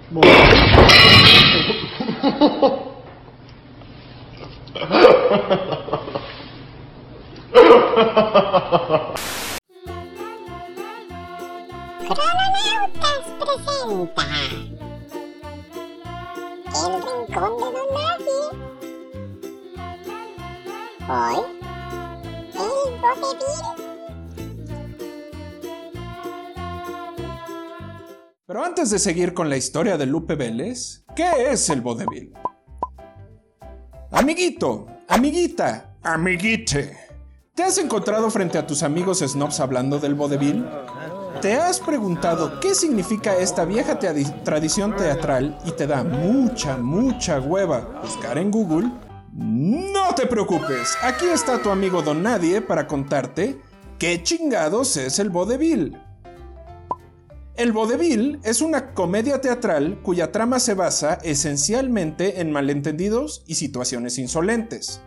Ahí 0.10 0.22
se 0.22 1.58
ven. 1.58 1.98
Crononautas 12.08 13.26
presenta 13.39 14.24
antes 28.78 28.92
de 28.92 29.00
seguir 29.00 29.34
con 29.34 29.50
la 29.50 29.58
historia 29.58 29.98
de 29.98 30.06
Lupe 30.06 30.36
Vélez, 30.36 31.04
¿qué 31.16 31.50
es 31.50 31.68
el 31.72 31.82
vodevil? 31.82 32.32
Amiguito, 34.12 34.86
amiguita, 35.08 35.96
amiguite, 36.04 36.96
¿te 37.56 37.63
has 37.63 37.80
encontrado 37.80 38.30
frente 38.30 38.60
a 38.60 38.68
tus 38.68 38.84
amigos 38.84 39.24
snobs 39.26 39.62
hablando 39.62 39.98
del 39.98 40.13
vodevil? 40.13 40.63
¿Te 41.42 41.56
has 41.56 41.80
preguntado 41.80 42.60
qué 42.60 42.76
significa 42.76 43.36
esta 43.36 43.66
vieja 43.66 43.98
tradición 43.98 44.96
teatral 44.96 45.58
y 45.66 45.72
te 45.72 45.88
da 45.88 46.04
mucha, 46.04 46.78
mucha 46.78 47.40
hueva 47.40 48.00
buscar 48.04 48.38
en 48.38 48.52
Google? 48.52 48.92
No 49.34 50.13
te 50.16 50.28
preocupes, 50.28 50.96
aquí 51.02 51.26
está 51.26 51.60
tu 51.63 51.72
amigo 51.72 52.04
Don 52.04 52.22
Nadie 52.22 52.62
para 52.62 52.86
contarte 52.86 53.60
qué 53.98 54.22
chingados 54.22 54.98
es 54.98 55.18
el 55.18 55.32
vodevil. 55.32 55.98
El 57.58 57.72
vodevil 57.72 58.39
es 58.43 58.62
una 58.62 58.93
comedia 58.93 59.41
teatral 59.41 60.00
cuya 60.04 60.32
trama 60.32 60.60
se 60.60 60.76
basa 60.76 61.15
esencialmente 61.24 62.39
en 62.39 62.52
malentendidos 62.52 63.43
y 63.48 63.56
situaciones 63.56 64.20
insolentes, 64.20 65.02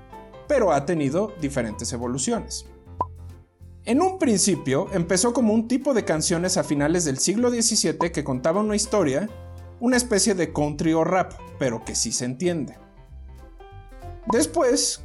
pero 0.49 0.73
ha 0.73 0.85
tenido 0.85 1.33
diferentes 1.41 1.93
evoluciones. 1.93 2.67
En 3.85 4.03
un 4.03 4.19
principio 4.19 4.89
empezó 4.93 5.33
como 5.33 5.55
un 5.55 5.69
tipo 5.69 5.95
de 5.95 6.05
canciones 6.05 6.57
a 6.57 6.65
finales 6.65 7.05
del 7.05 7.19
siglo 7.19 7.51
XVII 7.51 8.11
que 8.13 8.25
contaba 8.25 8.63
una 8.63 8.75
historia, 8.75 9.31
una 9.79 9.97
especie 9.97 10.35
de 10.35 10.53
country 10.53 10.93
o 10.93 11.05
rap, 11.05 11.35
pero 11.57 11.85
que 11.85 11.95
sí 11.95 12.11
se 12.11 12.25
entiende. 12.25 12.77
Después, 14.33 15.03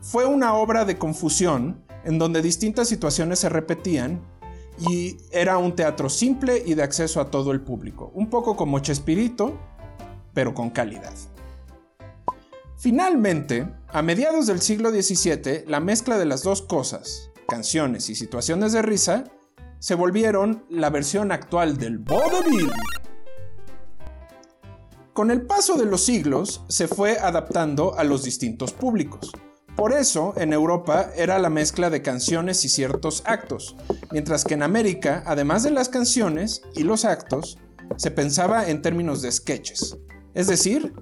fue 0.00 0.24
una 0.24 0.54
obra 0.54 0.84
de 0.84 0.98
confusión 0.98 1.84
en 2.04 2.18
donde 2.18 2.42
distintas 2.42 2.88
situaciones 2.88 3.38
se 3.38 3.48
repetían 3.48 4.20
y 4.88 5.18
era 5.30 5.58
un 5.58 5.74
teatro 5.74 6.08
simple 6.08 6.62
y 6.64 6.74
de 6.74 6.82
acceso 6.82 7.20
a 7.20 7.30
todo 7.30 7.52
el 7.52 7.60
público, 7.60 8.10
un 8.14 8.30
poco 8.30 8.56
como 8.56 8.78
Chespirito, 8.78 9.58
pero 10.32 10.54
con 10.54 10.70
calidad. 10.70 11.12
Finalmente, 12.76 13.68
a 13.88 14.00
mediados 14.00 14.46
del 14.46 14.62
siglo 14.62 14.90
XVII, 14.90 15.64
la 15.66 15.80
mezcla 15.80 16.16
de 16.16 16.24
las 16.24 16.42
dos 16.42 16.62
cosas, 16.62 17.30
canciones 17.46 18.08
y 18.08 18.14
situaciones 18.14 18.72
de 18.72 18.80
risa, 18.80 19.24
se 19.80 19.94
volvieron 19.94 20.64
la 20.70 20.88
versión 20.88 21.30
actual 21.30 21.76
del 21.76 21.98
vodevil. 21.98 22.70
Con 25.12 25.30
el 25.30 25.42
paso 25.42 25.76
de 25.76 25.84
los 25.84 26.02
siglos, 26.02 26.64
se 26.68 26.88
fue 26.88 27.18
adaptando 27.18 27.98
a 27.98 28.04
los 28.04 28.22
distintos 28.22 28.72
públicos. 28.72 29.32
Por 29.76 29.92
eso, 29.92 30.34
en 30.36 30.52
Europa 30.52 31.10
era 31.16 31.38
la 31.38 31.50
mezcla 31.50 31.90
de 31.90 32.02
canciones 32.02 32.64
y 32.64 32.68
ciertos 32.68 33.22
actos, 33.24 33.76
mientras 34.10 34.44
que 34.44 34.54
en 34.54 34.62
América, 34.62 35.22
además 35.26 35.62
de 35.62 35.70
las 35.70 35.88
canciones 35.88 36.62
y 36.74 36.82
los 36.82 37.04
actos, 37.04 37.58
se 37.96 38.10
pensaba 38.10 38.68
en 38.68 38.82
términos 38.82 39.22
de 39.22 39.32
sketches, 39.32 39.96
es 40.34 40.46
decir, 40.46 40.92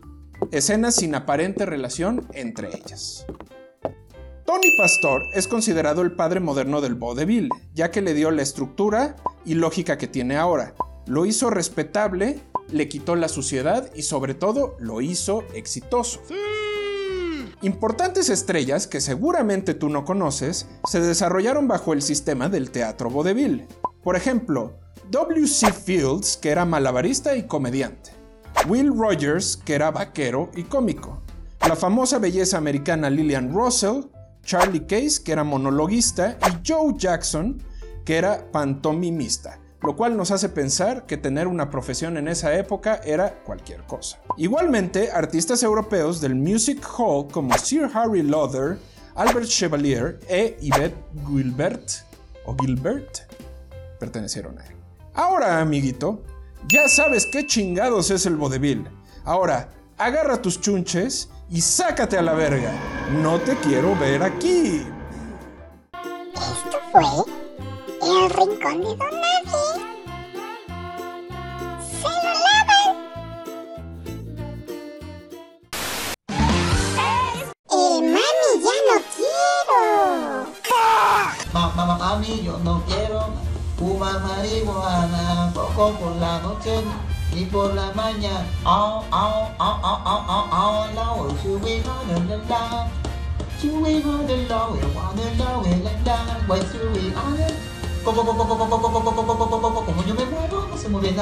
escenas 0.52 0.96
sin 0.96 1.14
aparente 1.14 1.66
relación 1.66 2.26
entre 2.33 2.68
ellas. 2.68 3.26
Tony 4.46 4.70
Pastor 4.78 5.22
es 5.35 5.46
considerado 5.46 6.00
el 6.00 6.12
padre 6.12 6.40
moderno 6.40 6.81
del 6.81 6.94
vodevil, 6.94 7.50
ya 7.74 7.90
que 7.90 8.00
le 8.00 8.14
dio 8.14 8.31
la 8.31 8.42
estructura 8.42 9.16
y 9.44 9.54
lógica 9.54 9.98
que 9.98 10.07
tiene 10.07 10.37
ahora. 10.37 10.74
Lo 11.07 11.26
hizo 11.26 11.50
respetable, 11.50 12.40
le 12.70 12.88
quitó 12.88 13.14
la 13.14 13.28
suciedad 13.28 13.90
y 13.94 14.02
sobre 14.02 14.33
todo 14.35 14.76
lo 14.78 15.02
hizo 15.02 15.44
exitoso. 15.54 16.22
Importantes 17.61 18.29
estrellas 18.29 18.87
que 18.87 19.01
seguramente 19.01 19.75
tú 19.75 19.88
no 19.88 20.05
conoces 20.05 20.68
se 20.88 21.01
desarrollaron 21.01 21.66
bajo 21.66 21.92
el 21.92 22.03
sistema 22.03 22.49
del 22.49 22.71
teatro 22.71 23.11
vodevil. 23.11 23.66
Por 24.05 24.14
ejemplo, 24.14 24.79
W.C. 25.11 25.73
Fields, 25.73 26.37
que 26.37 26.51
era 26.51 26.64
malabarista 26.64 27.35
y 27.35 27.49
comediante. 27.49 28.12
Will 28.68 28.97
Rogers, 28.97 29.57
que 29.57 29.75
era 29.75 29.90
vaquero 29.90 30.51
y 30.55 30.62
cómico. 30.64 31.21
La 31.66 31.75
famosa 31.75 32.21
belleza 32.21 32.59
americana 32.59 33.11
Lillian 33.11 33.53
Russell, 33.53 34.03
Charlie 34.44 34.87
Case, 34.87 35.21
que 35.25 35.33
era 35.33 35.42
monologuista, 35.42 36.38
y 36.47 36.62
Joe 36.64 36.94
Jackson, 36.97 37.61
que 38.05 38.18
era 38.18 38.53
pantomimista, 38.53 39.59
lo 39.81 39.97
cual 39.97 40.17
nos 40.17 40.31
hace 40.31 40.49
pensar 40.49 41.07
que 41.07 41.17
tener 41.17 41.47
una 41.47 41.71
profesión 41.71 42.17
en 42.17 42.29
esa 42.29 42.55
época 42.55 43.01
era 43.05 43.35
cualquier 43.45 43.83
cosa. 43.85 44.19
Igualmente, 44.37 45.11
artistas 45.12 45.62
europeos 45.62 46.21
del 46.21 46.35
Music 46.35 46.85
Hall 46.97 47.29
como 47.31 47.57
Sir 47.59 47.88
Harry 47.95 48.23
Lauder, 48.23 48.79
Albert 49.14 49.47
Chevalier 49.47 50.19
e 50.29 50.57
Yvette 50.61 50.97
Gilbert, 51.27 51.91
o 52.45 52.57
Gilbert, 52.59 53.18
pertenecieron 53.99 54.59
a 54.59 54.66
él. 54.66 54.76
Ahora, 55.14 55.61
amiguito, 55.61 56.22
ya 56.68 56.89
sabes 56.89 57.26
qué 57.26 57.47
chingados 57.47 58.11
es 58.11 58.26
el 58.26 58.37
vodevil. 58.37 58.89
Ahora, 59.24 59.70
agarra 59.97 60.41
tus 60.41 60.61
chunches 60.61 61.29
y 61.51 61.61
sácate 61.61 62.16
a 62.16 62.22
la 62.22 62.35
verga. 62.35 62.72
No 63.22 63.41
te 63.41 63.57
quiero 63.57 63.97
ver 63.97 64.22
aquí. 64.22 64.87
Esto 66.35 66.79
el 68.03 68.30
rincón 68.30 68.80
de 68.82 68.96
Don 68.96 69.78
Se 71.80 72.09
lo 72.09 72.32
lavan. 72.44 72.96
El 77.70 78.03
mami 78.14 78.51
ya 78.64 78.76
no 78.88 78.96
quiero. 79.16 79.78
Mamá, 81.53 81.84
mami, 81.99 82.42
yo 82.42 82.59
no 82.59 82.82
quiero 82.86 83.20
fumar 83.78 84.20
marihuana, 84.20 85.51
poco 85.55 85.92
por 85.92 86.16
la 86.16 86.40
noche 86.40 86.82
y 87.34 87.44
por 87.46 87.74
la 87.74 87.92
mañana. 87.92 88.46
Oh, 88.64 89.05
oh, 89.11 89.49
oh, 89.59 89.80
oh, 89.82 90.03
oh, 90.05 90.24
oh, 90.30 90.49
oh, 90.53 90.78
you 93.61 93.74
on 93.74 94.26
the 94.26 94.55
on 94.55 94.76
the 95.16 95.24
want 96.49 96.62
the 96.72 97.78
como 98.09 100.02
yo 100.06 100.14
me 100.14 100.24
muevo, 100.24 100.78
se 100.78 100.88
mueve 100.88 101.14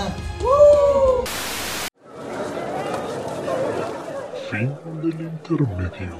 Fin 4.48 4.72
del 5.02 5.20
intermedio. 5.20 6.16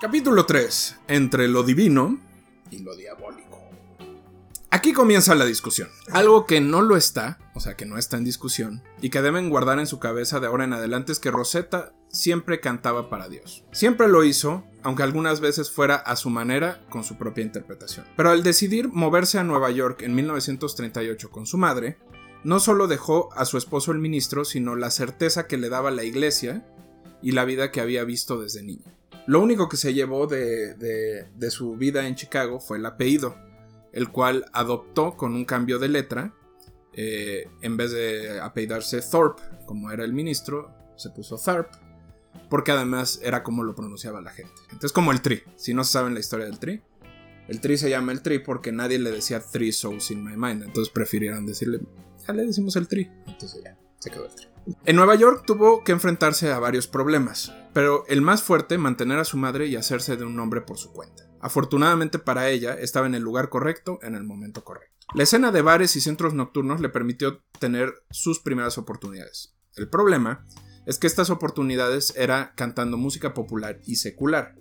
Capítulo 0.00 0.44
3. 0.44 0.96
Entre 1.06 1.46
lo 1.46 1.62
divino 1.62 2.18
y 2.72 2.80
lo 2.80 2.96
diabólico. 2.96 3.60
Aquí 4.70 4.92
comienza 4.92 5.36
la 5.36 5.44
discusión. 5.44 5.88
Algo 6.10 6.46
que 6.46 6.60
no 6.60 6.82
lo 6.82 6.96
está, 6.96 7.38
o 7.54 7.60
sea, 7.60 7.76
que 7.76 7.86
no 7.86 7.96
está 7.96 8.16
en 8.16 8.24
discusión, 8.24 8.82
y 9.00 9.10
que 9.10 9.22
deben 9.22 9.50
guardar 9.50 9.78
en 9.78 9.86
su 9.86 10.00
cabeza 10.00 10.40
de 10.40 10.48
ahora 10.48 10.64
en 10.64 10.72
adelante 10.72 11.12
es 11.12 11.20
que 11.20 11.30
Rosetta 11.30 11.92
siempre 12.10 12.60
cantaba 12.60 13.08
para 13.08 13.28
Dios. 13.28 13.64
Siempre 13.72 14.08
lo 14.08 14.24
hizo, 14.24 14.64
aunque 14.82 15.02
algunas 15.02 15.40
veces 15.40 15.70
fuera 15.70 15.96
a 15.96 16.16
su 16.16 16.30
manera, 16.30 16.84
con 16.90 17.04
su 17.04 17.16
propia 17.16 17.44
interpretación. 17.44 18.06
Pero 18.16 18.30
al 18.30 18.42
decidir 18.42 18.88
moverse 18.88 19.38
a 19.38 19.44
Nueva 19.44 19.70
York 19.70 20.02
en 20.02 20.14
1938 20.14 21.30
con 21.30 21.46
su 21.46 21.58
madre, 21.58 21.98
no 22.42 22.58
solo 22.58 22.86
dejó 22.86 23.32
a 23.34 23.44
su 23.44 23.58
esposo 23.58 23.92
el 23.92 23.98
ministro, 23.98 24.44
sino 24.44 24.76
la 24.76 24.90
certeza 24.90 25.46
que 25.46 25.58
le 25.58 25.68
daba 25.68 25.90
la 25.90 26.04
iglesia 26.04 26.66
y 27.22 27.32
la 27.32 27.44
vida 27.44 27.70
que 27.70 27.80
había 27.80 28.04
visto 28.04 28.40
desde 28.40 28.62
niña. 28.62 28.96
Lo 29.26 29.40
único 29.40 29.68
que 29.68 29.76
se 29.76 29.94
llevó 29.94 30.26
de, 30.26 30.74
de, 30.74 31.28
de 31.36 31.50
su 31.50 31.76
vida 31.76 32.06
en 32.06 32.14
Chicago 32.14 32.58
fue 32.58 32.78
el 32.78 32.86
apellido, 32.86 33.36
el 33.92 34.08
cual 34.10 34.46
adoptó 34.52 35.16
con 35.16 35.34
un 35.34 35.44
cambio 35.44 35.78
de 35.78 35.88
letra. 35.88 36.34
Eh, 36.92 37.48
en 37.60 37.76
vez 37.76 37.92
de 37.92 38.40
apellidarse 38.40 39.00
Thorpe, 39.00 39.42
como 39.66 39.90
era 39.90 40.04
el 40.04 40.12
ministro, 40.12 40.74
se 40.96 41.10
puso 41.10 41.36
Tharp, 41.36 41.72
porque 42.48 42.72
además 42.72 43.20
era 43.22 43.42
como 43.42 43.62
lo 43.62 43.74
pronunciaba 43.74 44.20
la 44.20 44.30
gente. 44.30 44.54
Entonces, 44.64 44.92
como 44.92 45.12
el 45.12 45.22
Tri. 45.22 45.42
Si 45.56 45.74
no 45.74 45.84
saben 45.84 46.14
la 46.14 46.20
historia 46.20 46.46
del 46.46 46.58
Tri, 46.58 46.82
el 47.48 47.60
Tri 47.60 47.76
se 47.76 47.90
llama 47.90 48.12
el 48.12 48.22
Tri 48.22 48.38
porque 48.38 48.72
nadie 48.72 48.98
le 48.98 49.10
decía 49.10 49.40
Three 49.40 49.72
Souls 49.72 50.10
in 50.10 50.24
My 50.24 50.36
Mind. 50.36 50.62
Entonces 50.62 50.92
prefirieron 50.92 51.46
decirle, 51.46 51.80
ya 52.26 52.32
le 52.32 52.46
decimos 52.46 52.76
el 52.76 52.88
Tri. 52.88 53.10
Entonces 53.26 53.62
ya, 53.64 53.76
se 53.98 54.10
quedó 54.10 54.26
el 54.26 54.34
Tri. 54.34 54.48
En 54.84 54.96
Nueva 54.96 55.14
York 55.14 55.44
tuvo 55.46 55.82
que 55.84 55.92
enfrentarse 55.92 56.52
a 56.52 56.58
varios 56.58 56.86
problemas, 56.86 57.52
pero 57.72 58.04
el 58.08 58.20
más 58.20 58.42
fuerte, 58.42 58.78
mantener 58.78 59.18
a 59.18 59.24
su 59.24 59.36
madre 59.36 59.66
y 59.66 59.76
hacerse 59.76 60.16
de 60.16 60.24
un 60.24 60.36
nombre 60.36 60.60
por 60.60 60.78
su 60.78 60.92
cuenta. 60.92 61.24
Afortunadamente 61.40 62.18
para 62.18 62.50
ella, 62.50 62.74
estaba 62.74 63.06
en 63.06 63.14
el 63.14 63.22
lugar 63.22 63.48
correcto, 63.48 63.98
en 64.02 64.14
el 64.14 64.24
momento 64.24 64.62
correcto. 64.62 65.06
La 65.14 65.24
escena 65.24 65.50
de 65.50 65.62
bares 65.62 65.96
y 65.96 66.00
centros 66.00 66.34
nocturnos 66.34 66.80
le 66.80 66.88
permitió 66.88 67.42
tener 67.58 67.94
sus 68.10 68.38
primeras 68.38 68.78
oportunidades. 68.78 69.56
El 69.74 69.88
problema 69.88 70.46
es 70.86 70.98
que 70.98 71.06
estas 71.06 71.30
oportunidades 71.30 72.14
era 72.16 72.52
cantando 72.56 72.96
música 72.96 73.34
popular 73.34 73.80
y 73.86 73.96
secular, 73.96 74.56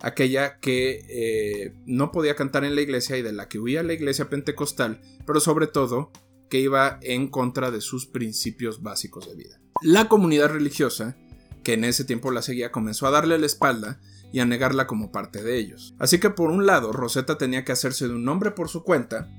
aquella 0.00 0.58
que 0.60 1.04
eh, 1.08 1.74
no 1.86 2.12
podía 2.12 2.36
cantar 2.36 2.64
en 2.64 2.74
la 2.74 2.82
iglesia 2.82 3.16
y 3.16 3.22
de 3.22 3.32
la 3.32 3.48
que 3.48 3.58
huía 3.58 3.82
la 3.82 3.94
iglesia 3.94 4.28
pentecostal, 4.28 5.00
pero 5.26 5.40
sobre 5.40 5.66
todo 5.66 6.12
que 6.50 6.60
iba 6.60 6.98
en 7.02 7.28
contra 7.28 7.70
de 7.70 7.80
sus 7.80 8.06
principios 8.06 8.82
básicos 8.82 9.28
de 9.28 9.34
vida. 9.34 9.60
La 9.82 10.08
comunidad 10.08 10.50
religiosa, 10.50 11.16
que 11.62 11.72
en 11.72 11.84
ese 11.84 12.04
tiempo 12.04 12.30
la 12.30 12.42
seguía, 12.42 12.70
comenzó 12.70 13.06
a 13.06 13.10
darle 13.10 13.38
la 13.38 13.46
espalda 13.46 14.00
y 14.32 14.40
a 14.40 14.44
negarla 14.44 14.86
como 14.86 15.10
parte 15.10 15.42
de 15.42 15.56
ellos. 15.58 15.94
Así 15.98 16.20
que 16.20 16.30
por 16.30 16.50
un 16.50 16.66
lado, 16.66 16.92
Rosetta 16.92 17.38
tenía 17.38 17.64
que 17.64 17.72
hacerse 17.72 18.06
de 18.06 18.14
un 18.14 18.24
nombre 18.24 18.50
por 18.50 18.68
su 18.68 18.82
cuenta, 18.82 19.30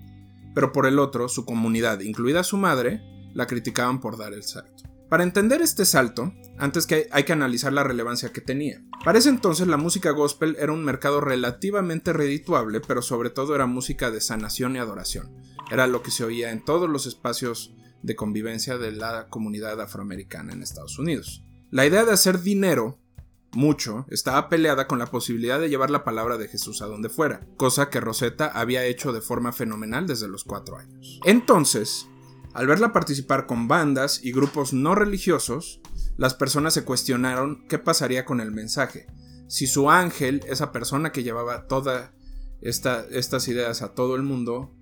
pero 0.53 0.71
por 0.71 0.87
el 0.87 0.99
otro, 0.99 1.29
su 1.29 1.45
comunidad, 1.45 1.99
incluida 1.99 2.43
su 2.43 2.57
madre, 2.57 3.01
la 3.33 3.45
criticaban 3.45 3.99
por 3.99 4.17
dar 4.17 4.33
el 4.33 4.43
salto. 4.43 4.94
Para 5.09 5.23
entender 5.23 5.61
este 5.61 5.85
salto, 5.85 6.33
antes 6.57 6.87
que 6.87 7.07
hay 7.11 7.23
que 7.23 7.33
analizar 7.33 7.71
la 7.71 7.83
relevancia 7.83 8.31
que 8.31 8.41
tenía. 8.41 8.83
Para 9.03 9.19
ese 9.19 9.29
entonces 9.29 9.67
la 9.67 9.77
música 9.77 10.11
gospel 10.11 10.57
era 10.59 10.71
un 10.71 10.83
mercado 10.83 11.21
relativamente 11.21 12.11
redituable, 12.11 12.81
pero 12.81 13.01
sobre 13.01 13.29
todo 13.29 13.53
era 13.53 13.67
música 13.67 14.09
de 14.09 14.21
sanación 14.21 14.75
y 14.75 14.79
adoración. 14.79 15.31
Era 15.71 15.87
lo 15.87 16.01
que 16.01 16.11
se 16.11 16.23
oía 16.23 16.51
en 16.51 16.65
todos 16.65 16.89
los 16.89 17.05
espacios 17.05 17.75
de 18.01 18.15
convivencia 18.15 18.77
de 18.77 18.91
la 18.91 19.27
comunidad 19.29 19.79
afroamericana 19.79 20.53
en 20.53 20.63
Estados 20.63 20.97
Unidos. 20.97 21.43
La 21.71 21.85
idea 21.85 22.05
de 22.05 22.11
hacer 22.11 22.41
dinero 22.41 22.99
mucho 23.51 24.05
estaba 24.09 24.49
peleada 24.49 24.87
con 24.87 24.99
la 24.99 25.07
posibilidad 25.07 25.59
de 25.59 25.69
llevar 25.69 25.89
la 25.89 26.03
palabra 26.03 26.37
de 26.37 26.47
Jesús 26.47 26.81
a 26.81 26.87
donde 26.87 27.09
fuera, 27.09 27.47
cosa 27.57 27.89
que 27.89 27.99
Rosetta 27.99 28.47
había 28.47 28.85
hecho 28.85 29.13
de 29.13 29.21
forma 29.21 29.53
fenomenal 29.53 30.07
desde 30.07 30.27
los 30.27 30.43
cuatro 30.43 30.77
años. 30.77 31.19
Entonces, 31.25 32.07
al 32.55 32.67
verla 32.67 32.93
participar 32.93 33.47
con 33.47 33.67
bandas 33.67 34.23
y 34.23 34.31
grupos 34.31 34.71
no 34.71 34.95
religiosos, 34.95 35.81
las 36.15 36.33
personas 36.35 36.73
se 36.73 36.85
cuestionaron 36.85 37.67
qué 37.67 37.79
pasaría 37.79 38.23
con 38.23 38.39
el 38.39 38.53
mensaje. 38.53 39.07
Si 39.47 39.67
su 39.67 39.91
ángel, 39.91 40.41
esa 40.47 40.71
persona 40.71 41.11
que 41.11 41.23
llevaba 41.23 41.67
todas 41.67 42.11
esta, 42.61 43.05
estas 43.11 43.49
ideas 43.49 43.81
a 43.81 43.93
todo 43.93 44.15
el 44.15 44.23
mundo, 44.23 44.73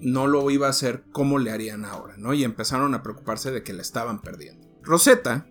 no 0.00 0.26
lo 0.26 0.50
iba 0.50 0.66
a 0.66 0.70
hacer, 0.70 1.04
¿cómo 1.12 1.38
le 1.38 1.52
harían 1.52 1.84
ahora? 1.84 2.16
¿no? 2.18 2.34
Y 2.34 2.42
empezaron 2.42 2.92
a 2.96 3.04
preocuparse 3.04 3.52
de 3.52 3.62
que 3.62 3.72
la 3.72 3.82
estaban 3.82 4.20
perdiendo. 4.20 4.66
Rosetta, 4.82 5.46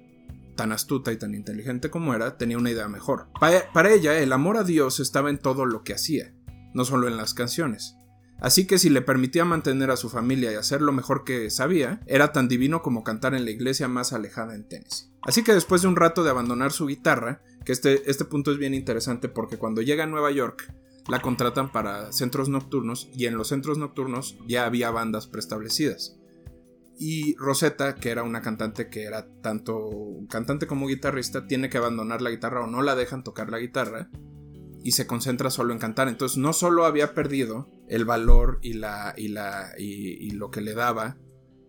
tan 0.58 0.74
astuta 0.74 1.14
y 1.14 1.18
tan 1.18 1.34
inteligente 1.34 1.89
como 1.89 2.14
era, 2.14 2.38
tenía 2.38 2.58
una 2.58 2.70
idea 2.70 2.89
mejor. 2.89 3.30
Pa 3.39 3.52
para 3.74 3.94
ella, 3.94 4.20
el 4.20 4.34
amor 4.34 4.58
a 4.58 4.66
Dios 4.66 5.00
estaba 5.00 5.30
en 5.30 5.38
todo 5.38 5.66
lo 5.66 5.84
que 5.84 5.94
hacía, 5.94 6.36
no 6.74 6.84
solo 6.84 7.08
en 7.08 7.16
las 7.16 7.34
canciones. 7.34 7.96
Así 8.42 8.66
que 8.66 8.80
si 8.80 8.89
le 8.89 9.04
permitía 9.04 9.46
mantener 9.46 9.92
a 9.92 9.98
su 9.98 10.10
familia 10.10 10.52
y 10.52 10.56
hacer 10.56 10.82
lo 10.82 10.92
mejor 10.92 11.24
que 11.24 11.52
sabía, 11.52 12.02
era 12.08 12.34
tan 12.34 12.48
divino 12.48 12.82
como 12.82 13.04
cantar 13.04 13.36
en 13.36 13.46
la 13.46 13.52
iglesia 13.52 13.88
más 13.88 14.14
alejada 14.14 14.56
en 14.56 14.68
Tennessee. 14.68 15.12
Así 15.22 15.44
que 15.44 15.54
después 15.54 15.84
de 15.84 15.88
un 15.88 15.96
rato 15.96 16.24
de 16.24 16.32
abandonar 16.32 16.72
su 16.72 16.88
guitarra, 16.88 17.44
que 17.64 17.72
este, 17.72 18.10
este 18.10 18.26
punto 18.26 18.52
es 18.52 18.58
bien 18.58 18.74
interesante 18.74 19.30
porque 19.30 19.58
cuando 19.58 19.84
llega 19.84 20.06
a 20.06 20.08
Nueva 20.08 20.32
York, 20.32 20.74
la 21.08 21.22
contratan 21.22 21.72
para 21.72 22.12
centros 22.12 22.50
nocturnos 22.50 23.10
y 23.14 23.28
en 23.28 23.38
los 23.38 23.50
centros 23.50 23.78
nocturnos 23.78 24.38
ya 24.48 24.66
había 24.66 24.89
bandas 24.89 25.28
preestablecidas. 25.28 26.18
Y 26.98 27.36
Rosetta, 27.36 27.96
que 27.96 28.10
era 28.10 28.24
una 28.24 28.42
cantante 28.42 28.89
que 28.89 29.04
era 29.04 29.28
tanto 29.42 29.89
cantante 30.30 30.66
como 30.66 30.88
guitarrista, 30.88 31.46
tiene 31.46 31.70
que 31.70 31.78
abandonar 31.78 32.24
la 32.24 32.32
guitarra 32.32 32.64
o 32.64 32.68
no 32.68 32.82
la 32.82 32.96
dejan 32.96 33.24
tocar 33.24 33.52
la 33.52 33.60
guitarra 33.60 34.10
y 34.84 34.92
se 34.94 35.08
concentra 35.08 35.50
solo 35.50 35.74
en 35.74 35.80
cantar. 35.80 36.08
Entonces 36.08 36.38
no 36.38 36.54
solo 36.54 36.86
había 36.86 37.14
perdido 37.14 37.70
el 37.88 38.06
valor 38.06 38.60
y, 38.62 38.74
la, 38.74 39.14
y, 39.18 39.28
la, 39.28 39.74
y, 39.78 40.26
y 40.26 40.32
lo 40.32 40.52
que 40.52 40.62
le 40.62 40.74
daba 40.74 41.18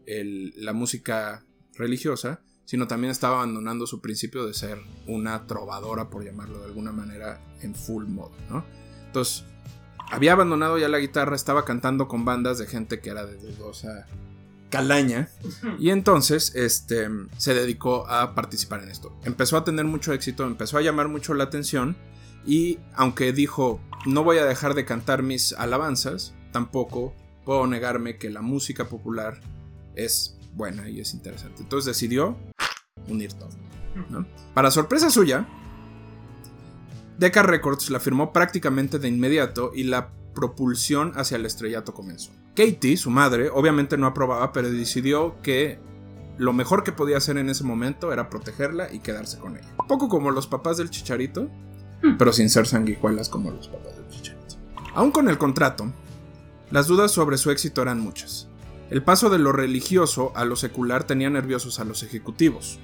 el, 0.07 0.53
la 0.57 0.73
música 0.73 1.45
religiosa, 1.75 2.43
sino 2.65 2.87
también 2.87 3.11
estaba 3.11 3.37
abandonando 3.37 3.87
su 3.87 4.01
principio 4.01 4.47
de 4.47 4.55
ser 4.55 4.79
una 5.07 5.47
trovadora, 5.47 6.09
por 6.11 6.25
llamarlo 6.25 6.59
de 6.61 6.67
alguna 6.67 6.93
manera, 6.93 7.41
en 7.61 7.75
full 7.75 8.07
modo, 8.07 8.33
¿no? 8.49 8.65
Entonces, 9.07 9.45
había 10.11 10.33
abandonado 10.33 10.79
ya 10.79 10.89
la 10.89 10.99
guitarra, 10.99 11.37
estaba 11.37 11.65
cantando 11.65 12.09
con 12.09 12.25
bandas 12.25 12.59
de 12.59 12.67
gente 12.67 13.01
que 13.01 13.11
era 13.11 13.27
de 13.27 13.37
dudosa 13.37 14.07
calaña, 14.71 15.29
y 15.79 15.91
entonces 15.91 16.55
este, 16.55 17.09
se 17.37 17.53
dedicó 17.53 18.07
a 18.09 18.35
participar 18.35 18.83
en 18.83 18.91
esto. 18.91 19.15
Empezó 19.25 19.59
a 19.59 19.65
tener 19.65 19.85
mucho 19.85 20.15
éxito, 20.15 20.47
empezó 20.47 20.79
a 20.79 20.83
llamar 20.83 21.09
mucho 21.09 21.35
la 21.35 21.45
atención, 21.45 21.95
y 22.45 22.79
aunque 22.95 23.33
dijo, 23.33 23.81
no 24.07 24.25
voy 24.25 24.39
a 24.39 24.45
dejar 24.45 24.75
de 24.75 24.85
cantar 24.85 25.23
mis 25.23 25.53
alabanzas, 25.53 26.35
tampoco 26.53 27.15
puedo 27.45 27.67
negarme 27.67 28.19
que 28.19 28.31
la 28.31 28.43
música 28.43 28.89
popular 28.89 29.41
es 29.95 30.39
buena 30.55 30.89
y 30.89 31.01
es 31.01 31.15
interesante. 31.15 31.63
Entonces 31.63 31.87
decidió 31.87 32.37
unir 33.09 33.33
todo. 33.33 33.51
Para 34.55 34.71
sorpresa 34.71 35.11
suya, 35.11 35.47
Decca 37.19 37.43
Records 37.43 37.91
la 37.91 38.01
firmó 38.01 38.33
prácticamente 38.33 38.99
de 38.99 39.09
inmediato 39.09 39.73
y 39.75 39.85
la 39.85 40.11
propulsión 40.35 41.13
hacia 41.17 41.37
el 41.37 41.47
estrellato 41.47 41.93
comenzó. 41.93 42.33
Katie, 42.57 42.97
su 42.97 43.11
madre, 43.11 43.51
obviamente 43.51 43.97
no 43.97 44.07
aprobaba, 44.07 44.53
pero 44.53 44.71
decidió 44.71 45.41
que 45.43 45.79
lo 46.39 46.53
mejor 46.53 46.85
que 46.85 46.93
podía 46.93 47.19
hacer 47.19 47.37
en 47.37 47.51
ese 47.51 47.65
momento 47.65 48.13
era 48.13 48.31
protegerla 48.31 48.93
y 48.93 49.01
quedarse 49.01 49.39
con 49.39 49.57
ella. 49.57 49.69
Un 49.79 49.87
poco 49.87 50.09
como 50.09 50.31
los 50.31 50.47
papás 50.47 50.79
del 50.79 50.91
chicharito, 50.91 51.49
pero 52.19 52.33
sin 52.33 52.51
ser 52.51 52.67
sanguijuelas 52.67 53.29
como 53.29 53.51
los 53.51 53.69
papás 53.69 53.97
del 53.97 54.09
chicharito. 54.09 54.57
Aún 54.95 55.11
con 55.11 55.29
el 55.29 55.39
contrato, 55.39 55.93
las 56.71 56.87
dudas 56.87 57.13
sobre 57.13 57.39
su 57.39 57.51
éxito 57.51 57.83
eran 57.83 58.01
muchas. 58.01 58.49
El 58.91 59.03
paso 59.03 59.31
de 59.31 59.39
lo 59.39 59.53
religioso 59.53 60.33
a 60.35 60.45
lo 60.45 60.57
secular 60.57 61.05
tenía 61.05 61.31
nerviosos 61.31 61.81
a 61.81 61.85
los 61.85 62.03
ejecutivos. 62.03 62.79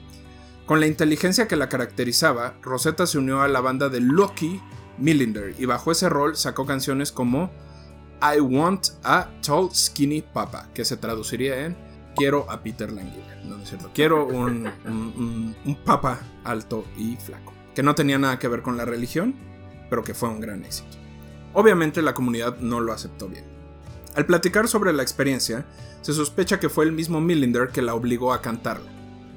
Con 0.65 0.81
la 0.81 0.87
inteligencia 0.87 1.49
que 1.49 1.57
la 1.57 1.69
caracterizaba, 1.69 2.55
Rosetta 2.63 3.07
se 3.07 3.19
unió 3.19 3.43
a 3.43 3.49
la 3.49 3.61
banda 3.61 3.89
de 3.89 4.01
Lucky 4.01 4.61
Millinder 4.99 5.55
y 5.59 5.67
bajo 5.67 5.93
ese 5.93 6.09
rol 6.09 6.37
sacó 6.37 6.67
canciones 6.67 7.13
como 7.13 7.51
I 8.21 8.41
Want 8.41 8.89
a 9.05 9.31
Tall 9.47 9.71
Skinny 9.75 10.23
Papa, 10.23 10.69
que 10.75 10.85
se 10.85 10.97
traduciría 10.97 11.65
en 11.65 11.77
Quiero 12.17 12.51
a 12.51 12.63
Peter 12.63 12.91
Languila. 12.91 13.41
No, 13.45 13.59
es 13.63 13.69
cierto. 13.69 13.91
Quiero 13.95 14.27
un, 14.27 14.69
un 15.65 15.79
papa 15.85 16.21
alto 16.45 16.85
y 16.97 17.17
flaco. 17.17 17.58
Que 17.79 17.85
no 17.85 17.95
tenía 17.95 18.19
nada 18.19 18.41
que 18.41 18.49
ver 18.49 18.63
con 18.63 18.77
la 18.77 18.85
religión, 18.85 19.37
pero 19.89 20.03
que 20.03 20.13
fue 20.13 20.29
un 20.29 20.41
gran 20.41 20.65
éxito. 20.65 20.99
Obviamente 21.53 22.03
la 22.03 22.13
comunidad 22.13 22.59
no 22.59 22.81
lo 22.81 22.93
aceptó 22.93 23.29
bien. 23.29 23.45
Al 24.17 24.27
platicar 24.27 24.67
sobre 24.67 24.93
la 24.93 25.05
experiencia, 25.05 25.65
se 26.01 26.13
sospecha 26.13 26.59
que 26.59 26.71
fue 26.71 26.87
el 26.87 26.91
mismo 26.91 27.21
Millinder 27.21 27.69
que 27.69 27.81
la 27.81 27.95
obligó 27.95 28.33
a 28.33 28.43
cantarla. 28.43 28.91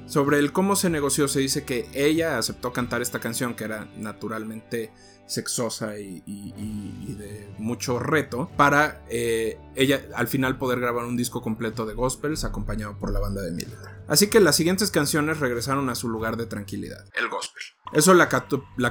Sobre 0.07 0.39
el 0.39 0.51
cómo 0.51 0.75
se 0.75 0.89
negoció 0.89 1.27
se 1.27 1.39
dice 1.39 1.63
que 1.63 1.87
ella 1.93 2.37
aceptó 2.37 2.73
cantar 2.73 3.01
esta 3.01 3.19
canción 3.19 3.53
que 3.55 3.63
era 3.63 3.87
naturalmente 3.97 4.91
sexosa 5.25 5.97
y, 5.97 6.21
y- 6.25 6.53
y- 6.57 7.05
y 7.11 7.13
de 7.13 7.49
mucho 7.57 7.99
reto 7.99 8.49
para 8.57 9.01
eh, 9.09 9.57
ella 9.75 10.01
al 10.15 10.27
final 10.27 10.57
poder 10.57 10.81
grabar 10.81 11.05
un 11.05 11.15
disco 11.15 11.41
completo 11.41 11.85
de 11.85 11.93
gospels 11.93 12.43
acompañado 12.43 12.97
por 12.99 13.13
la 13.13 13.19
banda 13.21 13.41
de 13.41 13.51
Millinder. 13.51 13.79
Así 14.09 14.27
que 14.27 14.41
las 14.41 14.57
siguientes 14.57 14.91
canciones 14.91 15.39
regresaron 15.39 15.89
a 15.89 15.95
su 15.95 16.09
lugar 16.09 16.35
de 16.35 16.47
tranquilidad, 16.47 17.05
el 17.13 17.29
gospel. 17.29 17.63
Eso 17.93 18.13
la 18.13 18.27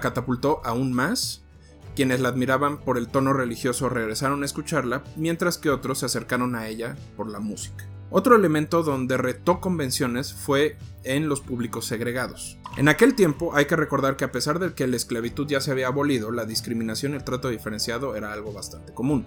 catapultó 0.01 0.63
aún 0.65 0.93
más. 0.95 1.45
Quienes 1.95 2.21
la 2.21 2.29
admiraban 2.31 2.79
por 2.81 2.97
el 2.97 3.09
tono 3.09 3.33
religioso 3.35 3.89
regresaron 3.91 4.43
a 4.43 4.47
escucharla, 4.47 5.03
mientras 5.17 5.59
que 5.59 5.69
otros 5.71 5.99
se 5.99 6.07
acercaron 6.07 6.55
a 6.55 6.69
ella 6.69 6.97
por 7.17 7.29
la 7.29 7.41
música. 7.41 7.85
Otro 8.11 8.35
elemento 8.35 8.83
donde 8.83 9.17
retó 9.17 9.61
convenciones 9.61 10.35
fue 10.35 10.77
en 11.05 11.29
los 11.29 11.41
públicos 11.41 11.87
segregados. 11.87 12.59
En 12.77 12.89
aquel 12.89 13.15
tiempo 13.15 13.55
hay 13.55 13.67
que 13.67 13.77
recordar 13.77 14.17
que 14.17 14.25
a 14.25 14.33
pesar 14.33 14.59
de 14.59 14.75
que 14.75 14.87
la 14.89 14.97
esclavitud 14.97 15.47
ya 15.47 15.61
se 15.61 15.71
había 15.71 15.87
abolido, 15.87 16.33
la 16.33 16.45
discriminación 16.45 17.13
y 17.13 17.17
el 17.17 17.25
trato 17.25 17.49
diferenciado 17.49 18.17
era 18.17 18.33
algo 18.33 18.53
bastante 18.53 18.93
común. 18.93 19.27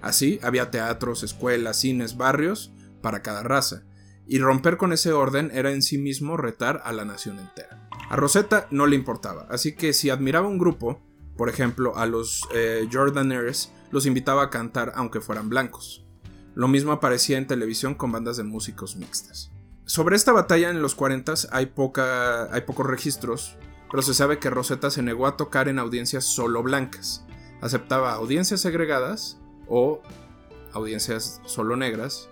Así, 0.00 0.38
había 0.42 0.70
teatros, 0.70 1.22
escuelas, 1.24 1.80
cines, 1.80 2.16
barrios 2.16 2.72
para 3.02 3.22
cada 3.22 3.42
raza, 3.42 3.82
y 4.26 4.38
romper 4.38 4.76
con 4.76 4.92
ese 4.92 5.12
orden 5.12 5.50
era 5.52 5.72
en 5.72 5.82
sí 5.82 5.98
mismo 5.98 6.36
retar 6.36 6.80
a 6.84 6.92
la 6.92 7.04
nación 7.04 7.38
entera. 7.38 7.88
A 8.08 8.16
Rosetta 8.16 8.68
no 8.70 8.86
le 8.86 8.96
importaba, 8.96 9.46
así 9.50 9.74
que 9.74 9.92
si 9.92 10.08
admiraba 10.08 10.48
un 10.48 10.58
grupo, 10.58 11.02
por 11.36 11.48
ejemplo 11.48 11.96
a 11.96 12.06
los 12.06 12.42
eh, 12.54 12.88
Jordaners, 12.92 13.72
los 13.90 14.06
invitaba 14.06 14.44
a 14.44 14.50
cantar 14.50 14.92
aunque 14.94 15.20
fueran 15.20 15.48
blancos. 15.48 16.06
Lo 16.60 16.68
mismo 16.68 16.92
aparecía 16.92 17.38
en 17.38 17.46
televisión 17.46 17.94
con 17.94 18.12
bandas 18.12 18.36
de 18.36 18.42
músicos 18.42 18.96
mixtas. 18.96 19.50
Sobre 19.86 20.14
esta 20.14 20.32
batalla 20.32 20.68
en 20.68 20.82
los 20.82 20.94
40 20.94 21.32
hay, 21.52 21.72
hay 22.52 22.60
pocos 22.60 22.86
registros, 22.86 23.56
pero 23.90 24.02
se 24.02 24.12
sabe 24.12 24.38
que 24.38 24.50
Rosetta 24.50 24.90
se 24.90 25.00
negó 25.00 25.26
a 25.26 25.38
tocar 25.38 25.68
en 25.68 25.78
audiencias 25.78 26.26
solo 26.26 26.62
blancas. 26.62 27.24
Aceptaba 27.62 28.12
audiencias 28.12 28.60
segregadas 28.60 29.38
o 29.68 30.02
audiencias 30.74 31.40
solo 31.46 31.76
negras, 31.76 32.28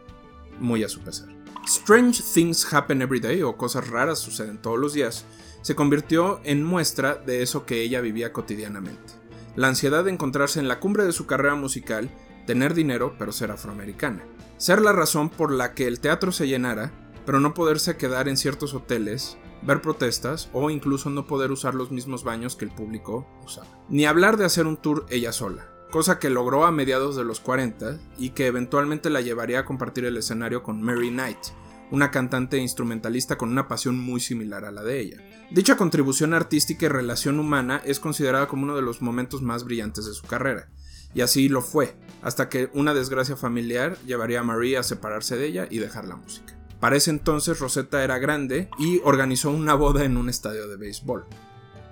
muy 0.61 0.85
a 0.85 0.91
su 0.91 1.01
pesar. 1.01 1.31
Strange 1.65 2.23
Things 2.35 2.71
Happen 2.71 3.01
Every 3.01 3.21
Day 3.21 3.41
o 3.41 3.57
cosas 3.57 3.89
raras 3.89 4.19
suceden 4.19 4.61
todos 4.61 4.79
los 4.79 4.93
días 4.93 5.25
se 5.63 5.75
convirtió 5.75 6.43
en 6.45 6.63
muestra 6.65 7.15
de 7.15 7.41
eso 7.43 7.65
que 7.65 7.81
ella 7.81 8.03
vivía 8.03 8.35
cotidianamente. 8.35 9.15
La 9.57 9.69
ansiedad 9.69 10.05
de 10.05 10.13
encontrarse 10.13 10.61
en 10.61 10.69
la 10.69 10.81
cumbre 10.81 11.07
de 11.07 11.13
su 11.13 11.25
carrera 11.25 11.55
musical, 11.55 12.11
tener 12.49 12.73
dinero 12.73 13.15
pero 13.19 13.31
ser 13.31 13.51
afroamericana. 13.51 14.25
Ser 14.57 14.81
la 14.81 14.95
razón 14.95 15.29
por 15.29 15.53
la 15.53 15.75
que 15.75 15.87
el 15.87 16.01
teatro 16.01 16.33
se 16.33 16.49
llenara, 16.49 16.93
pero 17.27 17.41
no 17.41 17.53
poderse 17.53 17.99
quedar 17.99 18.27
en 18.27 18.39
ciertos 18.39 18.73
hoteles, 18.73 19.37
ver 19.61 19.83
protestas 19.83 20.49
o 20.55 20.71
incluso 20.71 21.11
no 21.11 21.27
poder 21.27 21.53
usar 21.53 21.75
los 21.75 21.91
mismos 21.91 22.25
baños 22.25 22.57
que 22.57 22.65
el 22.65 22.71
público 22.71 23.29
usaba. 23.45 23.69
Ni 23.91 24.07
hablar 24.07 24.39
de 24.39 24.47
hacer 24.47 24.67
un 24.67 24.79
tour 24.79 25.05
ella 25.11 25.31
sola, 25.31 25.69
cosa 25.91 26.19
que 26.19 26.31
logró 26.31 26.65
a 26.65 26.73
mediados 26.73 27.17
de 27.17 27.25
los 27.25 27.39
40 27.41 27.99
y 28.17 28.31
que 28.31 28.47
eventualmente 28.47 29.11
la 29.11 29.21
llevaría 29.21 29.59
a 29.59 29.65
compartir 29.67 30.07
el 30.07 30.17
escenario 30.17 30.63
con 30.63 30.81
Mary 30.81 31.11
Knight, 31.11 31.49
una 31.91 32.11
cantante 32.11 32.57
e 32.57 32.63
instrumentalista 32.63 33.37
con 33.37 33.51
una 33.51 33.69
pasión 33.69 33.99
muy 33.99 34.21
similar 34.21 34.65
a 34.65 34.73
la 34.73 34.83
de 34.83 35.01
ella. 35.01 35.19
Dicha 35.51 35.77
contribución 35.77 36.33
artística 36.33 36.87
y 36.87 36.89
relación 36.89 37.41
humana 37.41 37.83
es 37.85 38.01
considerada 38.01 38.49
como 38.49 38.63
uno 38.63 38.75
de 38.75 38.83
los 38.83 39.03
momentos 39.03 39.43
más 39.43 39.65
brillantes 39.65 40.07
de 40.07 40.15
su 40.15 40.27
carrera, 40.27 40.69
y 41.15 41.21
así 41.21 41.49
lo 41.49 41.63
fue, 41.63 41.97
hasta 42.23 42.49
que 42.49 42.71
una 42.75 42.95
desgracia 42.95 43.37
familiar 43.37 43.97
llevaría 44.07 44.41
a 44.41 44.45
Marie 44.45 44.77
a 44.77 44.83
separarse 44.83 45.37
de 45.37 45.47
ella 45.47 45.67
y 45.71 45.79
dejar 45.79 46.05
la 46.07 46.17
música. 46.17 46.59
Para 46.81 46.97
ese 46.97 47.11
entonces 47.11 47.59
Rosetta 47.59 48.05
era 48.05 48.19
grande 48.19 48.69
y 48.79 49.01
organizó 49.05 49.51
una 49.51 49.75
boda 49.75 50.05
en 50.05 50.17
un 50.17 50.29
estadio 50.29 50.69
de 50.69 50.77
béisbol. 50.77 51.27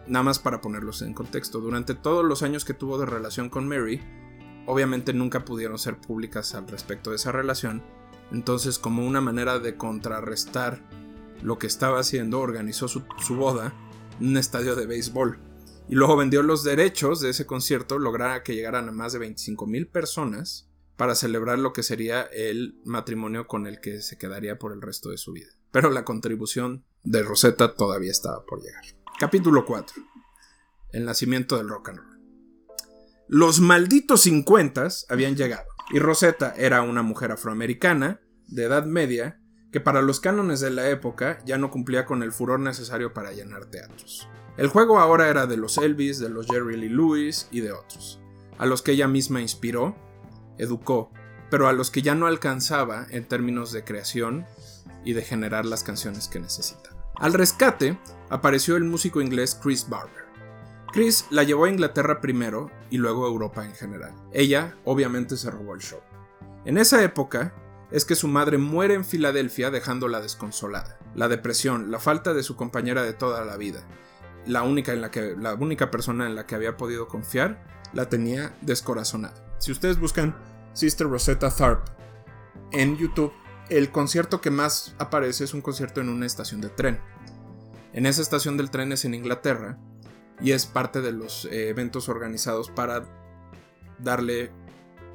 Nada 0.06 0.22
más 0.22 0.38
para 0.38 0.60
ponerlos 0.60 1.02
en 1.02 1.14
contexto, 1.14 1.60
durante 1.60 1.94
todos 1.94 2.24
los 2.24 2.44
años 2.44 2.64
que 2.64 2.74
tuvo 2.74 2.98
de 2.98 3.06
relación 3.06 3.48
con 3.48 3.66
Mary, 3.66 4.00
obviamente 4.66 5.12
nunca 5.12 5.44
pudieron 5.44 5.78
ser 5.78 5.96
públicas 5.96 6.54
al 6.54 6.68
respecto 6.68 7.10
de 7.10 7.16
esa 7.16 7.32
relación, 7.32 7.82
entonces 8.30 8.78
como 8.78 9.04
una 9.04 9.20
manera 9.20 9.58
de 9.58 9.76
contrarrestar 9.76 10.80
lo 11.42 11.58
que 11.58 11.66
estaba 11.66 11.98
haciendo, 11.98 12.40
organizó 12.40 12.86
su, 12.86 13.02
su 13.18 13.34
boda 13.34 13.74
en 14.20 14.28
un 14.28 14.36
estadio 14.36 14.76
de 14.76 14.86
béisbol. 14.86 15.38
Y 15.88 15.94
luego 15.94 16.16
vendió 16.16 16.42
los 16.42 16.64
derechos 16.64 17.20
de 17.20 17.30
ese 17.30 17.46
concierto, 17.46 17.98
lograra 17.98 18.42
que 18.42 18.54
llegaran 18.54 18.88
a 18.88 18.92
más 18.92 19.12
de 19.12 19.20
25 19.20 19.66
mil 19.66 19.86
personas 19.86 20.68
para 20.96 21.14
celebrar 21.14 21.58
lo 21.58 21.72
que 21.72 21.82
sería 21.82 22.22
el 22.22 22.80
matrimonio 22.84 23.46
con 23.46 23.66
el 23.66 23.80
que 23.80 24.00
se 24.00 24.18
quedaría 24.18 24.58
por 24.58 24.72
el 24.72 24.82
resto 24.82 25.10
de 25.10 25.18
su 25.18 25.32
vida. 25.32 25.50
Pero 25.70 25.90
la 25.90 26.04
contribución 26.04 26.84
de 27.04 27.22
Rosetta 27.22 27.74
todavía 27.74 28.10
estaba 28.10 28.44
por 28.44 28.62
llegar. 28.62 28.82
Capítulo 29.20 29.64
4. 29.64 30.02
El 30.92 31.04
nacimiento 31.04 31.56
del 31.56 31.68
rock 31.68 31.90
and 31.90 31.98
roll. 31.98 32.16
Los 33.28 33.60
malditos 33.60 34.22
50 34.22 34.88
habían 35.08 35.36
llegado, 35.36 35.68
y 35.92 35.98
Rosetta 35.98 36.54
era 36.56 36.82
una 36.82 37.02
mujer 37.02 37.32
afroamericana, 37.32 38.20
de 38.46 38.64
edad 38.64 38.86
media, 38.86 39.40
que 39.72 39.80
para 39.80 40.00
los 40.00 40.20
cánones 40.20 40.60
de 40.60 40.70
la 40.70 40.88
época 40.88 41.42
ya 41.44 41.58
no 41.58 41.70
cumplía 41.70 42.06
con 42.06 42.22
el 42.22 42.32
furor 42.32 42.60
necesario 42.60 43.12
para 43.12 43.32
llenar 43.32 43.66
teatros. 43.66 44.28
El 44.56 44.68
juego 44.68 44.98
ahora 44.98 45.28
era 45.28 45.46
de 45.46 45.58
los 45.58 45.76
Elvis, 45.76 46.18
de 46.18 46.30
los 46.30 46.46
Jerry 46.46 46.78
Lee 46.78 46.88
Lewis 46.88 47.46
y 47.50 47.60
de 47.60 47.72
otros, 47.72 48.20
a 48.56 48.64
los 48.64 48.80
que 48.80 48.92
ella 48.92 49.06
misma 49.06 49.42
inspiró, 49.42 49.94
educó, 50.56 51.10
pero 51.50 51.68
a 51.68 51.74
los 51.74 51.90
que 51.90 52.00
ya 52.00 52.14
no 52.14 52.26
alcanzaba 52.26 53.06
en 53.10 53.26
términos 53.26 53.70
de 53.72 53.84
creación 53.84 54.46
y 55.04 55.12
de 55.12 55.22
generar 55.22 55.66
las 55.66 55.84
canciones 55.84 56.28
que 56.28 56.40
necesitaba. 56.40 56.96
Al 57.16 57.34
rescate 57.34 57.98
apareció 58.30 58.76
el 58.76 58.84
músico 58.84 59.20
inglés 59.20 59.58
Chris 59.62 59.88
Barber. 59.90 60.24
Chris 60.90 61.26
la 61.28 61.42
llevó 61.42 61.66
a 61.66 61.70
Inglaterra 61.70 62.22
primero 62.22 62.70
y 62.90 62.96
luego 62.96 63.26
a 63.26 63.28
Europa 63.28 63.62
en 63.62 63.74
general. 63.74 64.14
Ella 64.32 64.74
obviamente 64.84 65.36
se 65.36 65.50
robó 65.50 65.74
el 65.74 65.82
show. 65.82 66.00
En 66.64 66.78
esa 66.78 67.02
época 67.02 67.54
es 67.90 68.06
que 68.06 68.14
su 68.14 68.26
madre 68.26 68.56
muere 68.56 68.94
en 68.94 69.04
Filadelfia 69.04 69.70
dejándola 69.70 70.20
desconsolada. 70.20 70.98
La 71.14 71.28
depresión, 71.28 71.90
la 71.90 72.00
falta 72.00 72.32
de 72.32 72.42
su 72.42 72.56
compañera 72.56 73.02
de 73.02 73.12
toda 73.12 73.44
la 73.44 73.56
vida, 73.56 73.86
la 74.46 74.62
única, 74.62 74.92
en 74.92 75.00
la, 75.00 75.10
que, 75.10 75.34
la 75.36 75.54
única 75.54 75.90
persona 75.90 76.26
en 76.26 76.34
la 76.34 76.46
que 76.46 76.54
había 76.54 76.76
podido 76.76 77.08
confiar, 77.08 77.64
la 77.92 78.08
tenía 78.08 78.56
descorazonada. 78.62 79.34
Si 79.58 79.72
ustedes 79.72 79.98
buscan 79.98 80.36
Sister 80.72 81.08
Rosetta 81.08 81.50
Tharpe 81.50 81.90
en 82.72 82.96
YouTube, 82.96 83.32
el 83.68 83.90
concierto 83.90 84.40
que 84.40 84.50
más 84.50 84.94
aparece 84.98 85.44
es 85.44 85.54
un 85.54 85.60
concierto 85.60 86.00
en 86.00 86.08
una 86.08 86.26
estación 86.26 86.60
de 86.60 86.68
tren. 86.68 87.00
En 87.92 88.06
esa 88.06 88.22
estación 88.22 88.56
del 88.56 88.70
tren 88.70 88.92
es 88.92 89.04
en 89.04 89.14
Inglaterra 89.14 89.78
y 90.40 90.52
es 90.52 90.66
parte 90.66 91.00
de 91.00 91.12
los 91.12 91.46
eh, 91.46 91.70
eventos 91.70 92.08
organizados 92.08 92.70
para 92.70 93.04
darle 93.98 94.52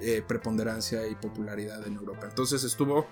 eh, 0.02 0.24
preponderancia 0.28 1.08
y 1.08 1.16
popularidad 1.16 1.86
en 1.86 1.96
Europa. 1.96 2.26
Entonces 2.28 2.64
estuvo 2.64 3.06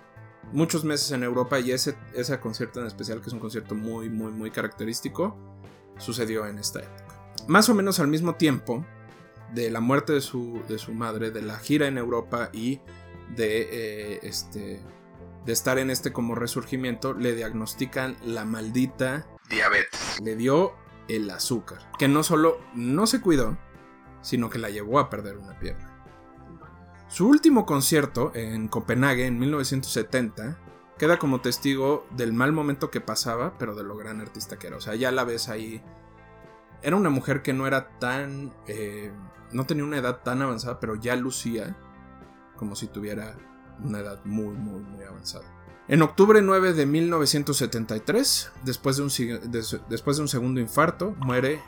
muchos 0.52 0.84
meses 0.84 1.12
en 1.12 1.24
Europa 1.24 1.60
y 1.60 1.72
ese, 1.72 1.96
ese 2.16 2.40
concierto 2.40 2.80
en 2.82 2.88
especial, 2.88 3.22
que 3.22 3.28
es 3.28 3.34
un 3.34 3.40
concierto 3.40 3.76
muy, 3.76 4.10
muy, 4.10 4.32
muy 4.32 4.50
característico, 4.50 5.38
sucedió 6.00 6.48
en 6.48 6.58
esta 6.58 6.80
época. 6.80 7.22
Más 7.48 7.70
o 7.70 7.76
menos 7.76 8.00
al 8.00 8.08
mismo 8.08 8.36
tiempo 8.36 8.86
de 9.54 9.70
la 9.70 9.80
muerte 9.80 10.14
de 10.14 10.22
su, 10.22 10.62
de 10.68 10.78
su 10.78 10.94
madre, 10.94 11.32
de 11.32 11.42
la 11.42 11.58
gira 11.60 11.88
en 11.88 11.98
Europa 11.98 12.50
y 12.54 12.82
de, 13.36 13.62
eh, 13.72 14.20
este, 14.24 14.82
de 15.46 15.54
estar 15.54 15.78
en 15.80 15.90
este 15.90 16.12
como 16.12 16.36
resurgimiento, 16.36 17.14
le 17.14 17.36
diagnostican 17.36 18.18
la 18.24 18.46
maldita 18.46 19.28
diabetes. 19.50 20.20
Le 20.24 20.36
dio 20.36 20.74
el 21.08 21.30
azúcar, 21.30 21.92
que 21.98 22.08
no 22.08 22.24
solo 22.24 22.60
no 22.74 23.08
se 23.08 23.22
cuidó, 23.22 23.58
sino 24.22 24.50
que 24.50 24.60
la 24.60 24.70
llevó 24.70 25.00
a 25.00 25.10
perder 25.10 25.38
una 25.38 25.58
pierna. 25.60 25.96
Su 27.08 27.28
último 27.28 27.66
concierto 27.66 28.32
en 28.36 28.68
Copenhague 28.68 29.26
en 29.26 29.40
1970 29.40 30.60
queda 31.00 31.18
como 31.18 31.42
testigo 31.42 32.06
del 32.12 32.34
mal 32.34 32.52
momento 32.52 32.92
que 32.92 33.02
pasaba, 33.02 33.58
pero 33.58 33.74
de 33.74 33.84
lo 33.84 33.98
gran 33.98 34.22
artista 34.22 34.60
que 34.60 34.68
era. 34.68 34.78
O 34.78 34.82
sea, 34.82 34.94
ya 34.94 35.12
la 35.12 35.24
ves 35.24 35.50
ahí. 35.50 35.82
Era 36.84 36.96
una 36.96 37.10
mujer 37.10 37.42
que 37.42 37.54
no 37.54 37.66
era 37.66 37.98
tan... 37.98 38.54
Eh, 38.68 39.12
no 39.52 39.66
tenía 39.66 39.84
una 39.84 39.98
edad 39.98 40.22
tan 40.22 40.44
avanzada, 40.44 40.80
pero 40.80 40.94
ya 40.96 41.16
lucía 41.16 41.76
como 42.56 42.76
si 42.76 42.88
tuviera 42.88 43.36
una 43.82 44.00
edad 44.00 44.24
muy, 44.26 44.56
muy, 44.56 44.82
muy 44.82 45.04
avanzada. 45.04 45.46
En 45.88 46.04
octubre 46.04 46.42
9 46.42 46.74
de 46.74 46.86
1973, 46.86 48.52
después 48.64 48.98
de, 48.98 49.04
un, 49.04 49.10
después 49.90 50.18
de 50.18 50.22
un 50.22 50.28
segundo 50.28 50.60
infarto, 50.60 51.16
muere 51.18 51.62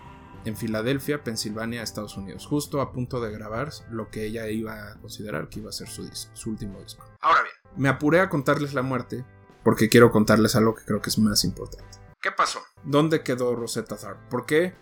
en 0.46 0.56
Filadelfia, 0.56 1.24
Pensilvania, 1.24 1.82
Estados 1.82 2.18
Unidos, 2.18 2.46
justo 2.46 2.82
a 2.82 2.92
punto 2.92 3.22
de 3.22 3.32
grabar 3.32 3.72
lo 3.90 4.10
que 4.10 4.26
ella 4.26 4.48
iba 4.50 4.92
a 4.92 4.96
considerar 5.00 5.50
que 5.50 5.62
iba 5.62 5.70
a 5.70 5.74
ser 5.74 5.88
su, 5.88 6.08
su 6.34 6.50
último 6.50 6.80
disco. 6.82 7.06
Ahora 7.22 7.42
bien, 7.42 7.56
me 7.78 7.90
apuré 7.90 8.20
a 8.20 8.30
contarles 8.30 8.74
la 8.74 8.82
muerte 8.82 9.26
porque 9.64 9.90
quiero 9.90 10.12
contarles 10.12 10.56
algo 10.56 10.76
que 10.76 10.86
creo 10.86 11.02
que 11.02 11.10
es 11.10 11.20
más 11.20 11.44
importante. 11.44 12.00
¿Qué 12.22 12.32
pasó? 12.32 12.60
¿Dónde 12.84 13.24
quedó 13.24 13.56
Rosetta 13.56 13.96
Tharpe? 13.96 14.30
¿Por 14.30 14.46
qué 14.46 14.74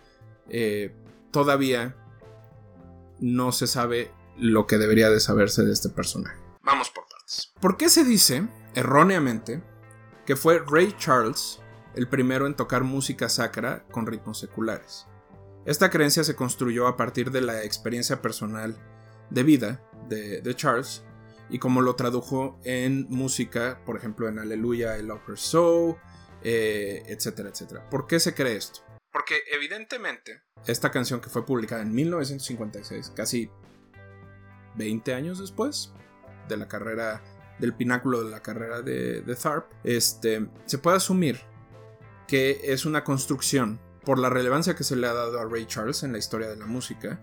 eh, 0.50 0.96
todavía 1.32 1.96
no 3.20 3.52
se 3.52 3.68
sabe 3.68 4.12
lo 4.38 4.68
que 4.68 4.78
debería 4.78 5.10
de 5.10 5.20
saberse 5.20 5.64
de 5.64 5.74
este 5.74 5.90
personaje. 5.90 6.38
Vamos 6.64 6.90
por 6.90 7.06
partes. 7.08 7.52
¿Por 7.60 7.78
qué 7.78 7.90
se 7.90 8.04
dice, 8.04 8.48
erróneamente, 8.74 9.62
que 10.26 10.36
fue 10.36 10.64
Ray 10.66 10.96
Charles 10.98 11.60
el 11.96 12.08
primero 12.08 12.48
en 12.48 12.56
tocar 12.56 12.84
música 12.84 13.30
sacra 13.30 13.86
con 13.92 14.08
ritmos 14.08 14.40
seculares? 14.40 15.08
Esta 15.66 15.90
creencia 15.90 16.24
se 16.24 16.36
construyó 16.36 16.88
a 16.88 16.96
partir 16.96 17.32
de 17.32 17.42
la 17.42 17.64
experiencia 17.64 18.22
personal 18.22 18.78
de 19.30 19.44
vida 19.44 19.84
de, 20.08 20.42
de 20.42 20.56
Charles 20.56 21.04
y 21.50 21.60
como 21.60 21.82
lo 21.82 21.95
tradujo 21.95 22.60
en 22.64 23.08
música, 23.10 23.82
por 23.86 23.97
ejemplo 23.97 24.28
en 24.28 24.39
Aleluya, 24.39 24.97
el 24.97 25.12
Upper 25.12 25.38
Soul, 25.38 25.95
eh, 26.43 27.04
etcétera, 27.08 27.50
etcétera. 27.50 27.89
¿Por 27.89 28.08
qué 28.08 28.20
se 28.20 28.34
cree 28.34 28.56
esto? 28.56 28.82
Porque 29.12 29.39
evidentemente 29.52 30.43
esta 30.66 30.91
canción 30.91 31.22
que 31.22 31.30
fue 31.30 31.45
publicada 31.45 31.82
en 31.82 31.93
1956, 31.93 33.14
casi 33.16 33.50
20 34.76 35.14
años 35.14 35.39
después 35.39 35.93
de 36.47 36.58
la 36.58 36.68
carrera, 36.68 37.24
del 37.60 37.74
pináculo 37.74 38.24
de 38.24 38.30
la 38.30 38.41
carrera 38.41 38.82
de, 38.82 39.22
de 39.22 39.36
Tharp, 39.36 39.72
este, 39.84 40.47
se 40.66 40.78
puede 40.78 40.97
asumir 40.97 41.39
que 42.28 42.62
es 42.64 42.86
una 42.86 43.04
construcción 43.04 43.80
por 44.06 44.20
la 44.20 44.30
relevancia 44.30 44.76
que 44.76 44.84
se 44.84 44.95
le 44.95 45.08
ha 45.08 45.14
dado 45.14 45.39
a 45.39 45.45
Ray 45.45 45.66
Charles 45.66 46.04
en 46.04 46.12
la 46.12 46.20
historia 46.20 46.47
de 46.47 46.56
la 46.56 46.68
música, 46.68 47.20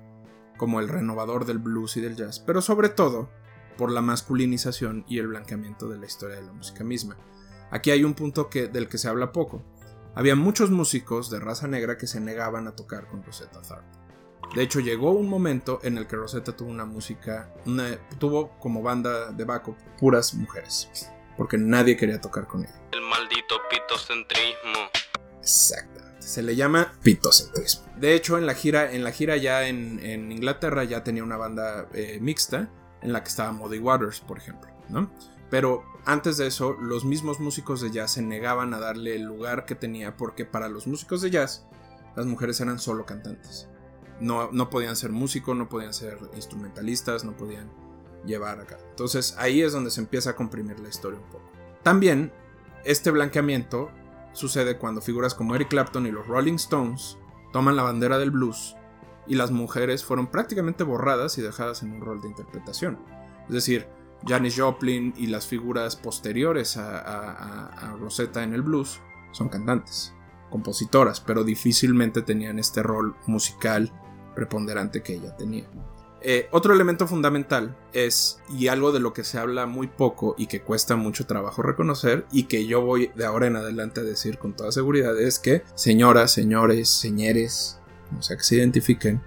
como 0.57 0.81
el 0.81 0.89
renovador 0.89 1.45
del 1.45 1.59
blues 1.59 1.97
y 1.97 2.01
del 2.01 2.17
jazz, 2.17 2.41
pero 2.41 2.61
sobre 2.61 2.89
todo 2.89 3.31
por 3.77 3.91
la 3.91 4.01
masculinización 4.03 5.05
y 5.09 5.19
el 5.19 5.29
blanqueamiento 5.29 5.89
de 5.89 5.99
la 5.99 6.07
historia 6.07 6.37
de 6.37 6.43
la 6.47 6.53
música 6.53 6.85
misma. 6.85 7.17
Aquí 7.71 7.91
hay 7.91 8.05
un 8.05 8.15
punto 8.15 8.49
que, 8.49 8.69
del 8.69 8.89
que 8.89 8.99
se 8.99 9.09
habla 9.09 9.33
poco. 9.33 9.63
Había 10.15 10.35
muchos 10.37 10.71
músicos 10.71 11.31
de 11.31 11.41
raza 11.41 11.67
negra 11.69 11.99
que 11.99 12.07
se 12.07 12.21
negaban 12.21 12.67
a 12.69 12.75
tocar 12.77 13.07
con 13.09 13.23
Rosetta 13.23 13.61
Tharpe. 13.61 13.87
De 14.55 14.63
hecho, 14.63 14.81
llegó 14.81 15.11
un 15.11 15.29
momento 15.29 15.81
en 15.83 15.99
el 15.99 16.07
que 16.07 16.17
Rosetta 16.17 16.57
tuvo 16.57 16.71
una 16.71 16.85
música, 16.87 17.53
una- 17.67 17.99
tuvo 18.19 18.57
como 18.61 18.81
banda 18.83 19.33
de 19.33 19.45
backup 19.45 19.77
puras 19.99 20.33
mujeres, 20.35 21.11
porque 21.37 21.59
nadie 21.59 21.97
quería 21.97 22.21
tocar 22.21 22.47
con 22.47 22.63
ella. 22.65 22.81
El 22.93 23.03
maldito 23.03 23.57
pitocentrismo. 23.69 24.89
Exactamente. 25.41 26.23
Se 26.23 26.43
le 26.43 26.57
llama 26.57 26.93
pitocentrismo. 27.03 27.87
De 27.97 28.15
hecho, 28.15 28.39
en 28.39 28.47
la 28.47 28.55
gira, 28.55 28.93
en 28.93 29.05
la 29.05 29.13
gira 29.13 29.37
ya 29.37 29.67
en, 29.69 29.99
en 30.01 30.33
Inglaterra 30.33 30.85
ya 30.85 31.05
tenía 31.05 31.23
una 31.25 31.37
banda 31.37 31.89
eh, 31.93 32.19
mixta 32.21 32.71
en 33.07 33.13
la 33.13 33.23
que 33.23 33.29
estaba 33.29 33.53
Muddy 33.53 33.79
Waters, 33.79 34.21
por 34.21 34.37
ejemplo, 34.37 34.71
¿no? 34.89 35.09
Pero 35.49 35.85
antes 36.05 36.37
de 36.37 36.49
eso, 36.49 36.75
los 36.75 37.05
mismos 37.05 37.39
músicos 37.39 37.81
de 37.81 37.93
jazz 37.93 38.13
se 38.13 38.23
negaban 38.23 38.75
a 38.75 38.81
darle 38.81 39.15
el 39.15 39.23
lugar 39.23 39.65
que 39.65 39.77
tenía 39.77 40.17
porque 40.17 40.45
para 40.45 40.69
los 40.69 40.87
músicos 40.89 41.23
de 41.23 41.31
jazz 41.31 41.65
las 42.17 42.27
mujeres 42.27 42.61
eran 42.61 42.81
solo 42.81 43.07
cantantes. 43.07 43.69
No, 44.21 44.51
no 44.51 44.71
podían 44.71 44.97
ser 44.97 45.13
músicos, 45.13 45.57
no 45.57 45.69
podían 45.69 45.95
ser 45.95 46.19
instrumentalistas, 46.35 47.25
no 47.25 47.37
podían 47.37 47.71
llevar 48.25 48.59
acá. 48.61 48.79
Entonces 48.91 49.37
ahí 49.39 49.63
es 49.63 49.73
donde 49.73 49.91
se 49.91 50.01
empieza 50.01 50.31
a 50.31 50.37
comprimir 50.37 50.81
la 50.81 50.89
historia 50.89 51.21
un 51.21 51.31
poco. 51.31 51.45
También 51.85 52.33
este 52.85 53.11
blanqueamiento 53.13 53.91
sucede 54.33 54.79
cuando 54.79 55.01
figuras 55.01 55.35
como 55.35 55.55
Eric 55.55 55.69
Clapton 55.69 56.07
y 56.07 56.11
los 56.11 56.27
Rolling 56.27 56.55
Stones 56.55 57.19
toman 57.53 57.77
la 57.77 57.83
bandera 57.83 58.19
del 58.19 58.33
blues 58.33 58.76
y 59.27 59.35
las 59.35 59.51
mujeres 59.51 60.05
fueron 60.05 60.29
prácticamente 60.29 60.85
borradas 60.85 61.39
y 61.39 61.43
dejadas 61.43 61.83
en 61.83 61.93
un 61.93 62.01
rol 62.01 62.21
de 62.21 62.29
interpretación. 62.29 62.99
Es 63.49 63.55
decir, 63.55 63.87
Janis 64.27 64.59
Joplin 64.59 65.15
y 65.17 65.27
las 65.27 65.47
figuras 65.47 65.97
posteriores 65.97 66.77
a, 66.77 66.99
a- 66.99 67.97
Rosetta 67.97 68.43
en 68.43 68.55
el 68.55 68.63
blues 68.63 69.01
son 69.33 69.49
cantantes, 69.49 70.15
compositoras, 70.51 71.21
pero 71.21 71.45
difícilmente 71.45 72.23
tenían 72.23 72.59
este 72.59 72.83
rol 72.83 73.15
musical 73.27 73.93
preponderante 74.35 75.03
que 75.03 75.15
ella 75.15 75.37
tenía. 75.37 75.69
Eh, 76.23 76.49
otro 76.51 76.73
elemento 76.75 77.07
fundamental 77.07 77.77
es, 77.93 78.41
y 78.51 78.67
algo 78.69 78.91
de 78.91 79.01
lo 79.01 79.13
que 79.13 79.23
se 79.23 79.39
habla 79.39 79.67
muy 79.67 79.87
poco 79.87 80.35
y 80.39 80.47
que 80.47 80.61
cuesta 80.63 80.97
mucho 80.97 81.27
trabajo 81.27 81.63
reconocer, 81.63 82.27
y 82.33 82.45
que 82.45 82.67
yo 82.67 82.81
voy 82.81 83.13
de 83.15 83.27
ahora 83.27 83.47
en 83.47 83.57
adelante 83.57 84.01
a 84.01 84.05
decir 84.05 84.39
con 84.39 84.55
toda 84.57 84.73
seguridad, 84.73 85.17
es 85.21 85.39
que, 85.39 85.63
señoras, 85.75 86.33
señores, 86.33 86.89
señores, 86.89 87.79
como 88.09 88.23
sea 88.23 88.37
que 88.37 88.43
se 88.43 88.57
identifiquen, 88.57 89.21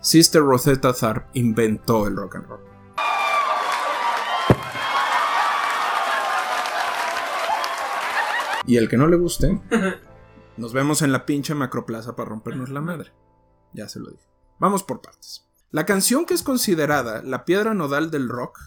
Sister 0.00 0.42
Rosetta 0.42 0.92
Tharpe 0.92 1.30
inventó 1.34 2.06
el 2.06 2.16
rock 2.16 2.36
and 2.36 2.46
roll. 2.46 2.60
Y 8.66 8.76
el 8.76 8.88
que 8.88 8.96
no 8.96 9.06
le 9.06 9.16
guste, 9.16 9.60
nos 10.56 10.72
vemos 10.72 11.02
en 11.02 11.12
la 11.12 11.26
pinche 11.26 11.54
macroplaza 11.54 12.16
para 12.16 12.30
rompernos 12.30 12.70
la 12.70 12.80
madre. 12.80 13.12
Ya 13.72 13.88
se 13.88 14.00
lo 14.00 14.10
dije. 14.10 14.24
Vamos 14.58 14.82
por 14.82 15.00
partes. 15.00 15.46
La 15.70 15.84
canción 15.84 16.24
que 16.24 16.34
es 16.34 16.42
considerada 16.42 17.22
la 17.22 17.44
piedra 17.44 17.74
nodal 17.74 18.10
del 18.10 18.28
rock 18.28 18.60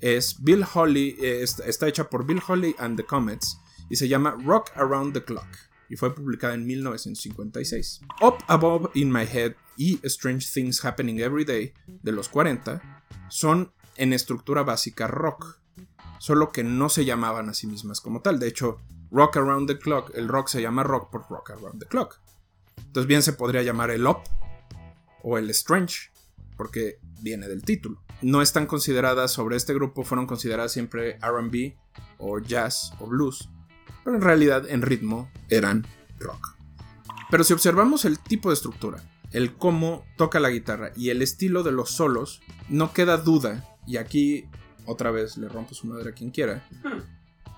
es 0.00 0.42
Bill 0.42 0.64
Holly, 0.72 1.16
eh, 1.20 1.42
está 1.42 1.88
hecha 1.88 2.10
por 2.10 2.26
Bill 2.26 2.42
Holly 2.46 2.76
and 2.78 2.96
the 2.96 3.04
Comets 3.04 3.58
y 3.88 3.96
se 3.96 4.08
llama 4.08 4.36
Rock 4.44 4.70
Around 4.76 5.14
the 5.14 5.24
Clock 5.24 5.46
y 5.88 5.96
fue 5.96 6.14
publicada 6.14 6.54
en 6.54 6.66
1956. 6.66 8.00
Up 8.22 8.36
Above 8.48 8.90
in 8.94 9.12
My 9.12 9.22
Head 9.22 9.54
y 9.76 10.00
Strange 10.04 10.46
Things 10.52 10.84
Happening 10.84 11.20
Every 11.20 11.44
Day 11.44 11.72
de 11.86 12.12
los 12.12 12.28
40 12.28 13.02
son 13.28 13.72
en 13.96 14.12
estructura 14.12 14.62
básica 14.62 15.06
rock, 15.06 15.60
solo 16.18 16.50
que 16.52 16.64
no 16.64 16.88
se 16.88 17.04
llamaban 17.04 17.48
a 17.48 17.54
sí 17.54 17.66
mismas 17.66 18.00
como 18.00 18.20
tal. 18.20 18.38
De 18.38 18.48
hecho, 18.48 18.78
Rock 19.10 19.36
Around 19.36 19.68
the 19.68 19.78
Clock, 19.78 20.12
el 20.14 20.28
rock 20.28 20.48
se 20.48 20.60
llama 20.60 20.82
rock 20.82 21.10
por 21.10 21.28
Rock 21.28 21.50
Around 21.50 21.80
the 21.80 21.86
Clock. 21.86 22.20
Entonces 22.78 23.06
bien 23.06 23.22
se 23.22 23.32
podría 23.32 23.62
llamar 23.62 23.90
el 23.90 24.06
Up 24.06 24.18
o 25.22 25.38
el 25.38 25.50
Strange, 25.50 26.10
porque 26.56 26.98
viene 27.20 27.48
del 27.48 27.62
título. 27.62 28.02
No 28.22 28.42
están 28.42 28.66
consideradas 28.66 29.32
sobre 29.32 29.56
este 29.56 29.74
grupo, 29.74 30.04
fueron 30.04 30.26
consideradas 30.26 30.72
siempre 30.72 31.18
RB 31.18 31.76
o 32.18 32.38
jazz 32.38 32.92
o 33.00 33.06
blues, 33.06 33.50
pero 34.04 34.16
en 34.16 34.22
realidad 34.22 34.68
en 34.68 34.82
ritmo 34.82 35.30
eran 35.48 35.86
rock. 36.18 36.56
Pero 37.30 37.42
si 37.42 37.52
observamos 37.52 38.04
el 38.04 38.18
tipo 38.18 38.50
de 38.50 38.54
estructura, 38.54 39.02
el 39.32 39.54
cómo 39.54 40.04
toca 40.16 40.38
la 40.38 40.50
guitarra 40.50 40.92
y 40.94 41.10
el 41.10 41.22
estilo 41.22 41.62
de 41.62 41.72
los 41.72 41.90
solos, 41.90 42.40
no 42.68 42.92
queda 42.92 43.16
duda, 43.16 43.76
y 43.86 43.96
aquí 43.96 44.44
otra 44.86 45.10
vez 45.10 45.36
le 45.36 45.48
rompo 45.48 45.74
su 45.74 45.86
madre 45.86 46.10
a 46.10 46.12
quien 46.12 46.30
quiera, 46.30 46.68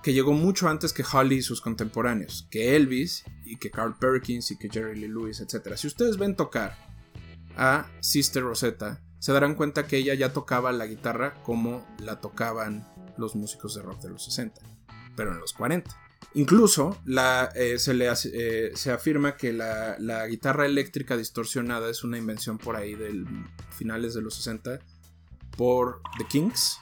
que 0.02 0.14
llegó 0.14 0.32
mucho 0.32 0.68
antes 0.68 0.92
que 0.92 1.04
Holly 1.04 1.36
y 1.36 1.42
sus 1.42 1.60
contemporáneos, 1.60 2.46
que 2.50 2.76
Elvis 2.76 3.24
y 3.44 3.56
que 3.56 3.70
Carl 3.70 3.96
Perkins 3.98 4.50
y 4.50 4.56
que 4.56 4.70
Jerry 4.70 4.98
Lee 4.98 5.08
Lewis, 5.08 5.40
etc. 5.40 5.74
Si 5.76 5.88
ustedes 5.88 6.16
ven 6.16 6.36
tocar 6.36 6.76
a 7.56 7.90
Sister 8.00 8.42
Rosetta, 8.42 9.02
se 9.18 9.32
darán 9.32 9.54
cuenta 9.54 9.86
que 9.86 9.96
ella 9.96 10.14
ya 10.14 10.32
tocaba 10.32 10.72
la 10.72 10.86
guitarra 10.86 11.34
como 11.42 11.84
la 11.98 12.20
tocaban 12.20 12.86
los 13.18 13.34
músicos 13.34 13.74
de 13.74 13.82
rock 13.82 14.00
de 14.02 14.10
los 14.10 14.24
60, 14.24 14.60
pero 15.16 15.32
en 15.32 15.40
los 15.40 15.52
40. 15.52 16.05
Incluso 16.34 16.98
eh, 17.54 17.78
se, 17.78 17.94
le 17.94 18.10
eh, 18.10 18.72
se 18.74 18.92
afirma 18.92 19.36
que 19.36 19.52
la, 19.52 19.96
la 19.98 20.26
guitarra 20.26 20.66
eléctrica 20.66 21.16
distorsionada 21.16 21.88
es 21.88 22.04
una 22.04 22.18
invención 22.18 22.58
por 22.58 22.76
ahí 22.76 22.94
del 22.94 23.26
finales 23.70 24.14
de 24.14 24.22
los 24.22 24.34
60 24.34 24.80
por 25.56 26.02
The 26.18 26.26
Kings. 26.26 26.78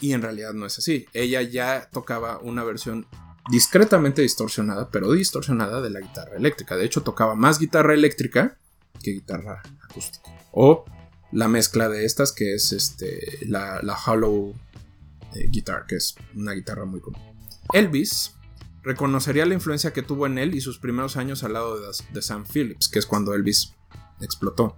Y 0.00 0.12
en 0.12 0.22
realidad 0.22 0.52
no 0.52 0.66
es 0.66 0.78
así. 0.78 1.06
Ella 1.12 1.42
ya 1.42 1.88
tocaba 1.90 2.38
una 2.38 2.64
versión 2.64 3.06
discretamente 3.50 4.22
distorsionada, 4.22 4.90
pero 4.90 5.12
distorsionada 5.12 5.80
de 5.80 5.90
la 5.90 6.00
guitarra 6.00 6.36
eléctrica. 6.36 6.76
De 6.76 6.84
hecho, 6.84 7.02
tocaba 7.02 7.34
más 7.34 7.58
guitarra 7.58 7.94
eléctrica 7.94 8.58
que 9.02 9.12
guitarra 9.12 9.62
acústica. 9.88 10.30
O 10.52 10.84
la 11.32 11.48
mezcla 11.48 11.88
de 11.88 12.04
estas, 12.04 12.32
que 12.32 12.54
es 12.54 12.72
este, 12.72 13.38
la, 13.46 13.80
la 13.82 13.96
hollow 13.96 14.54
eh, 15.34 15.48
guitar, 15.48 15.86
que 15.86 15.96
es 15.96 16.14
una 16.34 16.52
guitarra 16.52 16.84
muy 16.84 17.00
común. 17.00 17.35
Elvis 17.72 18.36
reconocería 18.82 19.46
la 19.46 19.54
influencia 19.54 19.92
que 19.92 20.02
tuvo 20.02 20.26
en 20.26 20.38
él 20.38 20.54
y 20.54 20.60
sus 20.60 20.78
primeros 20.78 21.16
años 21.16 21.42
al 21.42 21.54
lado 21.54 21.78
de, 21.80 22.22
Sam 22.22 22.44
Phillips, 22.44 22.88
que 22.88 23.00
es 23.00 23.06
cuando 23.06 23.34
Elvis 23.34 23.74
explotó. 24.20 24.74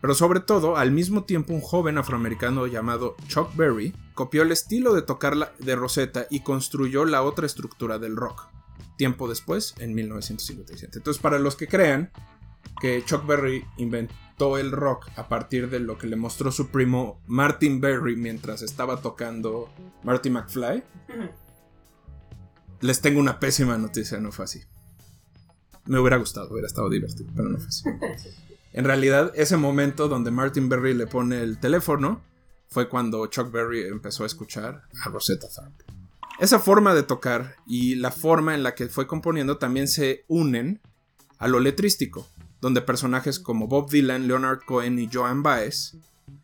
Pero 0.00 0.14
sobre 0.14 0.40
todo, 0.40 0.76
al 0.76 0.90
mismo 0.90 1.24
tiempo, 1.24 1.54
un 1.54 1.60
joven 1.60 1.96
afroamericano 1.96 2.66
llamado 2.66 3.16
Chuck 3.28 3.54
Berry 3.56 3.94
copió 4.14 4.42
el 4.42 4.52
estilo 4.52 4.92
de 4.92 5.02
tocar 5.02 5.54
de 5.58 5.76
Rosetta 5.76 6.26
y 6.30 6.40
construyó 6.40 7.04
la 7.04 7.22
otra 7.22 7.46
estructura 7.46 7.98
del 7.98 8.16
rock. 8.16 8.48
Tiempo 8.98 9.28
después, 9.28 9.74
en 9.78 9.94
1957. 9.94 10.98
Entonces, 10.98 11.22
para 11.22 11.38
los 11.38 11.56
que 11.56 11.68
crean 11.68 12.10
que 12.80 13.02
Chuck 13.04 13.24
Berry 13.24 13.64
inventó 13.76 14.58
el 14.58 14.72
rock 14.72 15.08
a 15.16 15.28
partir 15.28 15.70
de 15.70 15.80
lo 15.80 15.96
que 15.96 16.06
le 16.06 16.16
mostró 16.16 16.50
su 16.50 16.68
primo 16.68 17.20
Martin 17.26 17.80
Berry 17.80 18.16
mientras 18.16 18.62
estaba 18.62 19.00
tocando 19.00 19.70
Marty 20.02 20.28
McFly, 20.28 20.82
les 22.84 23.00
tengo 23.00 23.18
una 23.18 23.40
pésima 23.40 23.78
noticia, 23.78 24.20
no 24.20 24.30
fue 24.30 24.44
así. 24.44 24.60
Me 25.86 25.98
hubiera 25.98 26.18
gustado, 26.18 26.50
hubiera 26.50 26.66
estado 26.66 26.90
divertido, 26.90 27.30
pero 27.34 27.48
no 27.48 27.58
fue 27.58 27.68
así. 27.68 27.84
En 28.74 28.84
realidad, 28.84 29.32
ese 29.36 29.56
momento 29.56 30.08
donde 30.08 30.32
Martin 30.32 30.68
Berry 30.68 30.94
le 30.94 31.06
pone 31.06 31.40
el 31.40 31.58
teléfono 31.60 32.20
fue 32.66 32.88
cuando 32.88 33.24
Chuck 33.28 33.52
Berry 33.52 33.86
empezó 33.86 34.24
a 34.24 34.26
escuchar 34.26 34.82
a 35.04 35.08
Rosetta 35.08 35.46
Tharpe. 35.48 35.84
Esa 36.40 36.58
forma 36.58 36.92
de 36.92 37.04
tocar 37.04 37.54
y 37.68 37.94
la 37.94 38.10
forma 38.10 38.54
en 38.54 38.64
la 38.64 38.74
que 38.74 38.88
fue 38.88 39.06
componiendo 39.06 39.58
también 39.58 39.86
se 39.86 40.24
unen 40.26 40.80
a 41.38 41.46
lo 41.46 41.60
letrístico, 41.60 42.28
donde 42.60 42.82
personajes 42.82 43.38
como 43.38 43.68
Bob 43.68 43.90
Dylan, 43.90 44.26
Leonard 44.26 44.64
Cohen 44.66 44.98
y 44.98 45.08
Joan 45.10 45.44
Baez 45.44 45.96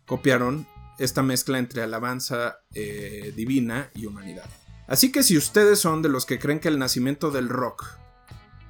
copiaron 0.07 0.69
esta 0.99 1.23
mezcla 1.23 1.59
entre 1.59 1.83
alabanza 1.83 2.61
eh, 2.73 3.35
divina 3.37 3.91
y 3.95 4.07
humanidad. 4.07 4.49
Así 4.91 5.13
que 5.13 5.23
si 5.23 5.39
ustedes 5.39 5.79
son 5.79 6.03
de 6.03 6.09
los 6.09 6.27
que 6.27 6.41
creen 6.41 6.59
que 6.59 6.67
el 6.67 6.81
nacimiento 6.81 7.31
del 7.31 7.49
rock 7.49 7.87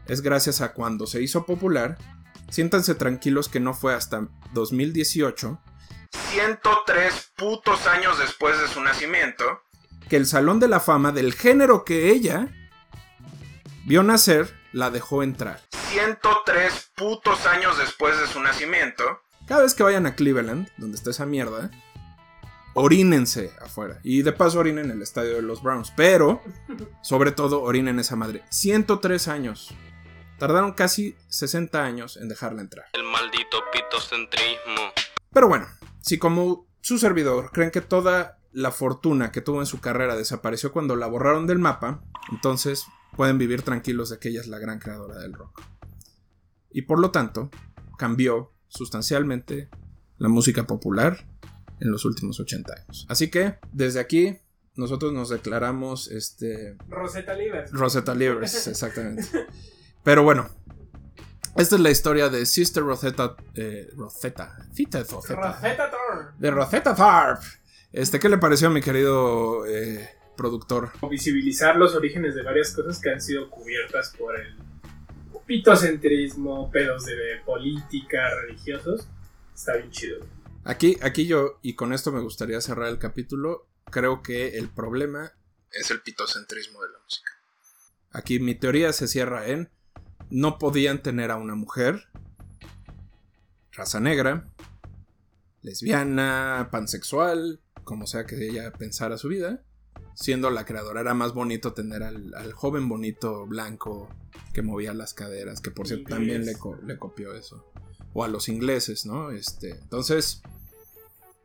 es 0.07 0.21
gracias 0.21 0.61
a 0.61 0.75
cuando 0.75 1.07
se 1.07 1.23
hizo 1.23 1.47
popular, 1.47 1.97
siéntanse 2.51 2.95
tranquilos 2.95 3.49
que 3.49 3.59
no 3.59 3.73
fue 3.73 3.95
hasta 3.95 4.29
2018, 4.53 5.59
103 6.31 7.33
putos 7.35 7.87
años 7.87 8.18
después 8.18 8.61
de 8.61 8.68
su 8.68 8.83
nacimiento, 8.83 9.62
que 10.11 10.16
el 10.16 10.27
Salón 10.27 10.61
de 10.61 10.68
la 10.68 10.81
Fama 10.81 11.11
del 11.11 11.33
género 11.33 11.87
que 11.87 12.11
ella 12.11 12.49
vio 13.87 14.03
nacer 14.03 14.55
la 14.73 14.91
dejó 14.91 15.23
entrar. 15.23 15.62
103 15.89 16.91
putos 16.97 17.47
años 17.47 17.79
después 17.79 18.21
de 18.21 18.27
su 18.27 18.41
nacimiento. 18.41 19.05
Cada 19.47 19.62
vez 19.62 19.73
que 19.73 19.85
vayan 19.85 20.05
a 20.05 20.14
Cleveland, 20.14 20.68
donde 20.77 20.99
está 20.99 21.11
esa 21.11 21.25
mierda, 21.25 21.71
orínense 22.75 23.53
afuera. 23.61 24.01
Y 24.03 24.23
de 24.23 24.33
paso 24.33 24.61
orinen 24.61 24.87
en 24.87 24.91
el 24.93 25.03
estadio 25.03 25.35
de 25.35 25.43
los 25.43 25.62
Browns. 25.62 25.93
Pero, 25.97 26.43
sobre 27.03 27.33
todo, 27.33 27.62
orinen 27.62 27.99
esa 27.99 28.16
madre. 28.16 28.43
103 28.51 29.29
años. 29.29 29.75
Tardaron 30.39 30.73
casi 30.73 31.16
60 31.29 31.85
años 31.85 32.16
en 32.16 32.29
dejarla 32.29 32.62
entrar. 32.62 32.87
El 32.95 33.05
maldito 33.05 33.59
pitocentrismo. 33.73 34.93
Pero 35.33 35.49
bueno, 35.49 35.66
si 36.01 36.18
como 36.18 36.66
su 36.81 36.99
servidor 36.99 37.51
creen 37.53 37.71
que 37.71 37.83
toda 37.83 38.39
la 38.53 38.73
fortuna 38.73 39.33
que 39.33 39.43
tuvo 39.43 39.61
en 39.61 39.66
su 39.66 39.81
carrera 39.81 40.16
desapareció 40.16 40.73
cuando 40.73 40.97
la 40.97 41.07
borraron 41.07 41.47
del 41.47 41.59
mapa, 41.59 42.03
entonces 42.33 42.87
pueden 43.16 43.39
vivir 43.39 43.62
tranquilos 43.62 44.09
de 44.11 44.18
que 44.18 44.31
ella 44.31 44.41
es 44.41 44.49
la 44.49 44.59
gran 44.59 44.79
creadora 44.79 45.18
del 45.18 45.35
rock. 45.35 45.62
Y 46.71 46.83
por 46.83 47.01
lo 47.01 47.11
tanto, 47.11 47.51
cambió 47.99 48.53
sustancialmente 48.68 49.68
la 50.16 50.29
música 50.29 50.66
popular 50.66 51.27
en 51.81 51.91
los 51.91 52.05
últimos 52.05 52.39
80 52.41 52.72
años. 52.72 53.07
Así 53.09 53.31
que, 53.31 53.57
desde 53.72 54.01
aquí, 54.01 54.39
nosotros 54.76 55.12
nos 55.12 55.28
declaramos 55.28 56.11
este... 56.11 56.76
Rosetta 56.89 57.35
Livers. 57.35 57.72
Rosetta 57.72 58.14
Livers, 58.14 58.66
exactamente. 58.68 59.24
Pero 60.03 60.22
bueno, 60.22 60.49
esta 61.57 61.74
es 61.74 61.81
la 61.81 61.91
historia 61.91 62.28
de 62.28 62.47
Sister 62.47 62.83
Rosetta. 62.83 63.37
Eh, 63.55 63.89
Rosetta. 63.97 64.57
Fita 64.72 65.03
Rosetta. 65.03 65.53
Rosetta 65.53 65.91
Thorne. 65.91 66.31
De 66.39 66.51
Rosetta 66.51 66.95
Tharp. 66.95 67.43
Este, 67.93 68.20
¿qué 68.20 68.28
le 68.28 68.39
pareció 68.39 68.68
a 68.68 68.70
mi 68.70 68.81
querido 68.81 69.66
eh, 69.66 70.09
productor? 70.37 70.93
Visibilizar 71.11 71.76
los 71.76 71.95
orígenes 71.95 72.35
de 72.35 72.43
varias 72.43 72.72
cosas 72.72 73.01
que 73.01 73.11
han 73.11 73.20
sido 73.20 73.51
cubiertas 73.51 74.14
por 74.16 74.39
el 74.39 74.55
pitocentrismo, 75.45 76.70
pedos 76.70 77.05
de 77.07 77.14
política, 77.45 78.33
religiosos. 78.47 79.09
Está 79.53 79.76
bien 79.76 79.91
chido. 79.91 80.20
Aquí, 80.65 80.99
aquí 81.03 81.27
yo, 81.27 81.59
y 81.63 81.75
con 81.75 81.93
esto 81.93 82.13
me 82.13 82.21
gustaría 82.21 82.61
cerrar 82.61 82.89
el 82.89 82.99
capítulo, 82.99 83.67
creo 83.91 84.23
que 84.23 84.59
el 84.59 84.69
problema 84.69 85.33
es 85.73 85.91
el 85.91 86.01
pitocentrismo 86.03 86.83
de 86.83 86.89
la 86.93 86.99
música. 87.03 87.33
Aquí 88.13 88.41
mi 88.41 88.55
teoría 88.55 88.93
se 88.93 89.09
cierra 89.09 89.49
en 89.49 89.71
no 90.31 90.59
podían 90.59 91.03
tener 91.03 91.31
a 91.31 91.37
una 91.37 91.55
mujer, 91.55 92.05
raza 93.73 94.01
negra, 94.01 94.49
lesbiana, 95.63 96.69
pansexual, 96.71 97.61
como 97.85 98.07
sea 98.07 98.27
que 98.27 98.47
ella 98.49 98.73
pensara 98.73 99.19
su 99.19 99.29
vida, 99.29 99.63
siendo 100.15 100.51
la 100.51 100.65
creadora. 100.65 101.01
Era 101.01 101.15
más 101.15 101.33
bonito 101.35 101.73
tener 101.73 102.03
al, 102.03 102.35
al 102.35 102.53
joven 102.53 102.89
bonito 102.89 103.47
blanco 103.47 104.09
que 104.53 104.63
movía 104.63 104.93
las 104.95 105.15
caderas, 105.15 105.61
que 105.61 105.71
por 105.71 105.87
cierto 105.89 106.11
también 106.11 106.45
le, 106.45 106.57
co- 106.59 106.79
le 106.85 106.99
copió 106.99 107.35
eso. 107.35 107.70
O 108.13 108.25
a 108.25 108.29
los 108.29 108.49
ingleses, 108.49 109.07
¿no? 109.07 109.31
Este, 109.31 109.71
entonces, 109.71 110.43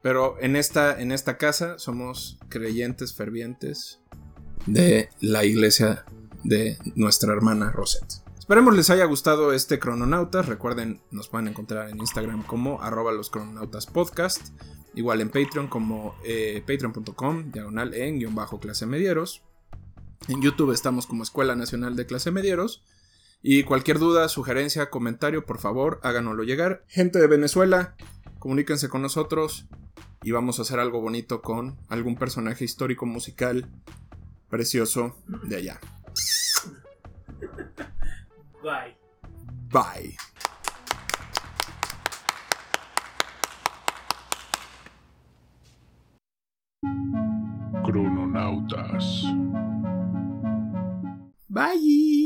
pero 0.02 0.38
en 0.40 0.56
esta, 0.56 1.00
en 1.00 1.12
esta 1.12 1.38
casa 1.38 1.80
somos 1.80 2.38
creyentes 2.50 3.14
fervientes 3.14 4.00
de 4.66 5.10
la 5.20 5.46
iglesia 5.46 6.06
de 6.44 6.78
nuestra 6.96 7.34
hermana 7.34 7.72
Rosette. 7.72 8.26
Esperemos 8.38 8.76
les 8.76 8.92
haya 8.92 9.06
gustado 9.06 9.54
este 9.54 9.80
Crononautas. 9.80 10.46
Recuerden, 10.46 11.02
nos 11.10 11.30
pueden 11.30 11.48
encontrar 11.48 11.90
en 11.90 11.98
Instagram 11.98 12.44
como 12.44 12.80
arroba 12.82 13.12
los 13.12 13.32
crononautas 13.32 13.88
podcast. 13.88 14.50
Igual 14.94 15.22
en 15.22 15.30
Patreon 15.30 15.68
como 15.68 16.16
eh, 16.24 16.62
patreon.com, 16.66 17.52
diagonal 17.52 17.96
en 17.96 18.20
guion 18.20 18.36
bajo 18.36 18.60
clase 18.60 18.86
medieros. 18.86 19.42
En 20.28 20.42
YouTube 20.42 20.72
estamos 20.72 21.08
como 21.08 21.24
Escuela 21.24 21.56
Nacional 21.56 21.96
de 21.96 22.06
Clase 22.06 22.30
Medieros. 22.30 22.84
Y 23.48 23.62
cualquier 23.62 24.00
duda, 24.00 24.28
sugerencia, 24.28 24.90
comentario, 24.90 25.46
por 25.46 25.60
favor, 25.60 26.00
háganoslo 26.02 26.42
llegar. 26.42 26.84
Gente 26.88 27.20
de 27.20 27.28
Venezuela, 27.28 27.96
comuníquense 28.40 28.90
con 28.90 29.04
nosotros 29.04 29.68
y 30.24 30.32
vamos 30.32 30.58
a 30.58 30.64
hacer 30.64 30.80
algo 30.80 31.00
bonito 31.00 31.44
con 31.44 31.78
algún 31.88 32.16
personaje 32.16 32.66
histórico 32.66 33.06
musical 33.06 33.70
precioso 34.50 35.16
de 35.44 35.58
allá. 35.58 35.80
Bye. 38.64 38.98
Bye. 39.70 40.18
Crononautas. 47.84 49.24
Bye. 51.48 52.26